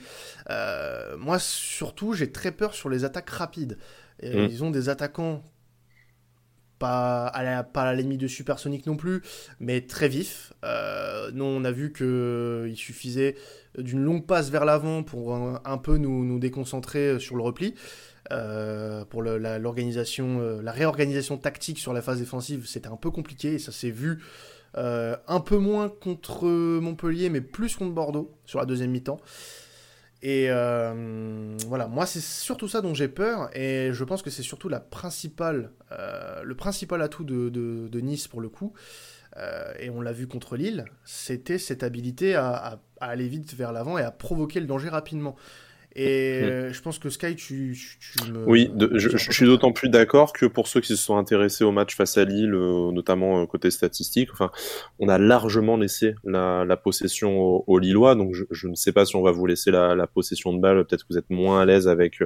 Euh, 0.49 1.17
moi, 1.19 1.39
surtout, 1.39 2.15
j'ai 2.15 2.33
très 2.33 2.51
peur 2.51 2.75
sur 2.75 2.89
les 2.89 3.05
attaques 3.05 3.31
rapides. 3.31 3.77
Mm. 4.23 4.47
Ils 4.51 4.65
ont 4.65 4.71
des 4.71 4.89
attaquants 4.89 5.43
pas 6.81 7.27
à, 7.27 7.45
la, 7.45 7.63
pas 7.63 7.85
la 7.85 8.03
de 8.03 8.27
supersonique 8.27 8.87
non 8.87 8.97
plus, 8.97 9.23
mais 9.61 9.83
très 9.83 10.09
vifs. 10.09 10.53
nous, 11.33 11.45
on 11.45 11.63
a 11.65 11.71
vu 11.71 11.93
qu'il 11.93 12.77
suffisait 12.77 13.37
d'une 13.79 14.03
longue 14.03 14.27
passe 14.27 14.51
vers 14.51 14.65
l'avant 14.65 15.05
pour 15.05 15.37
un, 15.37 15.79
peu 15.79 15.97
nous, 15.97 16.39
déconcentrer 16.41 17.21
sur 17.21 17.37
le 17.37 17.43
repli. 17.43 17.77
Euh, 18.33 19.05
pour 19.05 19.23
l'organisation, 19.23 20.41
euh, 20.41 20.63
la, 20.63 20.71
réorganisation 20.71 21.37
tactique 21.37 21.79
sur 21.79 21.93
la 21.93 22.01
phase 22.01 22.21
défensive, 22.21 22.67
c'était 22.67 22.89
un 22.89 22.97
peu 22.97 23.11
compliqué 23.11 23.55
et 23.55 23.59
ça 23.59 23.73
s'est 23.73 23.91
vu 23.91 24.23
euh, 24.77 25.17
un 25.27 25.41
peu 25.41 25.59
moins 25.59 25.89
contre 25.89 26.47
Montpellier, 26.47 27.29
mais 27.29 27.41
plus 27.41 27.75
contre 27.75 27.93
Bordeaux 27.93 28.31
sur 28.45 28.61
la 28.61 28.67
deuxième 28.67 28.91
mi-temps. 28.91 29.21
Et 30.23 30.49
voilà, 31.67 31.87
moi 31.89 32.07
c'est 32.07 32.21
surtout 32.21 32.69
ça 32.69 32.81
dont 32.81 32.95
j'ai 32.95 33.09
peur 33.09 33.51
et 33.57 33.91
je 33.93 34.05
pense 34.05 34.23
que 34.23 34.31
c'est 34.31 34.43
surtout 34.43 34.69
la 34.69 34.81
principale, 34.81 35.73
le 35.91 36.55
principal 36.55 37.01
atout 37.03 37.25
de, 37.25 38.01
Nice 38.01 38.29
pour 38.29 38.41
le 38.41 38.49
coup. 38.49 38.73
et 39.79 39.89
on 39.91 40.01
l'a 40.01 40.13
vu 40.13 40.27
contre 40.27 40.57
Lille, 40.57 40.85
c'était 41.05 41.59
cette 41.59 41.83
habilité 41.83 42.35
à, 42.35 42.81
aller 43.01 43.29
vite 43.29 43.55
vers 43.55 43.73
l'avant 43.73 43.97
et 43.97 44.03
à 44.03 44.11
provoquer 44.11 44.61
le 44.61 44.67
danger 44.67 44.91
rapidement. 44.91 45.37
Et 45.97 46.43
euh, 46.45 46.73
je 46.73 46.81
pense 46.83 47.01
que 47.01 47.11
Sky, 47.11 47.35
tu, 47.35 47.77
me... 48.29 48.45
Oui, 48.47 48.71
je, 48.95 49.17
suis 49.17 49.47
d'autant 49.47 49.73
plus 49.73 49.89
d'accord 49.89 50.33
que 50.33 50.47
pour 50.47 50.69
ceux 50.69 50.81
qui 50.81 50.89
se 50.89 50.97
sont 50.97 51.17
intéressés 51.17 51.65
au 51.65 51.73
match 51.73 51.97
face 51.97 52.17
à 52.17 52.25
Lille, 52.25 52.55
euh, 52.55 52.93
notamment 52.93 53.43
euh, 53.43 53.47
côté 53.47 53.73
statistique, 53.73 54.29
enfin, 54.33 54.53
on 55.01 55.09
a 55.09 55.19
largement 55.19 55.77
laissé 55.77 56.15
la, 56.25 56.77
possession 56.77 57.39
aux, 57.41 57.79
Lillois. 57.81 58.15
Donc 58.15 58.37
je, 58.51 58.69
ne 58.69 58.77
sais 58.77 58.93
pas 58.93 59.05
si 59.05 59.17
on 59.17 59.23
va 59.23 59.33
vous 59.33 59.47
laisser 59.47 59.73
la, 59.73 60.07
possession 60.07 60.53
de 60.53 60.61
balle. 60.61 60.85
Peut-être 60.85 61.03
que 61.03 61.13
vous 61.13 61.19
êtes 61.19 61.31
moins 61.31 61.61
à 61.61 61.65
l'aise 61.65 61.89
avec 61.89 62.23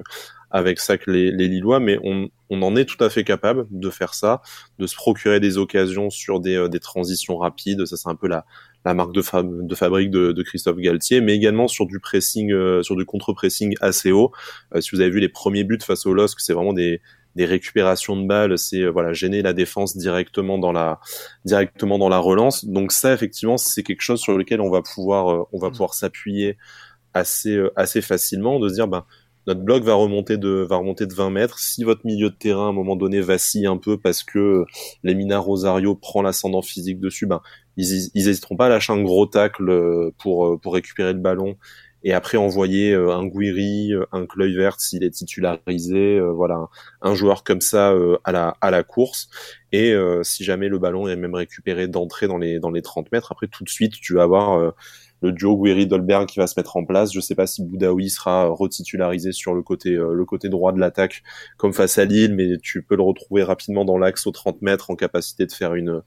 avec 0.54 0.78
ça 0.78 0.96
que 0.98 1.10
les, 1.10 1.32
les 1.32 1.48
Lillois, 1.48 1.80
mais 1.80 1.98
on, 2.04 2.28
on, 2.48 2.62
en 2.62 2.76
est 2.76 2.84
tout 2.84 3.02
à 3.02 3.10
fait 3.10 3.24
capable 3.24 3.66
de 3.70 3.90
faire 3.90 4.14
ça, 4.14 4.40
de 4.78 4.86
se 4.86 4.94
procurer 4.94 5.40
des 5.40 5.58
occasions 5.58 6.10
sur 6.10 6.38
des, 6.38 6.68
des 6.70 6.78
transitions 6.78 7.36
rapides. 7.36 7.84
Ça, 7.86 7.96
c'est 7.96 8.08
un 8.08 8.14
peu 8.14 8.28
la, 8.28 8.46
la 8.84 8.94
marque 8.94 9.12
de, 9.12 9.22
de 9.66 9.74
fabrique 9.74 10.10
de, 10.10 10.30
de, 10.30 10.42
Christophe 10.44 10.76
Galtier, 10.76 11.20
mais 11.20 11.34
également 11.34 11.66
sur 11.66 11.86
du 11.86 11.98
pressing, 11.98 12.52
euh, 12.52 12.84
sur 12.84 12.94
du 12.94 13.04
contre-pressing 13.04 13.74
assez 13.80 14.12
haut. 14.12 14.30
Euh, 14.76 14.80
si 14.80 14.90
vous 14.94 15.00
avez 15.00 15.10
vu 15.10 15.18
les 15.18 15.28
premiers 15.28 15.64
buts 15.64 15.78
face 15.82 16.06
au 16.06 16.14
LOSC, 16.14 16.38
c'est 16.38 16.52
vraiment 16.52 16.72
des, 16.72 17.00
des 17.34 17.46
récupérations 17.46 18.16
de 18.16 18.24
balles, 18.24 18.56
c'est 18.56 18.82
euh, 18.82 18.90
voilà 18.90 19.12
gêner 19.12 19.42
la 19.42 19.54
défense 19.54 19.96
directement 19.96 20.58
dans 20.58 20.70
la 20.70 21.00
directement 21.44 21.98
dans 21.98 22.08
la 22.08 22.18
relance. 22.18 22.64
Donc 22.64 22.92
ça 22.92 23.12
effectivement 23.12 23.56
c'est 23.56 23.82
quelque 23.82 24.02
chose 24.02 24.20
sur 24.20 24.38
lequel 24.38 24.60
on 24.60 24.70
va 24.70 24.82
pouvoir 24.82 25.48
on 25.52 25.58
va 25.58 25.68
mmh. 25.68 25.72
pouvoir 25.72 25.94
s'appuyer 25.94 26.58
assez 27.12 27.60
assez 27.74 28.02
facilement 28.02 28.60
de 28.60 28.68
se 28.68 28.74
dire 28.74 28.86
ben 28.86 29.04
notre 29.46 29.60
bloc 29.60 29.82
va 29.82 29.94
remonter 29.94 30.38
de 30.38 30.66
va 30.68 30.76
remonter 30.76 31.06
de 31.06 31.14
20 31.14 31.30
mètres. 31.30 31.58
Si 31.58 31.84
votre 31.84 32.04
milieu 32.04 32.30
de 32.30 32.34
terrain 32.34 32.66
à 32.66 32.68
un 32.70 32.72
moment 32.72 32.96
donné 32.96 33.20
vacille 33.20 33.66
un 33.66 33.76
peu 33.76 33.98
parce 33.98 34.22
que 34.22 34.64
les 35.02 35.14
Mina 35.14 35.38
Rosario 35.38 35.94
prend 35.94 36.22
l'ascendant 36.22 36.62
physique 36.62 37.00
dessus, 37.00 37.26
ben 37.26 37.40
ils, 37.76 38.10
ils 38.14 38.28
hésiteront 38.28 38.56
pas 38.56 38.66
à 38.66 38.68
lâcher 38.68 38.92
un 38.92 39.02
gros 39.02 39.26
tacle 39.26 39.68
euh, 39.68 40.10
pour 40.18 40.46
euh, 40.46 40.58
pour 40.58 40.74
récupérer 40.74 41.12
le 41.12 41.18
ballon 41.18 41.56
et 42.06 42.12
après 42.12 42.36
envoyer 42.36 42.92
euh, 42.92 43.14
un 43.14 43.26
Guiri, 43.26 43.92
un 44.12 44.26
vert 44.56 44.78
s'il 44.78 45.04
est 45.04 45.10
titularisé, 45.10 46.20
voilà, 46.20 46.66
un 47.00 47.14
joueur 47.14 47.44
comme 47.44 47.62
ça 47.62 47.94
à 48.24 48.32
la 48.32 48.56
à 48.60 48.70
la 48.70 48.82
course. 48.82 49.28
Et 49.72 49.94
si 50.22 50.44
jamais 50.44 50.68
le 50.68 50.78
ballon 50.78 51.08
est 51.08 51.16
même 51.16 51.34
récupéré 51.34 51.88
d'entrée 51.88 52.28
dans 52.28 52.38
les 52.38 52.60
dans 52.60 52.70
les 52.70 52.82
30 52.82 53.10
mètres, 53.10 53.32
après 53.32 53.48
tout 53.48 53.64
de 53.64 53.68
suite 53.70 53.94
tu 53.94 54.14
vas 54.14 54.22
avoir 54.22 54.74
le 55.24 55.32
duo 55.32 55.56
Guiri-Dolberg 55.56 56.26
qui 56.26 56.38
va 56.38 56.46
se 56.46 56.58
mettre 56.58 56.76
en 56.76 56.84
place. 56.84 57.12
Je 57.12 57.18
ne 57.18 57.22
sais 57.22 57.34
pas 57.34 57.46
si 57.46 57.64
Boudaoui 57.64 58.10
sera 58.10 58.46
retitularisé 58.48 59.32
sur 59.32 59.54
le 59.54 59.62
côté, 59.62 59.94
euh, 59.94 60.12
le 60.12 60.24
côté 60.26 60.50
droit 60.50 60.72
de 60.72 60.78
l'attaque 60.78 61.22
comme 61.56 61.72
face 61.72 61.96
à 61.96 62.04
Lille, 62.04 62.34
mais 62.34 62.58
tu 62.62 62.82
peux 62.82 62.94
le 62.94 63.02
retrouver 63.02 63.42
rapidement 63.42 63.86
dans 63.86 63.96
l'axe 63.96 64.26
aux 64.26 64.32
30 64.32 64.60
mètres 64.60 64.90
en 64.90 64.96
capacité 64.96 65.46
de 65.46 65.52
faire 65.52 65.74
une, 65.74 66.02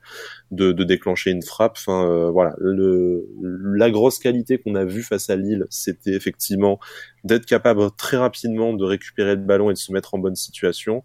de, 0.52 0.72
de 0.72 0.84
déclencher 0.84 1.32
une 1.32 1.42
frappe. 1.42 1.78
Enfin, 1.78 2.08
euh, 2.08 2.30
voilà. 2.30 2.54
Le, 2.60 3.28
la 3.42 3.90
grosse 3.90 4.20
qualité 4.20 4.60
qu'on 4.60 4.76
a 4.76 4.86
vue 4.86 5.02
face 5.02 5.32
à 5.32 5.36
Lille, 5.36 5.66
c'était 5.72 6.14
effectivement 6.14 6.80
d'être 7.24 7.48
capable 7.48 7.90
très 7.98 8.18
rapidement 8.18 8.74
de 8.74 8.84
récupérer 8.84 9.36
le 9.36 9.42
ballon 9.42 9.72
et 9.72 9.74
de 9.74 9.80
se 9.80 9.92
mettre 9.92 10.14
en 10.14 10.20
bonne 10.20 10.36
situation. 10.36 11.04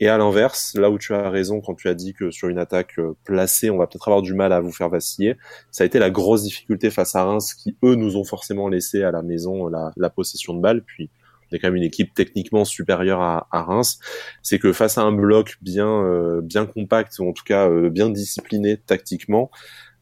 Et 0.00 0.08
à 0.08 0.16
l'inverse, 0.16 0.74
là 0.74 0.90
où 0.90 0.98
tu 0.98 1.12
as 1.12 1.28
raison 1.28 1.60
quand 1.60 1.74
tu 1.74 1.86
as 1.86 1.94
dit 1.94 2.14
que 2.14 2.30
sur 2.30 2.48
une 2.48 2.58
attaque 2.58 2.98
euh, 2.98 3.12
placée, 3.24 3.68
on 3.68 3.76
va 3.76 3.86
peut-être 3.86 4.08
avoir 4.08 4.22
du 4.22 4.32
mal 4.32 4.50
à 4.52 4.60
vous 4.60 4.72
faire 4.72 4.88
vaciller, 4.88 5.36
ça 5.70 5.84
a 5.84 5.86
été 5.86 5.98
la 5.98 6.10
grosse 6.10 6.42
difficulté 6.42 6.90
face 6.90 7.14
à 7.14 7.24
Reims 7.24 7.52
qui, 7.52 7.76
eux, 7.84 7.96
nous 7.96 8.16
ont 8.16 8.24
forcément 8.24 8.68
laissé 8.68 9.02
à 9.02 9.10
la 9.10 9.22
maison 9.22 9.68
la, 9.68 9.92
la 9.98 10.08
possession 10.08 10.54
de 10.54 10.60
balle. 10.60 10.82
Puis, 10.82 11.10
on 11.52 11.56
est 11.56 11.58
quand 11.58 11.68
même 11.68 11.76
une 11.76 11.82
équipe 11.82 12.14
techniquement 12.14 12.64
supérieure 12.64 13.20
à, 13.20 13.46
Reims. 13.52 13.98
C'est 14.42 14.58
que 14.58 14.72
face 14.72 14.96
à 14.96 15.02
un 15.02 15.12
bloc 15.12 15.58
bien, 15.60 15.88
euh, 15.88 16.40
bien 16.40 16.64
compact, 16.64 17.18
ou 17.18 17.28
en 17.28 17.32
tout 17.32 17.44
cas 17.44 17.68
euh, 17.68 17.90
bien 17.90 18.08
discipliné 18.08 18.78
tactiquement, 18.78 19.50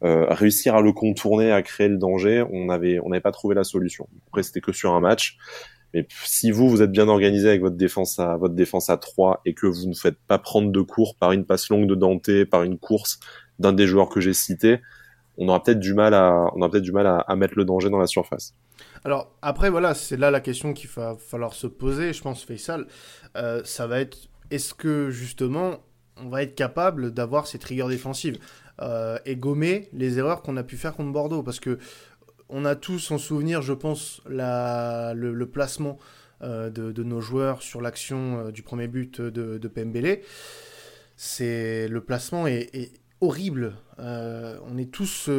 réussir 0.01 0.75
à 0.75 0.81
le 0.81 0.93
contourner, 0.93 1.51
à 1.51 1.61
créer 1.61 1.89
le 1.89 1.97
danger, 1.97 2.45
on 2.53 2.69
avait, 2.69 3.01
on 3.03 3.09
n'avait 3.09 3.19
pas 3.19 3.33
trouvé 3.33 3.53
la 3.53 3.65
solution. 3.65 4.07
Après, 4.27 4.43
c'était 4.43 4.61
que 4.61 4.71
sur 4.71 4.93
un 4.93 5.01
match. 5.01 5.37
Mais 5.93 6.07
si 6.23 6.51
vous, 6.51 6.69
vous 6.69 6.81
êtes 6.81 6.91
bien 6.91 7.07
organisé 7.07 7.49
avec 7.49 7.61
votre 7.61 7.75
défense 7.75 8.19
à 8.19 8.37
votre 8.37 8.53
défense 8.53 8.89
à 8.89 8.97
3 8.97 9.41
et 9.45 9.53
que 9.53 9.67
vous 9.67 9.87
ne 9.87 9.93
faites 9.93 10.17
pas 10.27 10.37
prendre 10.37 10.71
de 10.71 10.81
cours 10.81 11.15
par 11.15 11.31
une 11.31 11.45
passe 11.45 11.69
longue 11.69 11.87
de 11.87 11.95
Dante, 11.95 12.45
par 12.45 12.63
une 12.63 12.77
course 12.77 13.19
d'un 13.57 13.73
des 13.73 13.87
joueurs 13.87 14.09
que 14.09 14.21
j'ai 14.21 14.33
cités, 14.33 14.79
on 15.37 15.47
aura 15.47 15.63
peut-être 15.63 15.79
du 15.79 15.93
mal 15.93 16.13
à 16.13 16.51
on 16.53 16.61
aura 16.61 16.69
peut-être 16.69 16.83
du 16.83 16.91
mal 16.91 17.07
à, 17.07 17.35
mettre 17.35 17.53
le 17.55 17.65
danger 17.65 17.89
dans 17.89 17.97
la 17.97 18.07
surface. 18.07 18.53
Alors 19.03 19.31
après 19.41 19.69
voilà, 19.69 19.93
c'est 19.93 20.17
là 20.17 20.31
la 20.31 20.41
question 20.41 20.73
qu'il 20.73 20.89
va 20.89 21.15
falloir 21.17 21.53
se 21.53 21.67
poser, 21.67 22.13
je 22.13 22.21
pense 22.21 22.43
Faisal, 22.43 22.85
euh, 23.35 23.61
ça 23.63 23.87
va 23.87 23.99
être 23.99 24.17
est-ce 24.51 24.73
que 24.73 25.09
justement 25.09 25.79
on 26.17 26.29
va 26.29 26.43
être 26.43 26.55
capable 26.55 27.13
d'avoir 27.13 27.47
cette 27.47 27.63
rigueur 27.63 27.87
défensive 27.87 28.37
euh, 28.81 29.17
et 29.25 29.37
gommer 29.37 29.89
les 29.93 30.19
erreurs 30.19 30.41
qu'on 30.41 30.57
a 30.57 30.63
pu 30.63 30.75
faire 30.75 30.93
contre 30.93 31.11
Bordeaux 31.11 31.43
parce 31.43 31.59
que 31.59 31.79
on 32.49 32.65
a 32.65 32.75
tous 32.75 33.11
en 33.11 33.17
souvenir, 33.17 33.61
je 33.61 33.73
pense, 33.73 34.21
le, 34.27 35.43
placement 35.45 35.97
euh, 36.41 36.69
de, 36.69 37.03
nos 37.03 37.21
joueurs 37.21 37.61
sur 37.61 37.79
l'action 37.79 38.39
euh, 38.39 38.51
du 38.51 38.63
premier 38.63 38.87
but 38.87 39.21
de, 39.21 39.57
de 39.57 39.67
Pembele. 39.67 40.21
C'est 41.15 41.87
le 41.87 42.01
placement 42.01 42.47
est, 42.47 42.91
horrible. 43.21 43.75
Euh, 43.99 44.57
on 44.65 44.77
est 44.77 44.89
tous 44.91 45.29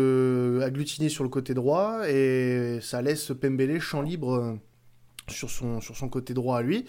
agglutinés 0.62 1.09
sur 1.09 1.25
le 1.25 1.31
côté 1.31 1.55
droit 1.55 2.09
et 2.09 2.79
ça 2.83 3.03
laisse 3.03 3.33
Pembele 3.33 3.81
champ 3.81 4.03
libre 4.03 4.59
sur 5.29 5.49
son, 5.51 6.09
côté 6.11 6.35
droit 6.35 6.59
à 6.59 6.62
lui. 6.62 6.85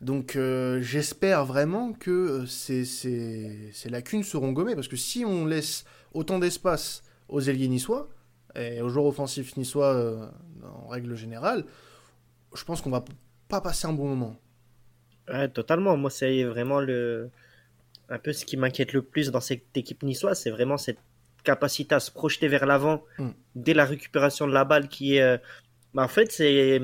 Donc 0.00 0.36
j'espère 0.80 1.44
vraiment 1.44 1.92
que 1.92 2.44
ces, 2.46 2.84
lacunes 3.88 4.24
seront 4.24 4.50
gommées 4.50 4.74
parce 4.74 4.88
que 4.88 4.96
si 4.96 5.24
on 5.24 5.46
laisse 5.46 5.84
autant 6.12 6.40
d'espace 6.40 7.04
aux 7.28 7.40
ailiers 7.40 7.68
niçois, 7.68 8.08
et 8.56 8.80
aux 8.80 8.88
joueurs 8.88 9.06
offensifs 9.06 9.56
niçois 9.56 9.94
euh, 9.94 10.26
en 10.62 10.88
règle 10.88 11.14
générale, 11.14 11.64
je 12.54 12.64
pense 12.64 12.80
qu'on 12.80 12.90
va 12.90 13.04
pas 13.48 13.60
passer 13.60 13.86
un 13.86 13.92
bon 13.92 14.08
moment. 14.08 14.36
Ouais, 15.28 15.48
totalement. 15.48 15.96
Moi, 15.96 16.10
c'est 16.10 16.44
vraiment 16.44 16.80
le 16.80 17.30
un 18.10 18.18
peu 18.18 18.32
ce 18.32 18.44
qui 18.44 18.56
m'inquiète 18.56 18.92
le 18.92 19.02
plus 19.02 19.30
dans 19.30 19.40
cette 19.40 19.74
équipe 19.76 20.02
niçoise, 20.02 20.38
c'est 20.38 20.50
vraiment 20.50 20.76
cette 20.76 20.98
capacité 21.42 21.94
à 21.94 22.00
se 22.00 22.10
projeter 22.10 22.48
vers 22.48 22.66
l'avant 22.66 23.02
mm. 23.18 23.28
dès 23.54 23.74
la 23.74 23.84
récupération 23.84 24.46
de 24.46 24.52
la 24.52 24.64
balle 24.64 24.88
qui 24.88 25.16
est. 25.16 25.22
Euh, 25.22 25.38
bah, 25.94 26.02
en 26.02 26.08
fait, 26.08 26.30
c'est 26.32 26.80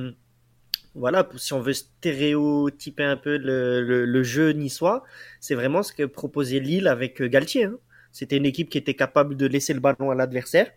voilà, 0.95 1.29
si 1.37 1.53
on 1.53 1.61
veut 1.61 1.73
stéréotyper 1.73 3.05
un 3.05 3.17
peu 3.17 3.37
le, 3.37 4.05
le, 4.05 4.23
jeu 4.23 4.51
niçois, 4.51 5.05
c'est 5.39 5.55
vraiment 5.55 5.83
ce 5.83 5.93
que 5.93 6.03
proposait 6.03 6.59
Lille 6.59 6.89
avec 6.89 7.21
euh, 7.23 7.29
Galtier. 7.29 7.65
Hein. 7.65 7.79
C'était 8.13 8.37
une 8.37 8.47
équipe 8.47 8.69
qui 8.69 8.79
était 8.79 8.95
capable 8.95 9.37
de 9.37 9.47
laisser 9.47 9.73
le 9.73 9.81
ballon 9.81 10.11
à 10.11 10.15
l'adversaire 10.17 10.71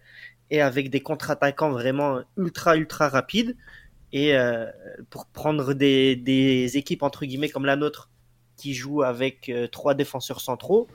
et 0.49 0.61
avec 0.61 0.89
des 0.89 1.01
contre-attaquants 1.01 1.71
vraiment 1.71 2.21
ultra 2.37 2.77
ultra 2.77 3.09
rapides 3.09 3.55
et 4.13 4.37
euh, 4.37 4.67
pour 5.09 5.25
prendre 5.25 5.73
des, 5.73 6.15
des, 6.15 6.77
équipes 6.77 7.01
entre 7.01 7.25
guillemets 7.25 7.49
comme 7.49 7.65
la 7.65 7.75
nôtre 7.75 8.11
qui 8.55 8.75
jouent 8.75 9.01
avec 9.01 9.49
euh, 9.49 9.67
trois 9.67 9.95
défenseurs 9.95 10.39
centraux, 10.39 10.87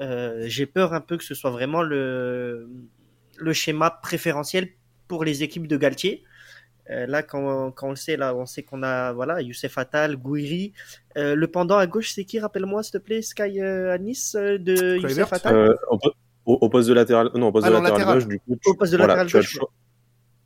euh, 0.00 0.44
j'ai 0.46 0.66
peur 0.66 0.92
un 0.92 1.00
peu 1.00 1.16
que 1.16 1.22
ce 1.22 1.34
soit 1.34 1.50
vraiment 1.50 1.82
le, 1.82 2.68
le 3.36 3.52
schéma 3.52 3.90
préférentiel 3.90 4.68
pour 5.06 5.24
les 5.24 5.44
équipes 5.44 5.68
de 5.68 5.76
Galtier. 5.76 6.24
là, 6.88 7.22
quand, 7.22 7.70
quand, 7.70 7.86
on 7.86 7.90
le 7.90 7.96
sait, 7.96 8.16
là, 8.16 8.34
on 8.34 8.46
sait 8.46 8.64
qu'on 8.64 8.82
a 8.82 9.12
voilà, 9.12 9.40
Youssef 9.40 9.78
Attal, 9.78 10.16
Gouiri. 10.16 10.72
le 11.14 11.46
pendant 11.46 11.78
à 11.78 11.86
gauche, 11.86 12.10
c'est 12.10 12.24
qui 12.24 12.40
Rappelle-moi, 12.40 12.82
s'il 12.82 12.92
te 12.92 12.98
plaît, 12.98 13.22
Sky 13.22 13.60
à 13.60 13.98
Nice 13.98 14.34
de 14.34 14.96
Youssef 14.98 15.32
Attal? 15.32 15.76
Au, 16.46 16.68
poste 16.68 16.88
de 16.88 16.94
latéral, 16.94 17.30
non, 17.34 17.48
au 17.48 17.52
poste 17.52 17.66
de 17.66 17.72
ah, 17.74 17.80
latéral, 17.80 18.14
gauche, 18.14 18.28
du 18.28 18.38
coup. 18.38 18.56
au 18.66 18.74
poste 18.74 18.92
de 18.92 18.98
latéral 18.98 19.28
gauche. 19.28 19.58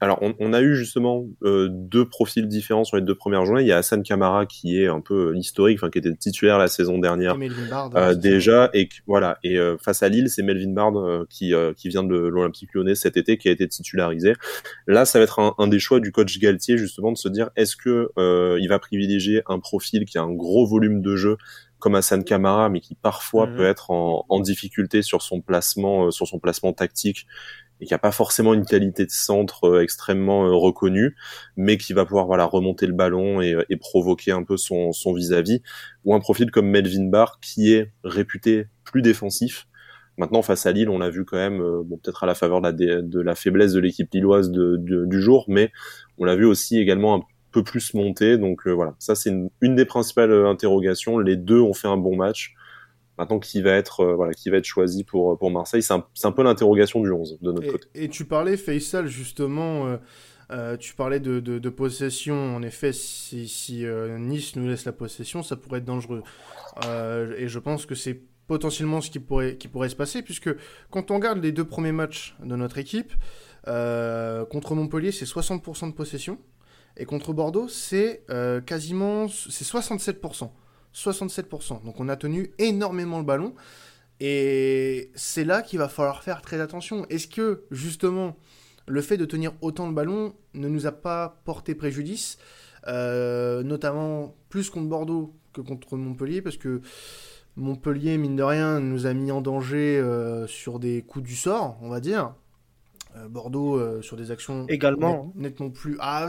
Alors, 0.02 0.18
on, 0.22 0.34
on, 0.40 0.54
a 0.54 0.62
eu 0.62 0.76
justement 0.76 1.26
euh, 1.42 1.68
deux 1.70 2.08
profils 2.08 2.48
différents 2.48 2.84
sur 2.84 2.96
les 2.96 3.02
deux 3.02 3.14
premières 3.14 3.44
journées. 3.44 3.60
Il 3.60 3.66
y 3.66 3.72
a 3.72 3.76
Hassan 3.76 4.02
Kamara 4.02 4.46
qui 4.46 4.80
est 4.80 4.86
un 4.86 5.00
peu 5.00 5.36
historique, 5.36 5.78
enfin 5.78 5.90
qui 5.90 5.98
était 5.98 6.14
titulaire 6.14 6.56
la 6.56 6.68
saison 6.68 6.98
dernière 6.98 7.36
euh, 7.94 8.14
déjà, 8.14 8.70
et 8.72 8.88
voilà. 9.06 9.38
Et 9.44 9.58
euh, 9.58 9.76
face 9.76 10.02
à 10.02 10.08
Lille, 10.08 10.30
c'est 10.30 10.42
Melvin 10.42 10.72
Bard 10.72 10.96
euh, 10.96 11.26
qui 11.28 11.52
qui 11.76 11.88
vient 11.90 12.02
de 12.02 12.16
l'Olympique 12.16 12.70
Lyonnais 12.72 12.94
cet 12.94 13.18
été, 13.18 13.36
qui 13.36 13.50
a 13.50 13.52
été 13.52 13.68
titularisé. 13.68 14.32
Là, 14.86 15.04
ça 15.04 15.18
va 15.18 15.24
être 15.24 15.38
un, 15.38 15.54
un 15.58 15.66
des 15.66 15.78
choix 15.78 16.00
du 16.00 16.12
coach 16.12 16.38
Galtier 16.38 16.78
justement 16.78 17.12
de 17.12 17.18
se 17.18 17.28
dire 17.28 17.50
est-ce 17.56 17.76
que 17.76 18.08
il 18.58 18.68
va 18.68 18.78
privilégier 18.78 19.42
un 19.48 19.58
profil 19.58 20.06
qui 20.06 20.16
a 20.16 20.22
un 20.22 20.32
gros 20.32 20.66
volume 20.66 21.02
de 21.02 21.16
jeu 21.16 21.36
comme 21.80 21.94
Hassan 21.96 22.22
Kamara, 22.22 22.68
mais 22.68 22.80
qui 22.80 22.94
parfois 22.94 23.46
mhm. 23.46 23.56
peut 23.56 23.66
être 23.66 23.90
en, 23.90 24.24
en, 24.28 24.40
difficulté 24.40 25.02
sur 25.02 25.22
son 25.22 25.40
placement, 25.40 26.06
euh, 26.06 26.10
sur 26.10 26.28
son 26.28 26.38
placement 26.38 26.72
tactique, 26.72 27.26
et 27.80 27.86
qui 27.86 27.94
a 27.94 27.98
pas 27.98 28.12
forcément 28.12 28.54
une 28.54 28.64
qualité 28.64 29.04
de 29.04 29.10
centre 29.10 29.64
euh, 29.64 29.82
extrêmement 29.82 30.46
euh, 30.46 30.52
reconnue, 30.52 31.16
mais 31.56 31.78
qui 31.78 31.92
va 31.92 32.04
pouvoir 32.04 32.26
voilà 32.26 32.44
remonter 32.44 32.86
le 32.86 32.92
ballon 32.92 33.40
et, 33.40 33.56
et 33.68 33.76
provoquer 33.76 34.30
un 34.32 34.44
peu 34.44 34.56
son 34.56 34.92
son 34.92 35.12
vis-à-vis, 35.12 35.62
ou 36.04 36.14
un 36.14 36.20
profil 36.20 36.50
comme 36.50 36.68
Melvin 36.68 37.08
Barr 37.08 37.40
qui 37.40 37.72
est 37.72 37.92
réputé 38.04 38.66
plus 38.84 39.02
défensif. 39.02 39.66
Maintenant, 40.18 40.42
face 40.42 40.66
à 40.66 40.72
Lille, 40.72 40.90
on 40.90 40.98
l'a 40.98 41.08
vu 41.08 41.24
quand 41.24 41.38
même, 41.38 41.60
bon, 41.84 41.96
peut-être 41.96 42.24
à 42.24 42.26
la 42.26 42.34
faveur 42.34 42.60
de 42.60 42.66
la, 42.66 43.00
de 43.00 43.20
la 43.20 43.34
faiblesse 43.34 43.72
de 43.72 43.80
l'équipe 43.80 44.12
lilloise 44.12 44.50
de, 44.50 44.76
du 44.76 45.22
jour, 45.22 45.46
mais 45.48 45.72
on 46.18 46.24
l'a 46.26 46.36
vu 46.36 46.44
aussi 46.44 46.78
également 46.78 47.14
un 47.14 47.22
peu 47.50 47.62
plus 47.62 47.94
monter. 47.94 48.38
Donc 48.38 48.66
euh, 48.66 48.72
voilà, 48.72 48.94
ça 48.98 49.14
c'est 49.14 49.30
une, 49.30 49.76
des 49.76 49.84
principales 49.84 50.30
euh, 50.30 50.48
interrogations. 50.48 51.18
Les 51.18 51.36
deux 51.36 51.60
ont 51.60 51.74
fait 51.74 51.88
un 51.88 51.96
bon 51.96 52.16
match. 52.16 52.54
Maintenant, 53.18 53.38
qui 53.38 53.60
va 53.60 53.72
être, 53.72 54.00
euh, 54.00 54.14
voilà, 54.14 54.32
qui 54.32 54.48
va 54.48 54.56
être 54.56 54.64
choisi 54.64 55.04
pour, 55.04 55.38
pour 55.38 55.50
Marseille, 55.50 55.82
c'est 55.82 55.92
un, 55.92 56.06
un, 56.24 56.32
peu 56.32 56.42
l'interrogation 56.42 57.02
du 57.02 57.12
11 57.12 57.38
de 57.42 57.52
notre 57.52 57.70
côté. 57.70 57.86
Et 57.94 58.08
tu 58.08 58.24
parlais, 58.24 58.56
Faisal, 58.56 59.08
justement, 59.08 59.98
tu 60.78 60.94
parlais 60.94 61.20
de, 61.20 61.38
de, 61.38 61.68
possession. 61.68 62.56
En 62.56 62.62
effet, 62.62 62.94
si, 62.94 63.46
si 63.46 63.84
Nice 64.18 64.56
nous 64.56 64.66
laisse 64.66 64.86
la 64.86 64.92
possession, 64.92 65.42
ça 65.42 65.56
pourrait 65.56 65.78
être 65.78 65.84
dangereux. 65.84 66.22
et 66.82 67.46
je 67.46 67.58
pense 67.58 67.84
que 67.84 67.94
c'est 67.94 68.22
potentiellement 68.46 69.02
ce 69.02 69.10
qui 69.10 69.18
pourrait, 69.18 69.58
qui 69.58 69.68
pourrait 69.68 69.90
se 69.90 69.96
passer, 69.96 70.22
puisque 70.22 70.48
quand 70.88 71.10
on 71.10 71.16
regarde 71.16 71.42
les 71.42 71.52
deux 71.52 71.66
premiers 71.66 71.92
matchs 71.92 72.34
de 72.42 72.56
notre 72.56 72.78
équipe, 72.78 73.12
contre 73.66 74.74
Montpellier, 74.74 75.12
c'est 75.12 75.26
60% 75.26 75.90
de 75.90 75.94
possession. 75.94 76.38
Et 77.00 77.06
contre 77.06 77.32
Bordeaux, 77.32 77.66
c'est 77.66 78.24
euh, 78.28 78.60
quasiment 78.60 79.26
c'est 79.26 79.64
67%. 79.64 80.50
67%. 80.94 81.84
Donc 81.84 81.98
on 81.98 82.08
a 82.10 82.16
tenu 82.16 82.52
énormément 82.58 83.18
le 83.18 83.24
ballon. 83.24 83.54
Et 84.20 85.10
c'est 85.14 85.44
là 85.44 85.62
qu'il 85.62 85.78
va 85.78 85.88
falloir 85.88 86.22
faire 86.22 86.42
très 86.42 86.60
attention. 86.60 87.06
Est-ce 87.08 87.26
que 87.26 87.64
justement 87.70 88.36
le 88.86 89.00
fait 89.00 89.16
de 89.16 89.24
tenir 89.24 89.52
autant 89.62 89.88
le 89.88 89.94
ballon 89.94 90.34
ne 90.52 90.68
nous 90.68 90.86
a 90.86 90.92
pas 90.92 91.40
porté 91.46 91.74
préjudice, 91.74 92.36
euh, 92.86 93.62
notamment 93.62 94.36
plus 94.50 94.68
contre 94.68 94.88
Bordeaux 94.88 95.34
que 95.54 95.62
contre 95.62 95.96
Montpellier, 95.96 96.42
parce 96.42 96.58
que 96.58 96.82
Montpellier, 97.56 98.18
mine 98.18 98.36
de 98.36 98.42
rien, 98.42 98.78
nous 98.78 99.06
a 99.06 99.14
mis 99.14 99.32
en 99.32 99.40
danger 99.40 99.98
euh, 99.98 100.46
sur 100.46 100.78
des 100.78 101.02
coups 101.02 101.24
du 101.24 101.34
sort, 101.34 101.78
on 101.80 101.88
va 101.88 102.00
dire. 102.00 102.34
Euh, 103.16 103.28
Bordeaux 103.28 103.76
euh, 103.76 104.02
sur 104.02 104.16
des 104.16 104.30
actions 104.30 104.66
également 104.68 105.32
nettement 105.34 105.68
plus 105.68 105.96
ah, 105.98 106.28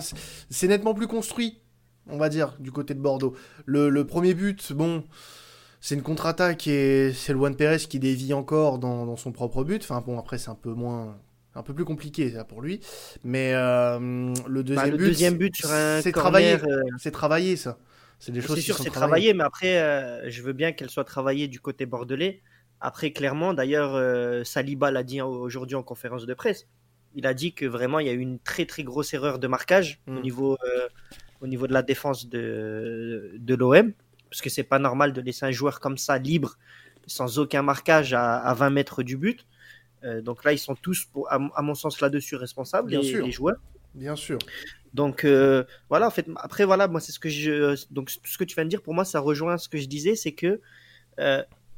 c'est 0.50 0.68
nettement 0.68 0.96
plus 0.96 1.06
construit 1.06 1.60
on 2.08 2.18
va 2.18 2.28
dire 2.28 2.56
du 2.60 2.72
côté 2.72 2.96
de 2.96 3.00
Bordeaux. 3.00 3.36
Le, 3.66 4.04
premier 4.04 4.34
but 4.34 4.74
bon 4.74 5.04
c'est 5.80 5.94
une 5.94 6.02
contre-attaque 6.02 6.68
et 6.68 7.14
c'est 7.14 7.34
le 7.34 7.40
Juan 7.40 7.56
Pérez 7.56 7.78
qui 7.78 8.00
dévie 8.00 8.34
encore 8.34 8.80
dans, 8.80 9.16
son 9.16 9.32
propre 9.32 9.64
but. 9.64 9.84
Enfin 9.84 10.02
bon 10.02 10.18
après 10.18 10.40
c'est 10.40 10.50
un 10.50 10.56
peu 10.56 10.74
moins 10.74 11.20
un 11.54 11.62
peu 11.62 11.76
plus 11.76 11.86
compliqué 11.86 12.32
ça 12.32 12.46
pour 12.46 12.64
lui. 12.64 12.80
Mais 13.24 13.54
euh, 13.54 14.34
le 14.48 14.64
bah, 14.64 14.90
deuxième 14.90 14.98
but 14.98 15.06
deuxième 15.06 15.38
but 15.38 15.56
sur 15.56 15.72
un 15.72 16.02
c'est 16.02 16.12
travaillé. 16.12 16.58
c'est 16.98 17.12
travaillé 17.12 17.58
ça. 17.58 17.78
C'est 18.18 18.32
des 18.32 18.42
choses 18.42 18.56
c'est 18.56 18.62
sûr 18.62 18.78
c'est 18.80 18.90
travaillé 18.90 19.36
mais 19.36 19.44
après 19.44 20.24
je 20.28 20.42
veux 20.42 20.54
bien 20.54 20.72
qu'elle 20.72 20.90
soit 20.90 21.04
travaillée 21.04 21.48
du 21.48 21.60
côté 21.60 21.86
bordelais 21.86 22.42
après, 22.82 23.12
clairement, 23.12 23.54
d'ailleurs, 23.54 23.94
euh, 23.94 24.44
Saliba 24.44 24.90
l'a 24.90 25.04
dit 25.04 25.22
aujourd'hui 25.22 25.76
en 25.76 25.84
conférence 25.84 26.26
de 26.26 26.34
presse. 26.34 26.68
Il 27.14 27.28
a 27.28 27.36
dit 27.36 27.54
que 27.54 27.66
vraiment, 27.66 28.00
il 28.00 28.08
y 28.08 28.10
a 28.10 28.14
eu 28.14 28.20
une 28.20 28.40
très 28.40 28.66
très 28.66 28.84
grosse 28.84 29.14
erreur 29.14 29.38
de 29.38 29.48
marquage 29.48 30.02
au, 30.08 30.12
mm. 30.12 30.22
niveau, 30.22 30.58
euh, 30.64 30.88
au 31.42 31.48
niveau 31.48 31.68
de 31.68 31.74
la 31.74 31.84
défense 31.84 32.28
de, 32.28 33.34
de 33.38 33.56
l'OM. 33.56 33.94
Parce 34.32 34.42
que 34.42 34.50
c'est 34.50 34.64
pas 34.64 34.80
normal 34.80 35.14
de 35.14 35.22
laisser 35.22 35.46
un 35.46 35.52
joueur 35.52 35.80
comme 35.80 35.98
ça 35.98 36.18
libre, 36.18 36.58
sans 37.06 37.38
aucun 37.38 37.62
marquage 37.62 38.14
à, 38.14 38.52
20 38.54 38.70
mètres 38.72 39.04
du 39.04 39.16
but. 39.16 39.46
Euh, 40.04 40.22
donc 40.22 40.44
là, 40.44 40.52
ils 40.52 40.58
sont 40.58 40.74
tous, 40.74 41.08
à, 41.30 41.62
mon 41.62 41.76
sens, 41.76 42.02
là-dessus 42.02 42.36
responsables, 42.36 42.90
Bien 42.90 43.02
les, 43.02 43.08
sûr. 43.08 43.26
les, 43.26 43.32
joueurs. 43.32 43.58
Bien 43.94 44.16
sûr. 44.16 44.40
Donc 44.96 45.24
voilà, 45.90 46.08
en 46.08 46.12
fait, 46.12 46.28
après 46.38 46.66
voilà, 46.66 46.88
moi 46.88 47.00
c'est 47.00 47.12
ce 47.12 47.20
que 47.20 47.30
je, 47.30 47.76
donc 47.92 48.10
tout 48.10 48.32
ce 48.32 48.38
que 48.38 48.44
tu 48.44 48.56
viens 48.56 48.64
de 48.66 48.70
dire 48.70 48.82
pour 48.82 48.94
moi, 48.94 49.06
ça 49.06 49.20
rejoint 49.20 49.58
ce 49.58 49.70
que 49.70 49.78
je 49.78 49.86
disais, 49.86 50.16
c'est 50.16 50.32
que 50.32 50.60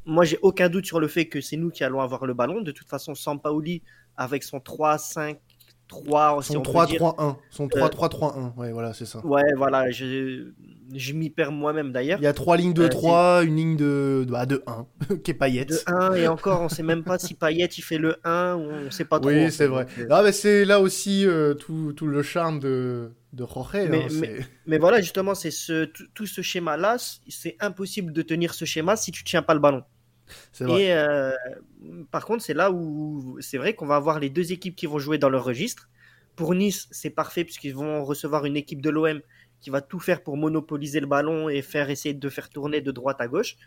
moi, 0.05 0.25
j'ai 0.25 0.37
aucun 0.41 0.69
doute 0.69 0.85
sur 0.85 0.99
le 0.99 1.07
fait 1.07 1.27
que 1.27 1.41
c'est 1.41 1.57
nous 1.57 1.69
qui 1.69 1.83
allons 1.83 2.01
avoir 2.01 2.25
le 2.25 2.33
ballon. 2.33 2.61
De 2.61 2.71
toute 2.71 2.87
façon, 2.87 3.15
Sampaoli, 3.15 3.81
avec 4.17 4.43
son 4.43 4.57
3-5, 4.57 5.37
3 5.87 6.41
Son 6.41 6.61
3-3-1. 6.61 7.35
Son 7.49 7.67
3-3-3-1. 7.67 8.55
Ouais, 8.55 8.71
voilà, 8.71 8.93
c'est 8.93 9.05
ça. 9.05 9.25
Ouais, 9.25 9.53
voilà. 9.55 9.91
Je, 9.91 10.51
je 10.93 11.13
m'y 11.13 11.29
perds 11.29 11.51
moi-même 11.51 11.91
d'ailleurs. 11.91 12.19
Il 12.19 12.23
y 12.23 12.27
a 12.27 12.33
trois 12.33 12.57
lignes 12.57 12.73
de 12.73 12.87
3, 12.87 13.43
une 13.43 13.55
ligne 13.55 13.75
de, 13.75 14.25
bah, 14.27 14.45
de 14.45 14.63
1, 14.67 15.15
qui 15.23 15.31
est 15.31 15.33
Payet. 15.33 15.65
De 15.65 15.77
1, 15.85 16.13
et 16.15 16.27
encore, 16.27 16.61
on 16.61 16.69
sait 16.69 16.83
même 16.83 17.03
pas 17.03 17.19
si 17.19 17.33
Payet 17.33 17.65
il 17.65 17.81
fait 17.81 17.97
le 17.97 18.17
1 18.23 18.55
ou 18.55 18.87
on 18.87 18.91
sait 18.91 19.05
pas 19.05 19.19
trop. 19.19 19.29
Oui, 19.29 19.51
c'est 19.51 19.67
vrai. 19.67 19.85
Ah, 20.09 20.21
mais 20.23 20.31
c'est 20.31 20.65
là 20.65 20.79
aussi 20.79 21.25
tout, 21.59 21.93
tout, 21.93 22.07
le 22.07 22.23
charme 22.23 22.59
de, 22.59 23.11
de 23.33 23.45
Jorge. 23.45 23.75
Hein, 23.75 23.87
mais, 23.89 24.07
mais, 24.65 24.77
voilà, 24.77 25.01
justement, 25.01 25.35
c'est 25.35 25.51
ce, 25.51 25.85
tout, 26.13 26.25
ce 26.25 26.41
schéma-là, 26.41 26.97
c'est 27.27 27.57
impossible 27.59 28.13
de 28.13 28.21
tenir 28.21 28.53
ce 28.53 28.65
schéma 28.65 28.95
si 28.95 29.11
tu 29.11 29.23
tiens 29.23 29.41
pas 29.41 29.53
le 29.53 29.59
ballon. 29.59 29.83
Vrai. 30.59 30.83
Et 30.83 30.93
euh, 30.93 31.31
par 32.11 32.25
contre, 32.25 32.43
c'est 32.43 32.53
là 32.53 32.71
où 32.71 33.37
c'est 33.39 33.57
vrai 33.57 33.73
qu'on 33.73 33.85
va 33.85 33.95
avoir 33.95 34.19
les 34.19 34.29
deux 34.29 34.51
équipes 34.51 34.75
qui 34.75 34.85
vont 34.85 34.99
jouer 34.99 35.17
dans 35.17 35.29
leur 35.29 35.43
registre. 35.43 35.89
Pour 36.35 36.55
Nice, 36.55 36.87
c'est 36.91 37.11
parfait 37.11 37.43
puisqu'ils 37.43 37.75
vont 37.75 38.03
recevoir 38.03 38.45
une 38.45 38.57
équipe 38.57 38.81
de 38.81 38.89
l'OM 38.89 39.21
qui 39.61 39.69
va 39.69 39.81
tout 39.81 39.99
faire 39.99 40.23
pour 40.23 40.35
monopoliser 40.35 40.99
le 40.99 41.07
ballon 41.07 41.47
et 41.47 41.61
faire 41.61 41.89
essayer 41.89 42.13
de 42.13 42.29
faire 42.29 42.49
tourner 42.49 42.81
de 42.81 42.91
droite 42.91 43.17
à 43.19 43.27
gauche. 43.27 43.57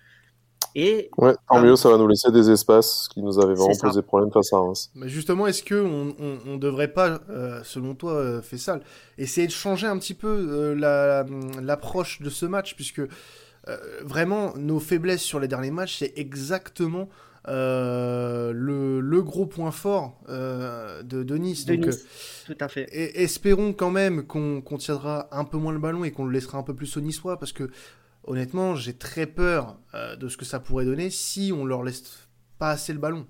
Et 0.79 1.11
ouais, 1.17 1.35
tant 1.49 1.63
mieux, 1.63 1.75
ça 1.75 1.89
va 1.89 1.97
nous 1.97 2.07
laisser 2.07 2.31
des 2.31 2.51
espaces 2.51 3.09
qui 3.09 3.23
nous 3.23 3.39
avaient 3.39 3.55
vraiment 3.55 3.75
posé 3.81 4.03
problème 4.03 4.31
face 4.31 4.53
à 4.53 4.59
Reims. 4.59 4.91
Mais 4.95 5.09
justement, 5.09 5.47
est-ce 5.47 5.63
que 5.63 5.75
on, 5.75 6.15
on, 6.47 6.57
devrait 6.59 6.93
pas, 6.93 7.21
euh, 7.31 7.63
selon 7.65 7.95
toi, 7.95 8.13
euh, 8.13 8.43
Fessal, 8.43 8.83
essayer 9.17 9.47
de 9.47 9.53
changer 9.53 9.87
un 9.87 9.99
petit 9.99 10.13
peu 10.13 10.29
euh, 10.29 10.75
l'approche 11.63 12.21
de 12.21 12.29
ce 12.29 12.45
match, 12.45 12.75
puisque 12.75 12.99
euh, 12.99 13.09
vraiment 14.03 14.55
nos 14.57 14.81
faiblesses 14.81 15.23
sur 15.23 15.41
les 15.41 15.49
derniers 15.49 15.71
matchs, 15.71 15.99
c'est 15.99 16.13
exactement 16.17 17.09
le, 17.49 19.01
le, 19.01 19.23
gros 19.23 19.47
point 19.47 19.71
fort 19.71 20.21
de, 20.29 21.23
de, 21.23 21.37
Nice. 21.37 21.65
De 21.65 21.77
Donc, 21.77 21.87
nice. 21.87 22.07
Tout 22.47 22.57
à 22.61 22.69
fait. 22.69 22.89
Et 22.93 23.23
espérons 23.23 23.73
quand 23.73 23.91
même 23.91 24.27
qu'on 24.27 24.63
tiendra 24.79 25.29
un 25.33 25.45
peu 25.45 25.59
moins 25.59 25.73
le 25.73 25.79
ballon 25.79 26.05
et 26.05 26.13
qu'on 26.13 26.25
le 26.27 26.33
laissera 26.33 26.59
un 26.59 26.63
peu 26.63 26.75
plus 26.75 26.97
au 26.97 27.01
Niçois, 27.01 27.39
parce 27.39 27.53
que 27.53 27.71
honnêtement, 28.27 28.75
j'ai 28.75 28.95
très 28.95 29.27
peur 29.27 29.79
euh, 29.95 30.17
de 30.17 30.29
ce 30.29 30.37
que 30.37 30.45
ça 30.45 30.61
pourrait 30.61 30.85
donner 30.85 31.11
si 31.11 31.53
on 31.57 31.65
leur 31.65 31.83
laisse 31.83 32.29
pas 32.59 32.71
assez 32.71 32.93
le 32.93 32.99
ballon. 32.99 33.27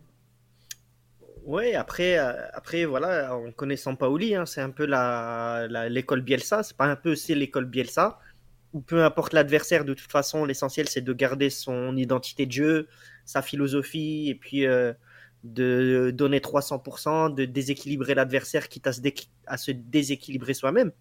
Ouais, 1.44 1.74
après, 1.74 2.18
euh, 2.18 2.32
après 2.52 2.84
voilà, 2.84 3.36
en 3.36 3.52
connaissant 3.52 3.94
Paoli, 3.94 4.34
hein, 4.34 4.46
c'est 4.46 4.60
un 4.60 4.70
peu 4.70 4.84
la, 4.84 5.68
l'école 5.88 6.22
Bielsa, 6.22 6.62
c'est 6.62 6.76
pas 6.76 6.86
un 6.86 6.96
peu 6.96 7.12
aussi 7.12 7.34
l'école 7.34 7.66
Bielsa, 7.66 8.18
où 8.72 8.80
peu 8.80 9.04
importe 9.04 9.32
l'adversaire, 9.32 9.84
de 9.84 9.94
toute 9.94 10.10
façon, 10.10 10.44
l'essentiel 10.44 10.88
c'est 10.88 11.00
de 11.00 11.12
garder 11.12 11.50
son 11.50 11.96
identité 11.96 12.46
de 12.46 12.52
jeu, 12.52 12.88
sa 13.24 13.42
philosophie, 13.42 14.28
et 14.28 14.34
puis 14.34 14.66
euh, 14.66 14.92
de 15.44 16.12
donner 16.14 16.40
300%, 16.40 17.34
de 17.34 17.44
déséquilibrer 17.44 18.14
l'adversaire, 18.14 18.68
quitte 18.68 18.86
à 18.86 18.92
se, 18.92 19.00
à 19.46 19.56
se 19.56 19.70
déséquilibrer 19.70 20.54
soi-même. 20.54 20.92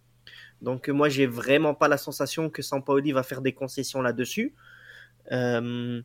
Donc 0.61 0.89
moi, 0.89 1.09
j'ai 1.09 1.25
vraiment 1.25 1.73
pas 1.73 1.87
la 1.87 1.97
sensation 1.97 2.49
que 2.49 2.61
Sampaoli 2.61 3.11
va 3.11 3.23
faire 3.23 3.41
des 3.41 3.53
concessions 3.53 4.01
là-dessus. 4.01 4.53
Euh, 5.31 6.01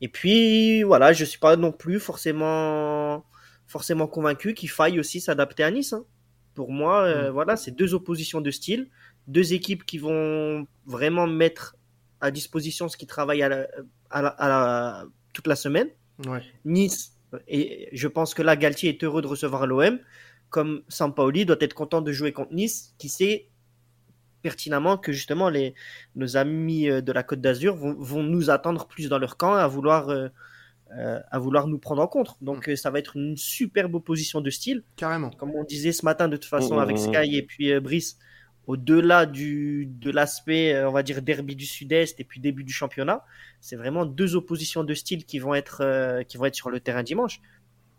et 0.00 0.08
puis 0.08 0.82
voilà, 0.82 1.12
je 1.12 1.24
suis 1.24 1.38
pas 1.38 1.56
non 1.56 1.72
plus 1.72 2.00
forcément 2.00 3.24
forcément 3.66 4.08
convaincu 4.08 4.54
qu'il 4.54 4.68
faille 4.70 4.98
aussi 4.98 5.20
s'adapter 5.20 5.62
à 5.62 5.70
Nice. 5.70 5.92
Hein. 5.92 6.04
Pour 6.54 6.72
moi, 6.72 7.04
euh, 7.04 7.28
mm. 7.28 7.32
voilà, 7.32 7.56
c'est 7.56 7.70
deux 7.70 7.94
oppositions 7.94 8.40
de 8.40 8.50
style, 8.50 8.88
deux 9.26 9.52
équipes 9.52 9.84
qui 9.84 9.98
vont 9.98 10.66
vraiment 10.86 11.26
mettre 11.26 11.76
à 12.20 12.30
disposition 12.30 12.88
ce 12.88 12.96
qui 12.96 13.06
travaille 13.06 13.42
à 13.42 13.66
à 14.10 15.04
toute 15.32 15.46
la 15.46 15.56
semaine. 15.56 15.88
Nice, 16.64 17.12
et 17.48 17.88
je 17.92 18.08
pense 18.08 18.34
que 18.34 18.42
là, 18.42 18.56
Galtier 18.56 18.90
est 18.90 19.04
heureux 19.04 19.22
de 19.22 19.26
recevoir 19.26 19.66
l'OM, 19.66 19.98
comme 20.50 20.82
Sampaoli 20.88 21.46
doit 21.46 21.56
être 21.60 21.74
content 21.74 22.02
de 22.02 22.12
jouer 22.12 22.32
contre 22.32 22.52
Nice, 22.52 22.94
qui 22.98 23.08
sait 23.08 23.48
pertinemment 24.42 24.96
que 24.96 25.12
justement 25.12 25.50
les, 25.50 25.74
nos 26.16 26.36
amis 26.36 26.88
euh, 26.88 27.02
de 27.02 27.12
la 27.12 27.22
Côte 27.22 27.40
d'Azur 27.40 27.76
vont, 27.76 28.22
nous 28.22 28.50
attendre 28.50 28.86
plus 28.86 29.08
dans 29.08 29.18
leur 29.18 29.36
camp 29.36 29.52
à 29.52 29.66
vouloir, 29.66 30.08
euh, 30.08 30.28
euh, 30.98 31.20
à 31.30 31.38
vouloir 31.38 31.66
nous 31.66 31.78
prendre 31.78 32.02
en 32.02 32.06
compte. 32.06 32.36
Donc 32.40 32.68
mm. 32.68 32.76
ça 32.76 32.90
va 32.90 32.98
être 32.98 33.16
une 33.16 33.36
superbe 33.36 33.94
opposition 33.94 34.40
de 34.40 34.50
style. 34.50 34.82
Carrément. 34.96 35.30
Comme 35.30 35.50
on 35.54 35.64
disait 35.64 35.92
ce 35.92 36.04
matin 36.04 36.26
de 36.26 36.36
toute 36.36 36.48
façon 36.48 36.76
mm, 36.76 36.80
avec 36.80 36.96
mm, 36.96 37.12
Sky 37.12 37.36
et 37.36 37.42
puis 37.42 37.78
Brice, 37.80 38.18
au-delà 38.66 39.26
du, 39.26 39.86
de 39.86 40.10
l'aspect, 40.10 40.84
on 40.84 40.92
va 40.92 41.02
dire, 41.02 41.22
derby 41.22 41.56
du 41.56 41.66
Sud-Est 41.66 42.20
et 42.20 42.24
puis 42.24 42.40
début 42.40 42.64
du 42.64 42.72
championnat, 42.72 43.24
c'est 43.60 43.76
vraiment 43.76 44.06
deux 44.06 44.36
oppositions 44.36 44.84
de 44.84 44.94
style 44.94 45.24
qui 45.24 45.38
vont 45.38 45.54
être, 45.54 46.22
qui 46.28 46.36
vont 46.36 46.44
être 46.44 46.54
sur 46.54 46.70
le 46.70 46.80
terrain 46.80 47.02
dimanche. 47.02 47.40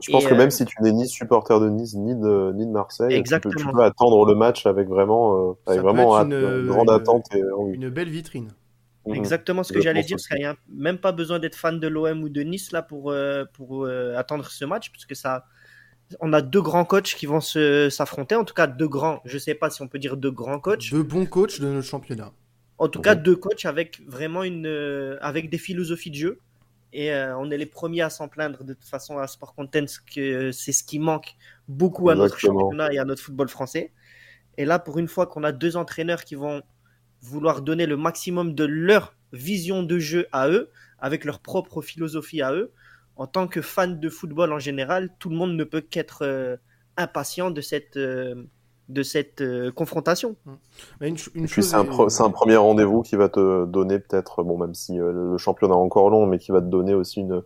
Je 0.01 0.11
pense 0.11 0.25
que 0.25 0.33
même 0.33 0.47
euh, 0.47 0.49
si 0.49 0.65
tu 0.65 0.81
n'es 0.81 0.91
ni 0.91 1.07
supporter 1.07 1.59
de 1.59 1.69
Nice 1.69 1.93
ni 1.93 2.15
de, 2.15 2.51
ni 2.53 2.65
de 2.65 2.71
Marseille, 2.71 3.21
tu 3.23 3.39
peux, 3.39 3.49
tu 3.51 3.65
peux, 3.67 3.83
attendre 3.83 4.25
le 4.25 4.35
match 4.35 4.65
avec 4.65 4.87
vraiment, 4.87 5.51
euh, 5.51 5.53
avec 5.67 5.81
vraiment 5.81 6.15
une, 6.15 6.67
grande 6.67 6.89
attente. 6.89 7.25
Et, 7.35 7.41
une 7.73 7.89
belle 7.89 8.09
vitrine. 8.09 8.51
Mhm. 9.05 9.15
Exactement 9.15 9.63
ce 9.63 9.73
que 9.73 9.81
j'allais 9.81 10.03
dire, 10.03 10.17
parce 10.17 10.27
qu'il 10.27 10.37
n'y 10.37 10.45
a 10.45 10.55
même 10.69 10.97
pas 10.97 11.11
besoin 11.11 11.39
d'être 11.39 11.55
fan 11.55 11.79
de 11.79 11.87
l'OM 11.87 12.23
ou 12.23 12.29
de 12.29 12.41
Nice 12.41 12.71
là 12.71 12.81
pour, 12.81 13.11
euh, 13.11 13.45
pour 13.53 13.87
attendre 14.15 14.45
ce 14.45 14.65
match, 14.65 14.91
puisque 14.91 15.15
ça, 15.15 15.45
on 16.19 16.33
a 16.33 16.41
deux 16.41 16.61
grands 16.61 16.85
coachs 16.85 17.15
qui 17.15 17.25
vont 17.25 17.41
s'affronter, 17.41 18.35
en 18.35 18.43
tout 18.43 18.53
cas 18.53 18.67
deux 18.67 18.87
grands, 18.87 19.21
je 19.25 19.35
ne 19.35 19.39
sais 19.39 19.55
pas 19.55 19.69
si 19.69 19.81
on 19.81 19.87
peut 19.87 19.99
dire 19.99 20.17
deux 20.17 20.31
grands 20.31 20.59
coachs. 20.59 20.89
Deux 20.91 21.03
bons 21.03 21.25
coachs 21.25 21.59
de 21.59 21.67
notre 21.67 21.87
championnat. 21.87 22.31
En 22.77 22.87
tout 22.87 23.01
cas, 23.01 23.13
deux 23.13 23.35
coachs 23.35 23.65
avec 23.65 24.01
vraiment 24.07 24.43
une, 24.43 25.17
avec 25.21 25.49
des 25.49 25.59
philosophies 25.59 26.09
de 26.09 26.15
jeu 26.15 26.39
et 26.93 27.13
euh, 27.13 27.37
on 27.37 27.49
est 27.51 27.57
les 27.57 27.65
premiers 27.65 28.01
à 28.01 28.09
s'en 28.09 28.27
plaindre 28.27 28.63
de 28.63 28.73
toute 28.73 28.87
façon 28.87 29.17
à 29.17 29.27
Sport 29.27 29.55
Content 29.55 29.85
que 30.13 30.51
c'est 30.51 30.73
ce 30.73 30.83
qui 30.83 30.99
manque 30.99 31.35
beaucoup 31.67 32.09
à 32.09 32.15
notre 32.15 32.37
championnat 32.37 32.91
et 32.93 32.97
à 32.97 33.05
notre 33.05 33.21
football 33.21 33.47
français. 33.47 33.91
Et 34.57 34.65
là, 34.65 34.79
pour 34.79 34.99
une 34.99 35.07
fois 35.07 35.27
qu'on 35.27 35.43
a 35.43 35.51
deux 35.51 35.77
entraîneurs 35.77 36.25
qui 36.25 36.35
vont 36.35 36.61
vouloir 37.21 37.61
donner 37.61 37.85
le 37.85 37.95
maximum 37.95 38.53
de 38.55 38.65
leur 38.65 39.15
vision 39.31 39.83
de 39.83 39.99
jeu 39.99 40.27
à 40.33 40.49
eux, 40.49 40.69
avec 40.99 41.23
leur 41.23 41.39
propre 41.39 41.81
philosophie 41.81 42.41
à 42.41 42.53
eux, 42.53 42.71
en 43.21 43.27
tant 43.27 43.47
que 43.47 43.61
fan 43.61 43.99
de 43.99 44.09
football 44.09 44.51
en 44.51 44.57
général, 44.57 45.11
tout 45.19 45.29
le 45.29 45.35
monde 45.35 45.55
ne 45.55 45.63
peut 45.63 45.81
qu'être 45.81 46.23
euh, 46.23 46.55
impatient 46.97 47.51
de 47.51 47.61
cette, 47.61 47.95
euh, 47.97 48.47
de 48.89 49.03
cette 49.03 49.41
euh, 49.41 49.71
confrontation. 49.71 50.35
Une, 51.01 51.17
c'est 51.17 51.75
un, 51.75 52.29
premier 52.31 52.57
rendez-vous 52.57 53.03
qui 53.03 53.15
va 53.15 53.29
te 53.29 53.65
donner 53.65 53.99
peut-être, 53.99 54.43
bon 54.43 54.57
même 54.57 54.73
si 54.73 54.99
euh, 54.99 55.31
le 55.31 55.37
championnat 55.37 55.75
est 55.75 55.77
encore 55.77 56.09
long, 56.09 56.25
mais 56.25 56.39
qui 56.39 56.51
va 56.51 56.61
te 56.61 56.65
donner 56.65 56.95
aussi 56.95 57.19
une, 57.19 57.43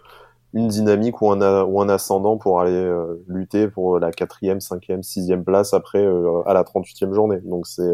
une 0.53 0.69
dynamique 0.69 1.21
ou 1.21 1.29
un, 1.29 1.63
ou 1.63 1.81
un 1.81 1.89
ascendant 1.89 2.37
pour 2.37 2.61
aller 2.61 2.71
euh, 2.71 3.21
lutter 3.27 3.67
pour 3.67 3.99
la 3.99 4.11
quatrième, 4.11 4.61
cinquième, 4.61 5.03
sixième 5.03 5.43
place 5.43 5.73
après 5.73 6.07
à 6.45 6.53
la 6.53 6.63
38e 6.63 7.13
journée. 7.13 7.41
Donc 7.43 7.67
c'est 7.67 7.91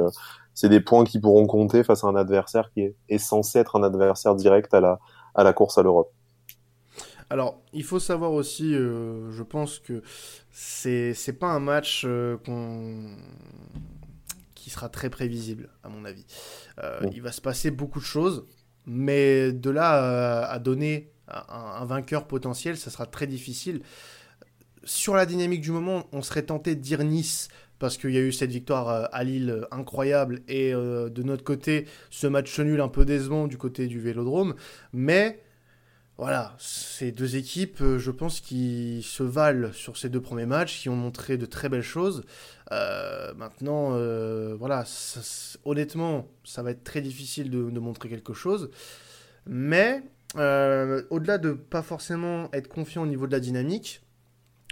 c'est 0.54 0.70
des 0.70 0.82
points 0.82 1.06
qui 1.06 1.20
pourront 1.20 1.48
compter 1.48 1.84
face 1.84 2.04
à 2.04 2.08
un 2.08 2.16
adversaire 2.16 2.70
qui 2.74 2.82
est, 2.82 2.96
est 3.10 3.18
censé 3.18 3.58
être 3.58 3.78
un 3.78 3.84
adversaire 3.84 4.36
direct 4.36 4.72
à 4.74 4.82
la, 4.82 5.00
à 5.34 5.44
la 5.44 5.54
course 5.54 5.78
à 5.78 5.82
l'Europe. 5.82 6.12
Alors, 7.32 7.62
il 7.72 7.86
faut 7.86 8.02
savoir 8.02 8.34
aussi, 8.34 8.76
euh, 8.76 9.32
je 9.32 9.42
pense 9.42 9.80
que 9.80 10.04
c'est 10.52 11.14
c'est 11.14 11.32
pas 11.32 11.48
un 11.48 11.62
match 11.62 12.04
euh, 12.06 12.36
qui 14.54 14.70
sera 14.70 14.90
très 14.90 15.10
prévisible, 15.10 15.70
à 15.82 15.88
mon 15.88 16.04
avis. 16.04 16.26
Euh, 16.84 17.00
il 17.14 17.22
va 17.22 17.32
se 17.32 17.40
passer 17.40 17.72
beaucoup 17.72 18.02
de 18.02 18.06
choses, 18.06 18.46
mais 18.86 19.54
de 19.54 19.70
là 19.70 20.44
à, 20.44 20.60
donner 20.60 21.14
un, 21.30 21.86
vainqueur 21.86 22.28
potentiel, 22.28 22.76
ça 22.76 22.90
sera 22.90 23.06
très 23.06 23.28
difficile. 23.28 23.82
Sur 24.84 25.16
la 25.16 25.26
dynamique 25.26 25.62
du 25.62 25.72
moment, 25.72 26.08
on 26.12 26.22
serait 26.22 26.44
tenté 26.44 26.76
de 26.76 26.82
dire 26.82 27.02
Nice 27.02 27.48
parce 27.80 27.98
qu'il 27.98 28.12
y 28.12 28.18
a 28.18 28.22
eu 28.22 28.34
cette 28.34 28.52
victoire 28.52 29.08
à 29.10 29.24
Lille 29.24 29.66
incroyable 29.72 30.42
et 30.50 30.74
de 30.74 31.24
notre 31.24 31.46
côté, 31.46 31.88
ce 32.10 32.28
match 32.28 32.60
nul 32.60 32.82
un 32.82 32.90
peu 32.90 33.06
décevant 33.06 33.48
du 33.48 33.58
côté 33.58 33.88
du 33.88 34.02
Vélodrome, 34.02 34.56
mais 34.92 35.40
voilà, 36.22 36.54
ces 36.60 37.12
deux 37.12 37.36
équipes, 37.36 37.82
euh, 37.82 37.98
je 37.98 38.12
pense, 38.12 38.42
qui 38.42 39.02
se 39.02 39.24
valent 39.24 39.74
sur 39.74 39.98
ces 39.98 40.08
deux 40.08 40.22
premiers 40.22 40.46
matchs, 40.46 40.80
qui 40.80 40.88
ont 40.88 40.96
montré 40.96 41.36
de 41.36 41.48
très 41.48 41.68
belles 41.68 41.82
choses. 41.82 42.24
Euh, 42.72 43.34
maintenant, 43.34 43.94
euh, 43.94 44.54
voilà, 44.54 44.84
honnêtement, 45.66 46.28
ça 46.44 46.62
va 46.62 46.70
être 46.70 46.84
très 46.84 47.02
difficile 47.02 47.50
de, 47.50 47.80
montrer 47.80 48.08
quelque 48.08 48.36
chose. 48.36 48.70
Mais 49.48 50.04
au-delà 50.36 51.40
de 51.40 51.54
pas 51.54 51.82
forcément 51.82 52.52
être 52.54 52.68
confiant 52.68 53.02
au 53.02 53.08
niveau 53.08 53.26
de 53.26 53.32
la 53.32 53.40
dynamique, 53.40 54.04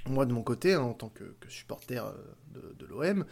moi 0.06 0.28
de 0.28 0.34
mon 0.34 0.44
côté, 0.44 0.76
hein, 0.76 0.82
en 0.82 0.94
tant 0.94 1.10
que, 1.10 1.36
supporter 1.48 2.14
de, 2.54 2.76
de 2.78 2.86
l'OM, 2.86 3.26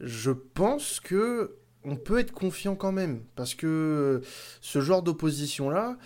je 0.00 0.32
pense 0.32 0.98
que 0.98 1.54
on 1.84 1.94
peut 1.94 2.18
être 2.18 2.32
confiant 2.32 2.74
quand 2.74 2.92
même, 2.92 3.22
parce 3.36 3.54
que 3.54 4.22
ce 4.60 4.80
genre 4.80 5.04
d'opposition 5.04 5.70
là 5.70 5.98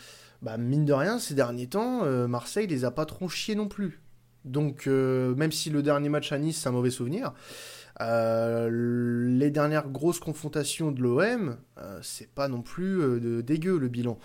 bah, 0.45 0.59
mine 0.59 0.85
de 0.85 0.93
rien, 0.93 1.19
ces 1.19 1.35
derniers 1.35 1.69
temps, 1.69 2.05
euh, 2.05 2.29
Marseille 2.29 2.67
les 2.67 2.85
a 2.85 2.91
pas 2.91 3.07
trop 3.07 3.31
chiés 3.31 3.55
non 3.55 3.67
plus. 3.67 4.03
Donc, 4.45 4.87
euh, 4.87 5.35
même 5.37 5.53
si 5.53 5.71
le 5.71 5.83
dernier 5.83 6.11
match 6.11 6.33
à 6.33 6.39
Nice, 6.39 6.61
c'est 6.61 6.69
un 6.69 6.73
mauvais 6.73 6.91
souvenir, 6.91 7.33
euh, 8.03 8.69
les 8.71 9.51
dernières 9.51 9.89
grosses 9.89 10.21
confrontations 10.21 10.93
de 10.93 11.01
l'OM, 11.01 11.57
c'est 12.03 12.29
pas 12.29 12.49
non 12.49 12.61
plus 12.61 12.99
de 13.21 13.41
dégueu 13.41 13.79
le 13.79 13.89
bilan. 13.89 14.19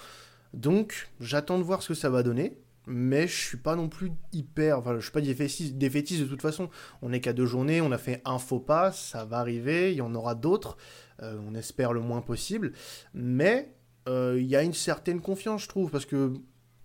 Donc, 0.54 1.10
j'attends 1.22 1.58
de 1.58 1.64
voir 1.64 1.82
ce 1.82 1.90
que 1.90 1.94
ça 1.94 2.10
va 2.10 2.22
donner. 2.22 2.58
mais 2.92 3.28
je 3.28 3.38
suis 3.38 3.58
pas 3.58 3.76
non 3.76 3.88
plus 3.88 4.12
hyper. 4.34 4.80
Enfin, 4.80 4.96
je 4.96 5.04
suis 5.04 5.12
pas 5.12 5.22
défaitiste, 5.22 6.24
de 6.24 6.26
toute 6.26 6.42
façon. 6.42 6.70
On 7.02 7.10
n'est 7.10 7.22
qu'à 7.22 7.34
deux 7.34 7.46
journées, 7.46 7.82
on 7.82 7.92
a 7.92 8.00
fait 8.00 8.22
un 8.26 8.40
faux 8.40 8.60
pas, 8.60 8.92
ça 8.92 9.26
va 9.26 9.38
arriver, 9.38 9.92
il 9.92 9.98
y 9.98 10.02
en 10.02 10.14
aura 10.16 10.36
d'autres. 10.36 10.76
On 11.22 11.54
espère 11.54 11.94
le 11.94 12.02
moins 12.02 12.22
possible. 12.22 12.74
Mais 13.14 13.79
il 14.10 14.46
y 14.46 14.56
a 14.56 14.64
une 14.64 14.74
certaine 14.74 15.22
confiance, 15.22 15.64
je 15.64 15.68
trouve, 15.68 15.92
parce 15.92 16.06
que 16.06 16.34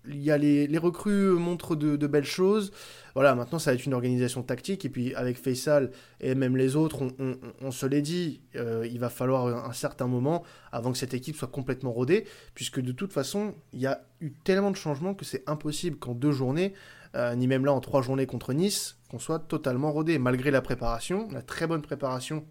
les, 0.06 0.78
recrues 0.78 1.30
montrent 1.32 1.76
de, 1.76 2.06
belles 2.06 2.24
choses. 2.24 2.72
Voilà, 3.14 3.34
maintenant 3.34 3.58
ça 3.58 3.70
va 3.70 3.74
être 3.76 3.87
une 3.87 3.94
organisation 3.94 4.42
tactique. 4.42 4.84
Et 4.84 4.88
puis 4.88 5.14
avec 5.14 5.38
Faisal 5.38 5.90
et 6.20 6.34
même 6.34 6.56
les 6.56 6.76
autres, 6.76 7.06
on, 7.60 7.70
se 7.70 7.87
l'est 7.87 8.02
dit, 8.02 8.40
euh, 8.56 8.87
il 8.90 8.98
va 8.98 9.08
falloir 9.08 9.66
un 9.66 9.72
certain 9.72 10.06
moment 10.06 10.42
avant 10.72 10.92
que 10.92 10.98
cette 10.98 11.14
équipe 11.14 11.37
soit 11.37 11.48
complètement 11.48 11.92
rodée. 11.92 12.24
Puisque 12.54 12.80
de 12.80 12.92
toute 12.92 13.12
façon, 13.12 13.54
il 13.72 13.80
y 13.80 13.87
a 13.87 14.04
eu 14.20 14.32
tellement 14.32 14.70
de 14.70 14.76
changements 14.76 15.14
que 15.14 15.24
c'est 15.24 15.48
impossible 15.48 15.96
qu'en 15.96 16.14
deux 16.14 16.32
journées, 16.32 16.74
euh, 17.14 17.34
ni 17.34 17.46
même 17.46 17.64
là 17.64 17.72
en 17.72 17.80
trois 17.80 18.02
journées 18.02 18.26
contre 18.26 18.52
Nice, 18.52 18.98
qu'on 19.10 19.18
soit 19.18 19.38
totalement 19.38 19.92
rodé. 19.92 20.18
Malgré 20.18 20.50
la 20.50 20.60
préparation, 20.60 21.28
la 21.30 21.42
très 21.42 21.66
bonne 21.66 21.82
préparation 21.82 22.44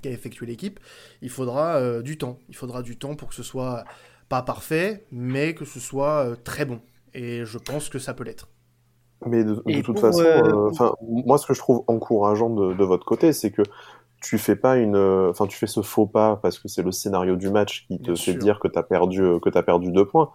qu'a 0.00 0.10
effectué 0.10 0.46
l'équipe, 0.46 0.80
il 1.22 1.30
faudra 1.30 1.76
euh, 1.76 2.02
du 2.02 2.18
temps. 2.18 2.38
Il 2.48 2.56
faudra 2.56 2.82
du 2.82 2.96
temps 2.96 3.14
pour 3.14 3.28
que 3.28 3.34
ce 3.34 3.42
soit 3.42 3.84
pas 4.28 4.42
parfait, 4.42 5.06
mais 5.10 5.54
que 5.54 5.64
ce 5.64 5.80
soit 5.80 6.24
euh, 6.26 6.36
très 6.36 6.64
bon. 6.64 6.80
Et 7.14 7.44
je 7.44 7.58
pense 7.58 7.88
que 7.88 7.98
ça 7.98 8.14
peut 8.14 8.24
l'être. 8.24 8.48
Mais 9.26 9.44
de, 9.44 9.82
toute 9.82 9.98
façon, 9.98 10.22
euh, 10.22 10.70
enfin, 10.70 10.94
moi, 11.02 11.36
ce 11.36 11.46
que 11.46 11.52
je 11.52 11.58
trouve 11.58 11.84
encourageant 11.88 12.48
de, 12.48 12.72
de 12.72 12.84
votre 12.84 13.04
côté, 13.04 13.34
c'est 13.34 13.50
que 13.50 13.62
tu 14.22 14.38
fais 14.38 14.56
pas 14.56 14.76
une, 14.76 14.96
enfin, 14.96 15.46
tu 15.46 15.58
fais 15.58 15.66
ce 15.66 15.82
faux 15.82 16.06
pas 16.06 16.36
parce 16.36 16.58
que 16.58 16.68
c'est 16.68 16.82
le 16.82 16.92
scénario 16.92 17.36
du 17.36 17.50
match 17.50 17.86
qui 17.86 18.00
te 18.00 18.14
fait 18.14 18.34
dire 18.34 18.60
que 18.60 18.68
t'as 18.68 18.82
perdu, 18.82 19.22
que 19.42 19.50
t'as 19.50 19.62
perdu 19.62 19.92
deux 19.92 20.06
points. 20.06 20.30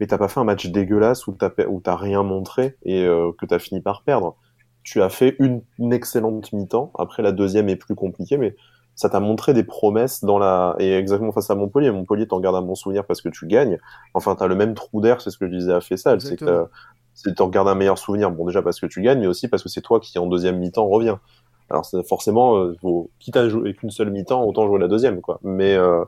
Mais 0.00 0.06
t'as 0.06 0.18
pas 0.18 0.28
fait 0.28 0.40
un 0.40 0.44
match 0.44 0.66
dégueulasse 0.66 1.26
où 1.26 1.32
t'as 1.32 1.50
où 1.68 1.80
t'as 1.80 1.96
rien 1.96 2.22
montré 2.22 2.76
et 2.82 3.04
euh, 3.04 3.30
que 3.38 3.46
t'as 3.46 3.58
fini 3.58 3.80
par 3.80 4.02
perdre. 4.02 4.36
Tu 4.82 5.02
as 5.02 5.08
fait 5.08 5.36
une, 5.38 5.62
une 5.78 5.92
excellente 5.92 6.52
mi-temps. 6.52 6.92
Après, 6.98 7.22
la 7.22 7.32
deuxième 7.32 7.68
est 7.68 7.76
plus 7.76 7.94
compliquée, 7.94 8.36
mais 8.36 8.56
ça 8.94 9.08
t'a 9.08 9.20
montré 9.20 9.54
des 9.54 9.64
promesses 9.64 10.24
dans 10.24 10.38
la 10.38 10.76
et 10.78 10.96
exactement 10.96 11.32
face 11.32 11.50
à 11.50 11.54
Montpellier. 11.54 11.90
Montpellier 11.90 12.26
t'en 12.26 12.40
gardes 12.40 12.56
un 12.56 12.62
bon 12.62 12.74
souvenir 12.74 13.04
parce 13.04 13.20
que 13.20 13.28
tu 13.28 13.46
gagnes. 13.46 13.78
Enfin, 14.14 14.34
t'as 14.36 14.46
le 14.46 14.54
même 14.54 14.74
trou 14.74 15.00
d'air, 15.00 15.20
c'est 15.20 15.30
ce 15.30 15.38
que 15.38 15.46
je 15.46 15.52
disais 15.52 15.72
à 15.72 15.80
Fessal, 15.80 16.20
c'est 16.20 16.36
que 16.36 16.66
t'en 17.34 17.48
gardes 17.48 17.68
un 17.68 17.74
meilleur 17.74 17.98
souvenir. 17.98 18.30
Bon, 18.30 18.46
déjà 18.46 18.62
parce 18.62 18.80
que 18.80 18.86
tu 18.86 19.02
gagnes, 19.02 19.20
mais 19.20 19.26
aussi 19.26 19.48
parce 19.48 19.62
que 19.62 19.68
c'est 19.68 19.82
toi 19.82 20.00
qui 20.00 20.18
en 20.18 20.26
deuxième 20.26 20.58
mi-temps 20.58 20.86
revient. 20.86 21.16
Alors 21.70 21.86
forcément, 22.06 22.56
euh, 22.56 22.76
faut, 22.80 23.10
quitte 23.18 23.36
à 23.36 23.48
jouer 23.48 23.74
qu'une 23.74 23.90
seule 23.90 24.10
mi-temps, 24.10 24.44
autant 24.44 24.66
jouer 24.66 24.78
la 24.78 24.88
deuxième, 24.88 25.20
quoi. 25.20 25.40
Mais 25.42 25.74
euh, 25.74 26.04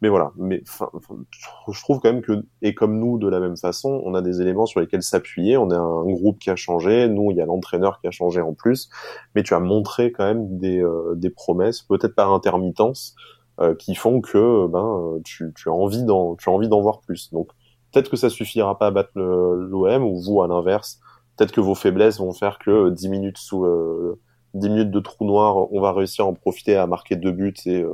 mais 0.00 0.08
voilà, 0.08 0.30
mais 0.36 0.62
je 0.64 1.80
trouve 1.80 1.98
quand 1.98 2.12
même 2.12 2.22
que, 2.22 2.44
et 2.62 2.72
comme 2.72 2.98
nous, 3.00 3.18
de 3.18 3.28
la 3.28 3.40
même 3.40 3.56
façon, 3.56 4.00
on 4.04 4.14
a 4.14 4.22
des 4.22 4.40
éléments 4.40 4.66
sur 4.66 4.78
lesquels 4.78 5.02
s'appuyer. 5.02 5.56
On 5.56 5.70
a 5.70 5.76
un 5.76 6.04
groupe 6.12 6.38
qui 6.38 6.50
a 6.50 6.56
changé. 6.56 7.08
Nous, 7.08 7.32
il 7.32 7.36
y 7.36 7.40
a 7.40 7.46
l'entraîneur 7.46 8.00
qui 8.00 8.06
a 8.06 8.12
changé 8.12 8.40
en 8.40 8.54
plus. 8.54 8.90
Mais 9.34 9.42
tu 9.42 9.54
as 9.54 9.60
montré 9.60 10.12
quand 10.12 10.24
même 10.24 10.58
des, 10.58 10.78
euh, 10.80 11.14
des 11.16 11.30
promesses, 11.30 11.82
peut-être 11.82 12.14
par 12.14 12.32
intermittence, 12.32 13.16
euh, 13.60 13.74
qui 13.74 13.96
font 13.96 14.20
que 14.20 14.68
ben 14.68 15.20
tu, 15.24 15.52
tu 15.56 15.68
as 15.68 15.72
envie 15.72 16.04
d'en 16.04 16.36
tu 16.36 16.48
as 16.48 16.52
envie 16.52 16.68
d'en 16.68 16.80
voir 16.80 17.00
plus. 17.00 17.32
Donc 17.32 17.50
peut-être 17.92 18.08
que 18.08 18.16
ça 18.16 18.30
suffira 18.30 18.78
pas 18.78 18.86
à 18.88 18.90
battre 18.92 19.10
l'OM 19.16 20.04
ou 20.04 20.20
vous 20.20 20.42
à 20.42 20.46
l'inverse. 20.46 21.00
Peut-être 21.36 21.52
que 21.52 21.60
vos 21.60 21.74
faiblesses 21.74 22.18
vont 22.20 22.32
faire 22.32 22.58
que 22.60 22.90
10 22.90 23.08
minutes 23.08 23.38
sous 23.38 23.64
euh, 23.64 24.20
10 24.54 24.68
minutes 24.70 24.90
de 24.92 25.00
trou 25.00 25.24
noir, 25.24 25.72
on 25.72 25.80
va 25.80 25.92
réussir 25.92 26.24
à 26.24 26.28
en 26.28 26.34
profiter 26.34 26.76
à 26.76 26.86
marquer 26.86 27.16
deux 27.16 27.32
buts 27.32 27.54
et 27.66 27.84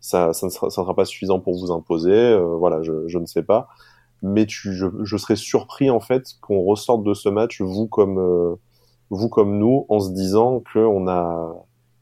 ça, 0.00 0.32
ça 0.32 0.46
ne 0.46 0.50
sera, 0.50 0.70
ça 0.70 0.82
sera 0.82 0.94
pas 0.94 1.04
suffisant 1.04 1.40
pour 1.40 1.58
vous 1.58 1.72
imposer. 1.72 2.12
Euh, 2.12 2.56
voilà, 2.56 2.82
je, 2.82 3.06
je, 3.06 3.18
ne 3.18 3.26
sais 3.26 3.42
pas. 3.42 3.68
Mais 4.22 4.46
tu, 4.46 4.74
je, 4.74 4.86
je 5.02 5.16
serais 5.16 5.36
surpris 5.36 5.90
en 5.90 6.00
fait 6.00 6.34
qu'on 6.40 6.62
ressorte 6.62 7.04
de 7.04 7.14
ce 7.14 7.28
match, 7.28 7.60
vous 7.60 7.86
comme 7.86 8.18
euh, 8.18 8.56
vous 9.10 9.28
comme 9.28 9.58
nous, 9.58 9.86
en 9.88 10.00
se 10.00 10.10
disant 10.10 10.62
qu'on 10.72 11.08
a 11.08 11.54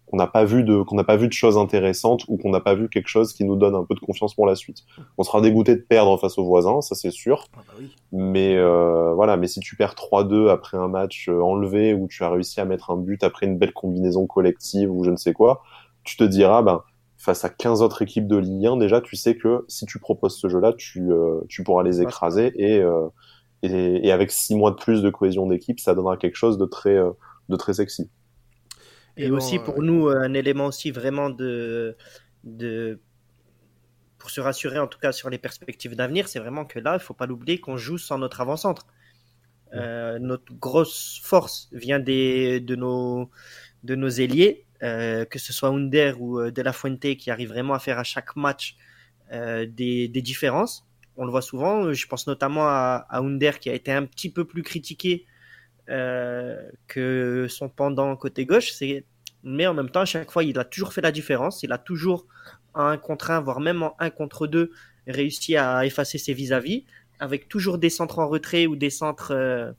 qu'on 0.06 0.16
n'a 0.16 0.26
pas 0.26 0.44
vu 0.44 0.62
de 0.62 0.82
qu'on 0.82 0.94
n'a 0.94 1.04
pas 1.04 1.16
vu 1.16 1.26
de 1.26 1.32
choses 1.32 1.59
intéressantes 1.59 2.24
ou 2.28 2.37
qu'on 2.37 2.50
n'a 2.50 2.61
pas 2.61 2.74
vu 2.74 2.88
quelque 2.88 3.09
chose 3.09 3.32
qui 3.32 3.44
nous 3.44 3.56
donne 3.56 3.74
un 3.74 3.85
peu 3.85 3.94
de 3.94 4.00
confiance 4.00 4.35
pour 4.35 4.46
la 4.46 4.54
suite. 4.54 4.85
On 5.18 5.24
sera 5.24 5.40
dégoûté 5.40 5.74
de 5.74 5.80
perdre 5.80 6.16
face 6.18 6.38
aux 6.38 6.44
voisins, 6.44 6.80
ça 6.80 6.94
c'est 6.94 7.11
sûr. 7.11 7.48
Ah 7.54 7.61
bah 7.66 7.74
oui. 7.78 7.94
Mais 8.12 8.56
euh, 8.56 9.12
voilà, 9.14 9.37
mais 9.37 9.48
si 9.48 9.61
tu 9.61 9.76
perds 9.76 9.94
3-2 9.94 10.48
après 10.48 10.76
un 10.76 10.88
match 10.88 11.28
euh, 11.28 11.40
enlevé 11.40 11.92
où 11.92 12.06
tu 12.09 12.22
as 12.22 12.30
réussi 12.30 12.61
à 12.61 12.64
mettre 12.64 12.90
un 12.90 12.96
but 12.96 13.22
après 13.24 13.46
une 13.46 13.59
belle 13.59 13.72
combinaison 13.72 14.26
collective 14.26 14.92
ou 14.92 15.02
je 15.02 15.11
ne 15.11 15.16
sais 15.16 15.32
quoi, 15.32 15.62
tu 16.04 16.16
te 16.16 16.24
diras 16.24 16.62
ben 16.62 16.82
face 17.27 17.45
à 17.45 17.51
15 17.51 17.83
autres 17.83 18.03
équipes 18.03 18.29
de 18.29 18.37
Ligue 18.37 18.67
1, 18.67 18.77
déjà, 18.77 19.01
tu 19.01 19.17
sais 19.17 19.37
que 19.37 19.65
si 19.67 19.85
tu 19.85 19.99
proposes 19.99 20.39
ce 20.39 20.49
jeu-là, 20.49 20.73
tu, 20.73 21.11
euh, 21.11 21.41
tu 21.49 21.65
pourras 21.65 21.83
les 21.83 22.01
écraser 22.01 22.53
et, 22.55 22.79
euh, 22.79 23.09
et, 23.62 24.07
et, 24.07 24.12
avec 24.12 24.31
6 24.31 24.55
mois 24.55 24.71
de 24.71 24.77
plus 24.77 25.03
de 25.03 25.11
cohésion 25.11 25.49
d'équipe, 25.49 25.81
ça 25.81 25.97
donnera 25.97 26.17
quelque 26.17 26.37
chose 26.37 26.57
de 26.57 26.67
très, 26.67 26.95
euh, 26.95 27.11
de 27.49 27.57
très 27.57 27.75
sexy. 27.75 28.09
Et, 29.17 29.33
aussi 29.33 29.59
pour 29.59 29.83
nous, 29.83 30.07
un 30.09 30.35
élément 30.35 30.67
aussi 30.67 30.93
vraiment 30.93 31.29
de, 31.29 31.97
de, 32.45 33.01
pour 34.19 34.31
se 34.31 34.41
rassurer 34.41 34.79
en 34.79 34.87
tout 34.87 35.01
cas 35.01 35.11
sur 35.11 35.29
les 35.29 35.39
perspectives 35.39 35.97
d'avenir, 35.97 36.29
c'est 36.29 36.39
vraiment 36.39 36.65
que 36.65 36.79
là, 36.79 36.95
il 36.95 37.01
faut 37.01 37.15
pas 37.15 37.27
l'oublier 37.27 37.59
qu'on 37.59 37.77
joue 37.77 37.99
sans 37.99 38.19
notre 38.19 38.41
avant-centre. 38.41 38.87
Euh, 39.75 40.21
notre 40.21 40.55
grosse 40.55 41.21
force 41.25 41.69
vient 41.73 41.99
des, 41.99 42.61
de 42.61 42.77
nos, 42.77 43.31
de 43.83 43.97
nos 43.97 44.09
ailiers 44.09 44.65
euh, 44.83 45.25
que 45.25 45.39
ce 45.39 45.53
soit 45.53 45.71
Under 45.71 46.21
ou 46.21 46.39
euh, 46.39 46.51
De 46.51 46.61
La 46.62 46.73
Fuente 46.73 47.17
qui 47.17 47.31
arrive 47.31 47.49
vraiment 47.49 47.75
à 47.75 47.79
faire 47.79 47.99
à 47.99 48.05
chaque 48.05 48.37
match 48.37 48.77
euh, 49.33 49.67
des, 49.67 50.09
différences. 50.09 50.87
On 51.17 51.25
le 51.25 51.31
voit 51.31 51.43
souvent. 51.43 51.93
Je 51.93 52.07
pense 52.07 52.27
notamment 52.27 52.67
à, 52.67 53.07
à 53.09 53.21
Under 53.21 53.59
qui 53.59 53.71
a 53.71 53.75
été 53.75 53.91
un 53.93 54.05
petit 54.05 54.31
peu 54.31 54.45
plus 54.45 54.62
critiqué 54.62 55.27
que 55.89 57.47
son 57.49 57.69
pendant 57.69 58.17
côté 58.17 58.45
gauche. 58.45 58.73
Mais 59.45 59.67
en 59.69 59.75
même 59.75 59.89
temps, 59.89 60.01
à 60.01 60.05
chaque 60.05 60.33
fois, 60.33 60.43
il 60.43 60.59
a 60.59 60.65
toujours 60.65 60.93
fait 60.93 61.01
la 61.01 61.12
différence. 61.12 61.62
Il 61.62 61.71
a 61.73 61.79
toujours, 61.79 62.27
en 62.75 62.87
un 62.87 62.99
contre 62.99 63.31
un, 63.31 63.41
voire 63.41 63.61
même 63.61 63.85
en 63.85 63.95
un 64.01 64.11
contre 64.11 64.49
deux, 64.49 64.73
réussi 65.07 65.57
à 65.57 65.87
effacer 65.87 66.19
ses 66.19 66.35
vis-à-vis, 66.35 66.85
avec 67.21 67.49
toujours 67.49 67.79
des 67.79 67.89
centres 67.89 68.19
en 68.19 68.29
retrait 68.29 68.67
ou 68.67 68.75
des 68.75 68.91
centres, 68.91 69.75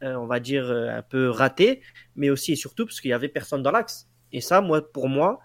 on 0.00 0.26
va 0.26 0.40
dire, 0.40 0.70
un 0.70 1.02
peu 1.02 1.28
ratés, 1.28 1.82
mais 2.16 2.30
aussi 2.30 2.52
et 2.52 2.56
surtout 2.56 2.86
parce 2.86 3.02
qu'il 3.02 3.10
y 3.10 3.14
avait 3.14 3.28
personne 3.28 3.62
dans 3.62 3.70
l'axe. 3.70 4.08
Et 4.34 4.40
ça, 4.40 4.60
moi, 4.60 4.82
pour 4.92 5.08
moi, 5.08 5.38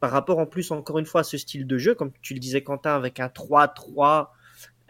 par 0.00 0.10
rapport 0.10 0.38
en 0.38 0.46
plus, 0.46 0.70
encore 0.70 0.98
une 0.98 1.06
fois, 1.06 1.22
à 1.22 1.24
ce 1.24 1.38
style 1.38 1.66
de 1.66 1.78
jeu, 1.78 1.94
comme 1.94 2.12
tu 2.20 2.34
le 2.34 2.40
disais, 2.40 2.62
Quentin, 2.62 2.94
avec 2.94 3.20
un 3.20 3.28
3-3, 3.28 4.28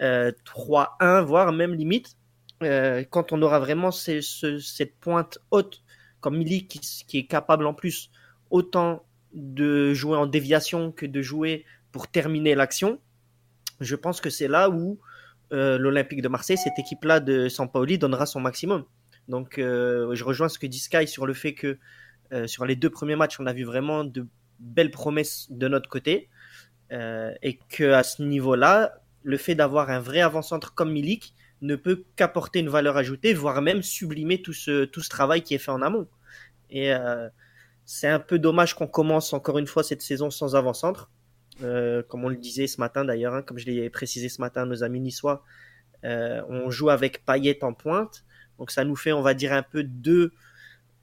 euh, 0.03 0.33
3-1, 0.44 1.22
voire 1.22 1.53
même 1.53 1.72
limite, 1.72 2.16
euh, 2.64 3.05
quand 3.09 3.33
on 3.33 3.40
aura 3.40 3.61
vraiment 3.61 3.92
cette 3.92 4.96
pointe 5.01 5.38
haute, 5.53 5.83
comme 6.20 6.37
Milik, 6.37 6.81
qui, 6.81 7.18
est 7.18 7.27
capable 7.27 7.64
en 7.66 7.74
plus 7.74 8.11
autant 8.51 9.05
de 9.33 9.94
jouer 9.94 10.18
en 10.18 10.27
déviation 10.27 10.90
que 10.90 11.07
de 11.07 11.22
jouer 11.22 11.64
pour 11.92 12.09
terminer 12.09 12.57
l'action, 12.57 12.98
je 13.81 13.94
pense 13.94 14.20
que 14.20 14.31
c'est 14.31 14.48
là 14.48 14.68
où 14.68 14.98
euh, 15.53 15.79
l'Olympique 15.79 16.22
de 16.22 16.29
Marseille, 16.29 16.59
cette 16.59 16.79
équipe-là 16.79 17.20
de 17.20 17.48
Sampaoli, 17.48 17.98
donnera 17.98 18.27
son 18.27 18.40
maximum. 18.40 18.85
Donc, 19.29 19.55
je 19.59 20.24
rejoins 20.24 20.48
ce 20.48 20.59
que 20.59 20.66
dit 20.66 20.79
Sky 20.79 21.07
sur 21.07 21.27
le 21.27 21.35
fait 21.35 21.53
que 21.53 21.79
euh, 22.32 22.46
sur 22.46 22.64
les 22.64 22.76
deux 22.76 22.90
premiers 22.90 23.16
matchs, 23.16 23.40
on 23.40 23.46
a 23.46 23.52
vu 23.52 23.64
vraiment 23.64 24.04
de 24.04 24.26
belles 24.58 24.90
promesses 24.90 25.46
de 25.50 25.68
notre 25.68 25.88
côté. 25.88 26.28
Euh, 26.90 27.32
et 27.42 27.58
que 27.68 27.92
à 27.92 28.02
ce 28.02 28.22
niveau-là, 28.22 28.94
le 29.22 29.36
fait 29.36 29.54
d'avoir 29.54 29.90
un 29.90 30.00
vrai 30.00 30.20
avant-centre 30.20 30.74
comme 30.74 30.90
Milik 30.90 31.34
ne 31.60 31.76
peut 31.76 32.04
qu'apporter 32.16 32.60
une 32.60 32.68
valeur 32.68 32.96
ajoutée, 32.96 33.34
voire 33.34 33.60
même 33.60 33.82
sublimer 33.82 34.40
tout 34.40 34.52
ce, 34.52 34.84
tout 34.84 35.02
ce 35.02 35.08
travail 35.08 35.42
qui 35.42 35.54
est 35.54 35.58
fait 35.58 35.70
en 35.70 35.82
amont. 35.82 36.08
Et 36.70 36.92
euh, 36.92 37.28
c'est 37.84 38.08
un 38.08 38.20
peu 38.20 38.38
dommage 38.38 38.74
qu'on 38.74 38.86
commence 38.86 39.32
encore 39.32 39.58
une 39.58 39.66
fois 39.66 39.82
cette 39.82 40.02
saison 40.02 40.30
sans 40.30 40.54
avant-centre. 40.56 41.10
Euh, 41.62 42.02
comme 42.08 42.24
on 42.24 42.28
le 42.28 42.36
disait 42.36 42.68
ce 42.68 42.80
matin 42.80 43.04
d'ailleurs, 43.04 43.34
hein, 43.34 43.42
comme 43.42 43.58
je 43.58 43.66
l'ai 43.66 43.90
précisé 43.90 44.28
ce 44.28 44.40
matin 44.40 44.62
à 44.62 44.64
nos 44.64 44.84
amis 44.84 45.00
niçois, 45.00 45.42
euh, 46.04 46.40
on 46.48 46.70
joue 46.70 46.90
avec 46.90 47.24
Payet 47.24 47.64
en 47.64 47.72
pointe. 47.72 48.24
Donc 48.58 48.70
ça 48.70 48.84
nous 48.84 48.96
fait, 48.96 49.12
on 49.12 49.22
va 49.22 49.34
dire, 49.34 49.52
un 49.52 49.62
peu 49.62 49.82
deux, 49.82 50.32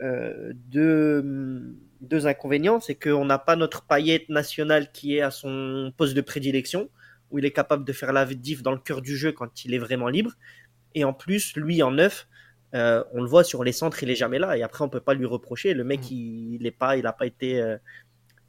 euh, 0.01 0.53
deux, 0.53 1.75
deux 2.01 2.27
inconvénients, 2.27 2.79
c'est 2.79 2.95
qu'on 2.95 3.25
n'a 3.25 3.39
pas 3.39 3.55
notre 3.55 3.83
paillette 3.83 4.29
nationale 4.29 4.91
qui 4.91 5.17
est 5.17 5.21
à 5.21 5.31
son 5.31 5.93
poste 5.95 6.13
de 6.13 6.21
prédilection, 6.21 6.89
où 7.31 7.39
il 7.39 7.45
est 7.45 7.51
capable 7.51 7.85
de 7.85 7.93
faire 7.93 8.13
la 8.13 8.25
diff 8.25 8.61
dans 8.61 8.71
le 8.71 8.79
cœur 8.79 9.01
du 9.01 9.15
jeu 9.17 9.31
quand 9.31 9.65
il 9.65 9.73
est 9.73 9.79
vraiment 9.79 10.07
libre. 10.07 10.33
Et 10.93 11.03
en 11.03 11.13
plus, 11.13 11.55
lui 11.55 11.81
en 11.83 11.91
neuf, 11.91 12.27
euh, 12.73 13.03
on 13.13 13.21
le 13.21 13.27
voit 13.27 13.43
sur 13.43 13.63
les 13.63 13.71
centres, 13.71 14.03
il 14.03 14.09
est 14.09 14.15
jamais 14.15 14.39
là. 14.39 14.57
Et 14.57 14.63
après, 14.63 14.83
on 14.83 14.89
peut 14.89 14.99
pas 14.99 15.13
lui 15.13 15.25
reprocher. 15.25 15.73
Le 15.73 15.83
mec, 15.83 16.01
mm. 16.01 16.11
il, 16.11 16.55
il 16.55 16.65
est 16.65 16.71
pas, 16.71 16.97
il 16.97 17.07
a 17.07 17.13
pas 17.13 17.25
été, 17.25 17.61
euh, 17.61 17.77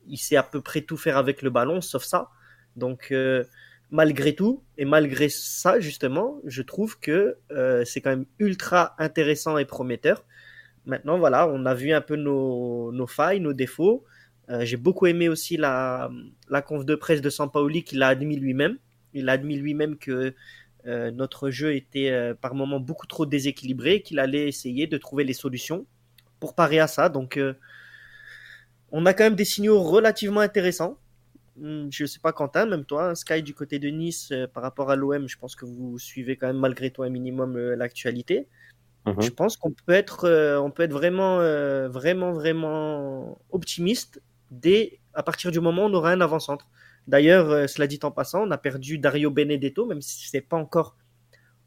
il 0.08 0.18
sait 0.18 0.36
à 0.36 0.42
peu 0.42 0.60
près 0.60 0.82
tout 0.82 0.96
faire 0.96 1.16
avec 1.16 1.42
le 1.42 1.50
ballon, 1.50 1.80
sauf 1.80 2.04
ça. 2.04 2.30
Donc, 2.76 3.08
euh, 3.10 3.44
malgré 3.90 4.34
tout, 4.34 4.62
et 4.78 4.84
malgré 4.84 5.28
ça, 5.28 5.80
justement, 5.80 6.40
je 6.44 6.62
trouve 6.62 6.98
que 6.98 7.38
euh, 7.50 7.84
c'est 7.84 8.00
quand 8.00 8.10
même 8.10 8.26
ultra 8.38 8.94
intéressant 8.98 9.58
et 9.58 9.64
prometteur. 9.64 10.24
Maintenant, 10.86 11.18
voilà, 11.18 11.48
on 11.48 11.66
a 11.66 11.74
vu 11.74 11.92
un 11.92 12.00
peu 12.00 12.16
nos, 12.16 13.06
failles, 13.06 13.40
nos 13.40 13.52
défauts. 13.52 14.04
Euh, 14.50 14.64
J'ai 14.64 14.76
beaucoup 14.76 15.06
aimé 15.06 15.28
aussi 15.28 15.56
la, 15.56 16.10
la 16.48 16.62
conf 16.62 16.84
de 16.84 16.94
presse 16.94 17.20
de 17.20 17.28
Sampaoli 17.28 17.82
qu'il 17.82 18.02
a 18.02 18.08
admis 18.08 18.36
lui-même. 18.36 18.78
Il 19.12 19.28
a 19.28 19.32
admis 19.32 19.56
lui-même 19.56 19.96
que 19.98 20.34
notre 20.84 21.50
jeu 21.50 21.74
était 21.74 22.32
par 22.40 22.54
moments 22.54 22.78
beaucoup 22.78 23.08
trop 23.08 23.26
déséquilibré, 23.26 24.02
qu'il 24.02 24.20
allait 24.20 24.46
essayer 24.46 24.86
de 24.86 24.96
trouver 24.96 25.24
les 25.24 25.32
solutions 25.32 25.84
pour 26.38 26.54
parer 26.54 26.78
à 26.78 26.86
ça. 26.86 27.08
Donc, 27.08 27.40
on 28.92 29.04
a 29.04 29.12
quand 29.12 29.24
même 29.24 29.34
des 29.34 29.44
signaux 29.44 29.82
relativement 29.82 30.40
intéressants. 30.40 30.96
Hmm, 31.56 31.88
je 31.90 32.04
ne 32.04 32.06
sais 32.06 32.20
pas 32.20 32.32
Quentin, 32.32 32.66
même 32.66 32.84
toi, 32.84 33.16
Sky 33.16 33.42
du 33.42 33.52
côté 33.52 33.80
de 33.80 33.88
Nice 33.88 34.32
par 34.54 34.62
rapport 34.62 34.90
à 34.90 34.94
l'OM, 34.94 35.26
je 35.26 35.36
pense 35.36 35.56
que 35.56 35.64
vous 35.64 35.98
suivez 35.98 36.36
quand 36.36 36.46
même 36.46 36.58
malgré 36.58 36.90
tout 36.90 37.02
un 37.02 37.10
minimum 37.10 37.58
l'actualité. 37.58 38.46
Mhm. 39.06 39.22
Je 39.22 39.30
pense 39.30 39.56
qu'on 39.56 39.70
peut 39.70 39.92
être, 39.92 40.24
euh, 40.24 40.60
on 40.60 40.70
peut 40.70 40.82
être 40.82 40.92
vraiment, 40.92 41.38
euh, 41.38 41.88
vraiment, 41.88 42.32
vraiment 42.32 43.38
optimiste 43.50 44.20
dès 44.50 44.98
à 45.14 45.22
partir 45.22 45.50
du 45.50 45.60
moment 45.60 45.84
où 45.84 45.86
on 45.88 45.94
aura 45.94 46.10
un 46.10 46.20
avant-centre. 46.20 46.66
D'ailleurs, 47.06 47.50
euh, 47.50 47.66
cela 47.68 47.86
dit 47.86 48.00
en 48.02 48.10
passant, 48.10 48.42
on 48.42 48.50
a 48.50 48.58
perdu 48.58 48.98
Dario 48.98 49.30
Benedetto, 49.30 49.86
même 49.86 50.02
si 50.02 50.28
c'est 50.28 50.40
pas 50.40 50.56
encore 50.56 50.96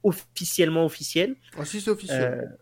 officiellement 0.04 0.86
officiel. 0.86 1.38
Ah 1.58 1.64
si, 1.64 1.80
c'est 1.80 1.90
officiel. 1.90 2.58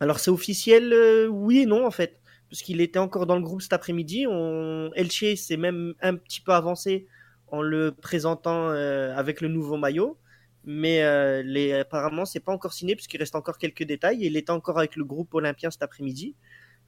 alors 0.00 0.18
c'est 0.20 0.30
officiel, 0.30 0.94
oui 1.30 1.60
et 1.60 1.66
non 1.66 1.86
en 1.86 1.90
fait, 1.90 2.20
parce 2.50 2.60
qu'il 2.62 2.80
était 2.82 2.98
encore 2.98 3.26
dans 3.26 3.36
le 3.36 3.42
groupe 3.42 3.62
cet 3.62 3.72
après-midi. 3.74 4.26
On... 4.26 4.90
Elche 4.94 5.34
s'est 5.36 5.56
même 5.56 5.94
un 6.00 6.14
petit 6.14 6.40
peu 6.40 6.52
avancé 6.52 7.06
en 7.48 7.62
le 7.62 7.92
présentant 7.92 8.68
avec 8.68 9.40
le 9.40 9.48
nouveau 9.48 9.76
maillot 9.76 10.18
mais 10.66 11.02
euh, 11.02 11.42
les, 11.42 11.72
apparemment 11.72 12.24
c'est 12.24 12.40
pas 12.40 12.52
encore 12.52 12.72
signé 12.72 12.96
puisqu'il 12.96 13.18
reste 13.18 13.36
encore 13.36 13.56
quelques 13.56 13.84
détails. 13.84 14.18
Il 14.20 14.36
est 14.36 14.50
encore 14.50 14.78
avec 14.78 14.96
le 14.96 15.04
groupe 15.04 15.32
olympien 15.34 15.70
cet 15.70 15.82
après-midi. 15.82 16.34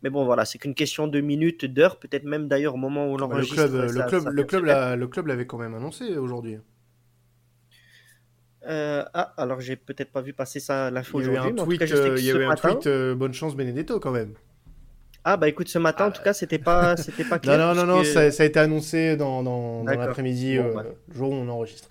Mais 0.02 0.10
bon, 0.10 0.24
voilà, 0.24 0.44
c'est 0.44 0.58
qu'une 0.58 0.74
question 0.76 1.08
de 1.08 1.20
minutes, 1.20 1.64
d'heures, 1.64 1.98
peut-être 1.98 2.22
même 2.24 2.46
d'ailleurs 2.46 2.74
au 2.74 2.76
moment 2.76 3.10
où 3.10 3.16
l'enregistre. 3.16 3.62
Le 3.62 3.68
club, 3.68 3.82
le 3.90 4.04
club, 4.04 4.26
le 4.30 4.44
club, 4.44 4.98
le 4.98 5.06
club 5.08 5.26
l'avait 5.26 5.46
quand 5.46 5.58
même 5.58 5.74
annoncé 5.74 6.16
aujourd'hui. 6.16 6.58
Euh, 8.66 9.04
ah, 9.14 9.32
alors 9.36 9.60
j'ai 9.60 9.76
peut-être 9.76 10.10
pas 10.10 10.20
vu 10.20 10.32
passer 10.32 10.60
ça 10.60 10.90
l'info 10.90 11.18
aujourd'hui. 11.18 11.52
Il 11.70 12.24
y 12.24 12.30
avait 12.30 12.44
un 12.44 12.54
tweet, 12.54 12.86
euh, 12.86 13.14
bonne 13.14 13.32
chance 13.32 13.56
Benedetto 13.56 13.98
quand 14.00 14.10
même. 14.10 14.34
Ah 15.24 15.36
bah 15.36 15.48
écoute, 15.48 15.68
ce 15.68 15.78
matin 15.78 16.06
en 16.06 16.10
tout 16.10 16.22
cas, 16.22 16.32
c'était 16.32 16.58
pas, 16.58 16.96
c'était 16.96 17.24
pas 17.24 17.38
clair. 17.40 17.58
non, 17.58 17.74
non, 17.74 17.86
non, 17.86 17.98
non, 17.98 18.04
ça, 18.04 18.20
a 18.20 18.44
été 18.44 18.58
annoncé 18.58 19.16
dans, 19.16 19.42
dans, 19.42 19.84
dans 19.84 19.92
l'après-midi, 19.92 20.54
le 20.54 20.72
bah. 20.74 20.84
jour 21.12 21.30
où 21.30 21.34
on 21.34 21.48
enregistre. 21.48 21.88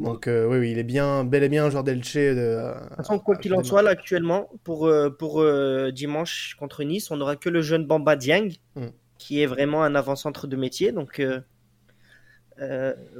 Donc 0.00 0.26
euh, 0.26 0.46
oui, 0.46 0.58
oui, 0.58 0.72
il 0.72 0.78
est 0.78 0.84
bien, 0.84 1.24
bel 1.24 1.44
et 1.44 1.48
bien 1.48 1.64
un 1.64 1.70
joueur 1.70 1.84
d'Elche. 1.84 2.14
De, 2.14 2.34
de 2.34 2.88
toute 2.88 2.96
façon, 2.96 3.18
quoi 3.18 3.36
qu'il 3.36 3.54
en 3.54 3.62
soit, 3.62 3.82
là, 3.82 3.90
actuellement, 3.90 4.50
pour, 4.64 4.86
euh, 4.86 5.10
pour 5.10 5.40
euh, 5.40 5.92
dimanche 5.92 6.56
contre 6.58 6.82
Nice, 6.82 7.10
on 7.10 7.16
n'aura 7.16 7.36
que 7.36 7.48
le 7.48 7.62
jeune 7.62 7.86
Bamba 7.86 8.16
Dieng, 8.16 8.50
hmm. 8.74 8.88
qui 9.18 9.40
est 9.40 9.46
vraiment 9.46 9.84
un 9.84 9.94
avant-centre 9.94 10.46
de 10.46 10.56
métier. 10.56 10.92
Donc 10.92 11.22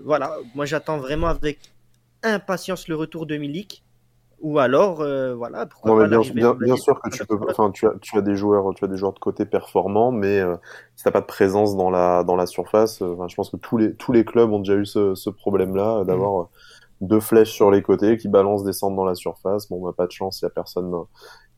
voilà, 0.03 0.37
moi 0.55 0.65
j'attends 0.65 0.99
vraiment 0.99 1.29
avec 1.29 1.59
impatience 2.23 2.89
le 2.89 2.97
retour 2.97 3.27
de 3.27 3.37
Milik. 3.37 3.84
Ou 4.41 4.59
alors, 4.59 4.97
voilà, 5.37 5.67
pourquoi 5.67 5.99
pas 5.99 6.09
bien, 6.09 6.55
bien, 6.55 6.77
sûr 6.77 7.01
que 7.01 7.11
tu 7.11 7.25
peux, 7.25 7.39
enfin, 7.49 7.71
tu 7.71 7.87
as, 7.87 7.93
tu 8.01 8.19
as 8.19 8.21
des 8.21 8.37
joueurs, 8.37 8.75
tu 8.75 8.85
as 8.85 8.89
des 8.89 8.97
joueurs 8.97 9.13
de 9.13 9.19
côté 9.19 9.47
performants, 9.47 10.13
mais 10.13 10.43
si 10.97 11.05
t'as 11.05 11.11
pas 11.11 11.21
de 11.21 11.27
présence 11.27 11.77
dans 11.77 11.91
la 11.91 12.25
dans 12.25 12.37
la 12.37 12.47
surface, 12.47 12.99
je 13.01 13.35
pense 13.35 13.51
que 13.51 13.57
tous 13.57 13.79
les 13.79 13.95
tous 13.95 14.13
les 14.13 14.25
clubs 14.25 14.53
ont 14.53 14.59
déjà 14.59 14.75
eu 14.75 14.87
ce, 14.87 15.15
ce 15.15 15.31
problème-là 15.31 16.05
d'avoir 16.05 16.45
hmm 16.45 16.49
deux 17.01 17.21
flèches 17.21 17.53
sur 17.53 17.71
les 17.71 17.83
côtés 17.83 18.17
qui 18.17 18.29
balancent 18.29 18.65
des 18.65 18.73
centres 18.73 18.97
dans 18.97 19.05
la 19.05 19.15
surface. 19.15 19.69
Bon, 19.69 19.81
on 19.83 19.87
n'a 19.87 19.93
pas 19.93 20.07
de 20.07 20.13
chance, 20.13 20.41
il 20.41 20.45
n'y 20.45 20.49
a 20.49 20.51
personne, 20.51 20.93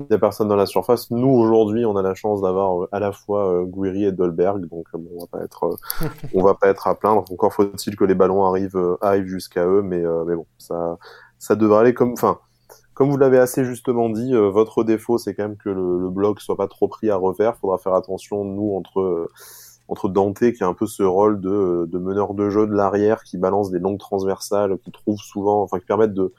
il 0.00 0.06
y 0.10 0.14
a 0.14 0.18
personne 0.18 0.48
dans 0.48 0.56
la 0.56 0.66
surface. 0.66 1.10
Nous 1.10 1.28
aujourd'hui, 1.28 1.84
on 1.84 1.96
a 1.96 2.02
la 2.02 2.14
chance 2.14 2.42
d'avoir 2.42 2.82
euh, 2.82 2.88
à 2.92 3.00
la 3.00 3.12
fois 3.12 3.52
euh, 3.52 3.64
Guiri 3.64 4.04
et 4.04 4.12
Dolberg, 4.12 4.66
donc 4.68 4.86
euh, 4.94 4.98
on 5.14 5.20
va 5.20 5.26
pas 5.26 5.44
être, 5.44 5.76
on 6.34 6.42
va 6.42 6.54
pas 6.54 6.68
être 6.68 6.86
à 6.86 6.94
plaindre. 6.94 7.24
Encore 7.30 7.52
faut-il 7.52 7.96
que 7.96 8.04
les 8.04 8.14
ballons 8.14 8.44
arrivent, 8.46 8.96
arrivent 9.00 9.26
jusqu'à 9.26 9.66
eux, 9.66 9.82
mais 9.82 10.02
mais 10.26 10.34
bon, 10.34 10.46
ça, 10.58 10.98
ça 11.38 11.54
devrait 11.54 11.80
aller 11.80 11.94
comme, 11.94 12.12
enfin. 12.12 12.38
Comme 12.96 13.10
vous 13.10 13.16
l'avez 13.16 13.38
assez 13.38 13.64
justement 13.64 14.08
dit, 14.08 14.32
votre 14.34 14.82
défaut, 14.82 15.18
c'est 15.18 15.34
quand 15.34 15.44
même 15.44 15.56
que 15.56 15.68
le, 15.68 16.00
le 16.00 16.10
bloc 16.10 16.40
soit 16.40 16.56
pas 16.56 16.66
trop 16.66 16.88
pris 16.88 17.10
à 17.10 17.16
revers. 17.16 17.56
Faudra 17.58 17.78
faire 17.78 17.94
attention, 17.94 18.44
nous, 18.44 18.74
entre 18.74 19.28
entre 19.88 20.08
Dante 20.08 20.52
qui 20.52 20.64
a 20.64 20.66
un 20.66 20.74
peu 20.74 20.86
ce 20.86 21.02
rôle 21.02 21.40
de, 21.40 21.86
de 21.90 21.98
meneur 21.98 22.34
de 22.34 22.50
jeu 22.50 22.66
de 22.66 22.74
l'arrière 22.74 23.22
qui 23.22 23.38
balance 23.38 23.70
des 23.70 23.78
longues 23.78 23.98
transversales 23.98 24.78
qui 24.78 24.90
trouve 24.90 25.18
souvent 25.18 25.62
enfin 25.62 25.78
qui 25.78 25.86
permettent 25.86 26.14
de 26.14 26.32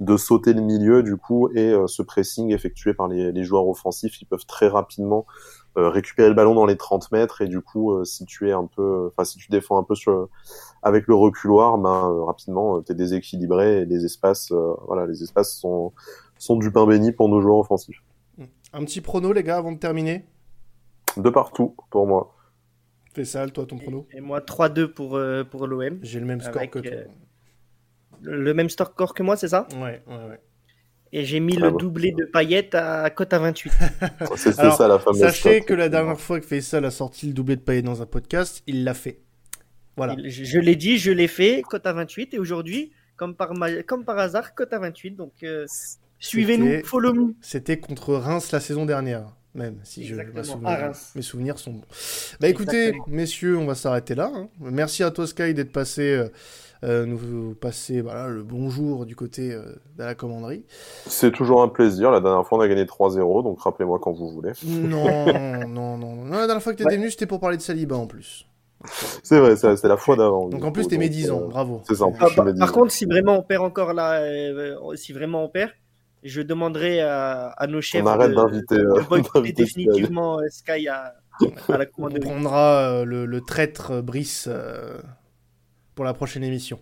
de 0.00 0.16
sauter 0.16 0.52
le 0.52 0.62
milieu 0.62 1.02
du 1.02 1.16
coup 1.16 1.48
et 1.54 1.70
euh, 1.72 1.86
ce 1.86 2.02
pressing 2.02 2.52
effectué 2.52 2.92
par 2.92 3.08
les, 3.08 3.30
les, 3.30 3.44
joueurs 3.44 3.68
offensifs 3.68 4.20
ils 4.20 4.24
peuvent 4.24 4.46
très 4.46 4.66
rapidement 4.66 5.26
euh, 5.76 5.90
récupérer 5.90 6.28
le 6.28 6.34
ballon 6.34 6.54
dans 6.54 6.66
les 6.66 6.76
30 6.76 7.12
mètres 7.12 7.40
et 7.40 7.46
du 7.46 7.60
coup 7.60 7.92
euh, 7.92 8.04
si 8.04 8.24
tu 8.24 8.48
es 8.48 8.52
un 8.52 8.66
peu 8.66 9.10
enfin 9.12 9.24
si 9.24 9.38
tu 9.38 9.50
défends 9.50 9.78
un 9.78 9.84
peu 9.84 9.94
sur 9.94 10.28
avec 10.82 11.06
le 11.06 11.14
reculoir 11.14 11.78
ben 11.78 12.24
rapidement 12.26 12.82
tu 12.82 12.92
es 12.92 12.94
déséquilibré 12.94 13.82
et 13.82 13.84
les 13.84 14.04
espaces 14.04 14.52
voilà 14.86 15.06
les 15.06 15.22
espaces 15.22 15.54
sont 15.54 15.92
sont 16.42 16.56
du 16.56 16.72
pain 16.72 16.86
béni 16.86 17.12
pour 17.12 17.28
nos 17.28 17.40
joueurs 17.40 17.58
offensifs. 17.58 18.02
Un 18.72 18.84
petit 18.84 19.00
prono 19.00 19.32
les 19.32 19.44
gars 19.44 19.58
avant 19.58 19.72
de 19.72 19.78
terminer? 19.78 20.24
De 21.16 21.30
partout 21.30 21.76
pour 21.90 22.06
moi. 22.06 22.34
Fessal, 23.14 23.52
toi, 23.52 23.66
ton 23.66 23.76
prono 23.76 24.08
Et 24.12 24.20
moi, 24.20 24.40
3-2 24.40 24.86
pour, 24.86 25.16
euh, 25.16 25.44
pour 25.44 25.66
l'OM. 25.66 25.98
J'ai 26.02 26.18
le 26.18 26.26
même 26.26 26.40
score 26.40 26.68
que 26.70 26.78
toi. 26.78 26.92
Euh, 26.92 27.04
le, 28.22 28.54
même 28.54 28.70
score 28.70 29.14
que 29.14 29.22
moi, 29.22 29.36
c'est 29.36 29.48
ça? 29.48 29.68
Ouais, 29.74 30.02
ouais, 30.06 30.28
ouais. 30.30 30.40
Et 31.14 31.24
j'ai 31.26 31.40
mis 31.40 31.56
le 31.56 31.70
doublé 31.72 32.12
de 32.12 32.24
paillettes 32.24 32.74
à 32.74 33.10
cote 33.10 33.34
à 33.34 33.38
28. 33.38 33.72
c'est 34.36 34.52
ça 34.52 34.88
la 34.88 34.98
fameuse 34.98 35.20
Sachez 35.20 35.60
que 35.60 35.74
la 35.74 35.90
dernière 35.90 36.18
fois 36.18 36.40
que 36.40 36.46
Fessal 36.46 36.86
a 36.86 36.90
sorti 36.90 37.26
le 37.26 37.34
doublé 37.34 37.56
de 37.56 37.60
paillettes 37.60 37.84
dans 37.84 38.00
un 38.00 38.06
podcast, 38.06 38.62
il 38.66 38.82
l'a 38.84 38.94
fait. 38.94 39.20
Voilà. 39.96 40.16
je, 40.24 40.58
l'ai 40.58 40.76
dit, 40.76 40.98
je 40.98 41.10
l'ai 41.10 41.28
fait, 41.28 41.62
cote 41.62 41.86
à 41.86 41.92
28. 41.92 42.34
Et 42.34 42.38
aujourd'hui, 42.38 42.92
comme 43.16 43.34
par, 43.34 43.52
comme 43.86 44.04
par 44.04 44.18
hasard, 44.18 44.54
cote 44.54 44.72
à 44.72 44.78
28. 44.78 45.12
Donc, 45.12 45.32
euh, 45.42 45.66
suivez-nous, 46.18 46.84
follow-nous. 46.84 47.36
C'était 47.40 47.78
contre 47.78 48.14
Reims 48.14 48.52
la 48.52 48.60
saison 48.60 48.86
dernière 48.86 49.32
même 49.54 49.78
si 49.84 50.06
je, 50.06 50.14
mes 50.14 51.22
souvenirs 51.22 51.58
sont 51.58 51.72
bons. 51.72 51.84
Bah 52.40 52.48
écoutez, 52.48 52.94
messieurs, 53.06 53.58
on 53.58 53.66
va 53.66 53.74
s'arrêter 53.74 54.14
là. 54.14 54.30
Hein. 54.34 54.48
Merci 54.60 55.02
à 55.02 55.10
toi 55.10 55.26
Sky 55.26 55.52
d'être 55.52 55.72
passé, 55.72 56.02
euh, 56.02 56.28
euh, 56.84 57.04
nous 57.04 57.54
passer 57.54 58.00
voilà, 58.00 58.28
le 58.28 58.42
bonjour 58.42 59.04
du 59.04 59.14
côté 59.14 59.52
euh, 59.52 59.74
de 59.98 60.04
la 60.04 60.14
commanderie. 60.14 60.64
C'est 61.06 61.32
toujours 61.32 61.62
un 61.62 61.68
plaisir. 61.68 62.10
La 62.10 62.20
dernière 62.20 62.46
fois, 62.46 62.58
on 62.58 62.60
a 62.62 62.68
gagné 62.68 62.84
3-0, 62.84 63.42
donc 63.42 63.60
rappelez-moi 63.60 63.98
quand 64.00 64.12
vous 64.12 64.30
voulez. 64.30 64.52
Non, 64.64 65.68
non, 65.68 65.98
non, 65.98 66.16
non. 66.16 66.30
La 66.30 66.46
dernière 66.46 66.62
fois 66.62 66.72
que 66.72 66.78
tu 66.78 66.84
étais 66.84 66.96
venu, 66.96 67.10
c'était 67.10 67.26
pour 67.26 67.40
parler 67.40 67.56
de 67.56 67.62
Saliba 67.62 67.96
en 67.96 68.06
plus. 68.06 68.46
C'est 69.22 69.38
vrai, 69.38 69.56
c'est 69.56 69.84
la 69.84 69.96
fois 69.96 70.16
d'avant. 70.16 70.48
Donc 70.48 70.64
en 70.64 70.72
plus, 70.72 70.88
t'es 70.88 70.98
médisant, 70.98 71.46
bravo. 71.48 71.82
C'est 71.86 71.94
ça. 71.94 72.06
Ah, 72.20 72.26
par 72.58 72.72
contre, 72.72 72.92
si 72.92 73.04
vraiment 73.04 73.38
on 73.38 73.42
perd 73.42 73.64
encore 73.64 73.92
là, 73.92 74.22
si 74.96 75.12
vraiment 75.12 75.44
on 75.44 75.48
perd, 75.48 75.70
je 76.22 76.40
demanderai 76.40 77.00
à, 77.00 77.66
nos 77.68 77.80
chefs 77.80 78.04
de, 78.04 78.34
d'inviter, 78.34 78.76
euh, 78.76 79.52
définitivement 79.56 80.38
euh, 80.38 80.48
Sky 80.50 80.88
à, 80.88 81.14
la 81.68 81.86
commande. 81.86 82.14
On 82.16 82.20
prendra 82.20 83.00
euh, 83.00 83.04
le, 83.04 83.40
traître 83.40 84.00
Brice 84.02 84.48
pour 85.94 86.04
la 86.04 86.14
prochaine 86.14 86.44
émission. 86.44 86.78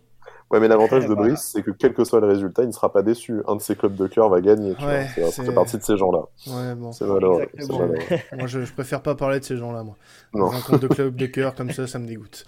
Ouais, 0.50 0.58
mais 0.58 0.68
l'avantage 0.68 1.06
de 1.08 1.14
Brice, 1.14 1.50
c'est 1.52 1.62
que 1.62 1.70
quel 1.70 1.94
que 1.94 2.04
soit 2.04 2.20
le 2.20 2.26
résultat, 2.26 2.62
il 2.62 2.68
ne 2.68 2.72
sera 2.72 2.92
pas 2.92 3.02
déçu. 3.02 3.40
Un 3.46 3.56
de 3.56 3.60
ses 3.60 3.76
clubs 3.76 3.94
de 3.94 4.06
cœur 4.08 4.28
va 4.28 4.40
gagner. 4.40 4.74
Tu 4.74 4.84
ouais, 4.84 5.06
c'est 5.30 5.54
partie 5.54 5.78
de 5.78 5.82
ces 5.82 5.96
gens-là. 5.96 6.22
Ouais, 6.48 6.74
bon. 6.74 6.92
C'est 6.92 7.06
malheureux. 7.06 7.46
moi, 8.36 8.46
je, 8.46 8.64
je, 8.64 8.72
préfère 8.72 9.00
pas 9.00 9.14
parler 9.14 9.38
de 9.38 9.44
ces 9.44 9.56
gens-là, 9.56 9.84
moi. 9.84 9.96
Non. 10.34 10.50
Un 10.52 10.60
compte 10.60 10.82
de 10.82 10.88
club 10.88 11.14
de 11.14 11.26
cœur 11.26 11.54
comme 11.54 11.70
ça, 11.70 11.86
ça 11.86 11.98
me 11.98 12.06
dégoûte. 12.06 12.44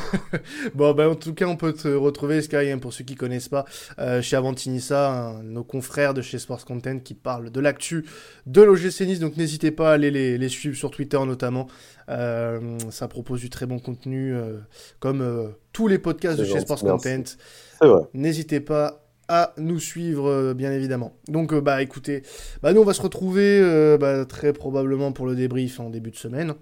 bon, 0.74 0.92
ben, 0.94 1.08
en 1.08 1.14
tout 1.16 1.34
cas, 1.34 1.46
on 1.46 1.56
peut 1.56 1.72
te 1.72 1.88
retrouver, 1.88 2.40
Sky, 2.40 2.70
hein, 2.70 2.78
pour 2.78 2.92
ceux 2.92 3.04
qui 3.04 3.16
connaissent 3.16 3.48
pas, 3.48 3.64
euh, 3.98 4.22
chez 4.22 4.36
Avantinissa, 4.36 5.34
nos 5.42 5.64
confrères 5.64 6.14
de 6.14 6.22
chez 6.22 6.38
Sports 6.38 6.64
Content 6.64 6.98
qui 7.00 7.14
parlent 7.14 7.50
de 7.50 7.60
l'actu 7.60 8.04
de 8.46 8.62
l'OGC 8.62 9.00
Nice. 9.06 9.18
Donc, 9.18 9.36
n'hésitez 9.36 9.72
pas 9.72 9.90
à 9.90 9.94
aller 9.94 10.10
les, 10.10 10.38
les 10.38 10.48
suivre 10.48 10.76
sur 10.76 10.90
Twitter, 10.90 11.18
notamment. 11.24 11.66
Euh, 12.08 12.78
ça 12.90 13.08
propose 13.08 13.40
du 13.40 13.50
très 13.50 13.66
bon 13.66 13.78
contenu, 13.78 14.34
euh, 14.34 14.58
comme 15.00 15.20
euh, 15.20 15.48
tous 15.72 15.88
les 15.88 15.98
podcasts 15.98 16.38
de 16.38 16.44
chez 16.44 16.60
Sports 16.60 16.80
Content. 16.80 17.24
N'hésitez 18.14 18.60
pas 18.60 19.00
à 19.28 19.54
nous 19.56 19.80
suivre, 19.80 20.52
bien 20.52 20.70
évidemment. 20.70 21.16
Donc, 21.28 21.54
bah 21.54 21.80
écoutez, 21.82 22.22
bah, 22.62 22.74
nous 22.74 22.82
on 22.82 22.84
va 22.84 22.92
se 22.92 23.00
retrouver 23.00 23.96
bah, 23.98 24.26
très 24.26 24.52
probablement 24.52 25.12
pour 25.12 25.26
le 25.26 25.34
débrief 25.34 25.80
en 25.80 25.88
début 25.88 26.10
de 26.10 26.16
semaine. 26.16 26.54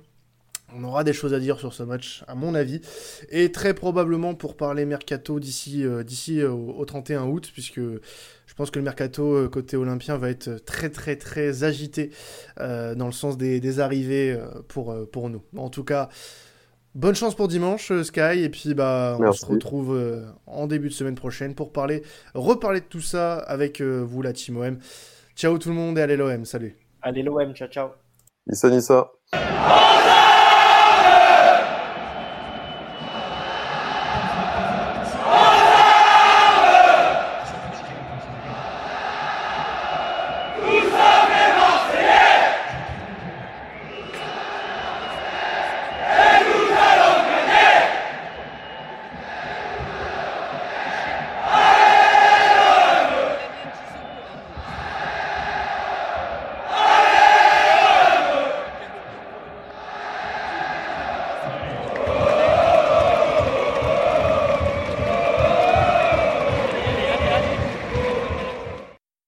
On 0.75 0.85
aura 0.85 1.05
des 1.05 1.13
choses 1.13 1.35
à 1.35 1.41
dire 1.41 1.59
sur 1.59 1.75
ce 1.75 1.83
match, 1.83 2.25
à 2.29 2.35
mon 2.35 2.55
avis, 2.55 2.81
et 3.31 3.53
très 3.53 3.75
probablement 3.75 4.35
pour 4.35 4.57
parler 4.57 4.85
mercato 4.85 5.39
d'ici 5.41 5.85
d'ici 6.05 6.43
au, 6.43 6.85
31 6.85 7.25
août, 7.25 7.51
puisque 7.53 7.81
je 8.53 8.57
pense 8.57 8.71
que 8.71 8.79
le 8.79 8.85
mercato 8.85 9.35
euh, 9.35 9.49
côté 9.49 9.79
olympien 9.79 10.19
va 10.19 10.29
être 10.29 10.63
très 10.67 10.91
très 10.91 11.17
très 11.17 11.65
agité 11.65 12.11
euh, 12.61 12.95
dans 12.95 13.07
le 13.07 13.13
sens 13.13 13.39
des, 13.39 13.81
arrivées 13.81 14.33
euh, 14.33 14.61
pour, 14.69 14.95
pour 15.11 15.31
nous. 15.31 15.43
En 15.57 15.71
tout 15.71 15.85
cas, 15.85 16.11
bonne 16.95 17.15
chance 17.15 17.35
pour 17.35 17.49
dimanche 17.49 17.91
Sky 18.03 18.43
et 18.43 18.51
puis 18.51 18.75
bah 18.75 19.17
on 19.19 19.33
se 19.33 19.47
retrouve 19.47 19.99
en 20.47 20.67
début 20.67 20.89
de 20.89 20.93
semaine 20.93 21.15
prochaine 21.15 21.55
pour 21.55 21.73
parler 21.73 22.03
reparler 22.35 22.81
de 22.81 22.85
tout 22.85 23.01
ça 23.01 23.37
avec 23.39 23.81
vous 23.81 24.21
la 24.21 24.35
team 24.35 24.59
OM. 24.59 24.79
Ciao 25.35 25.57
tout 25.57 25.71
le 25.71 25.75
monde 25.75 25.97
et 25.97 26.03
allez 26.03 26.19
l'OM, 26.19 26.45
salut. 26.45 26.77
Allez 27.01 27.23
l'OM, 27.23 27.55
ciao 27.55 27.69
ciao. 27.69 27.89
Issa 28.47 28.69
Nissa. 28.69 29.13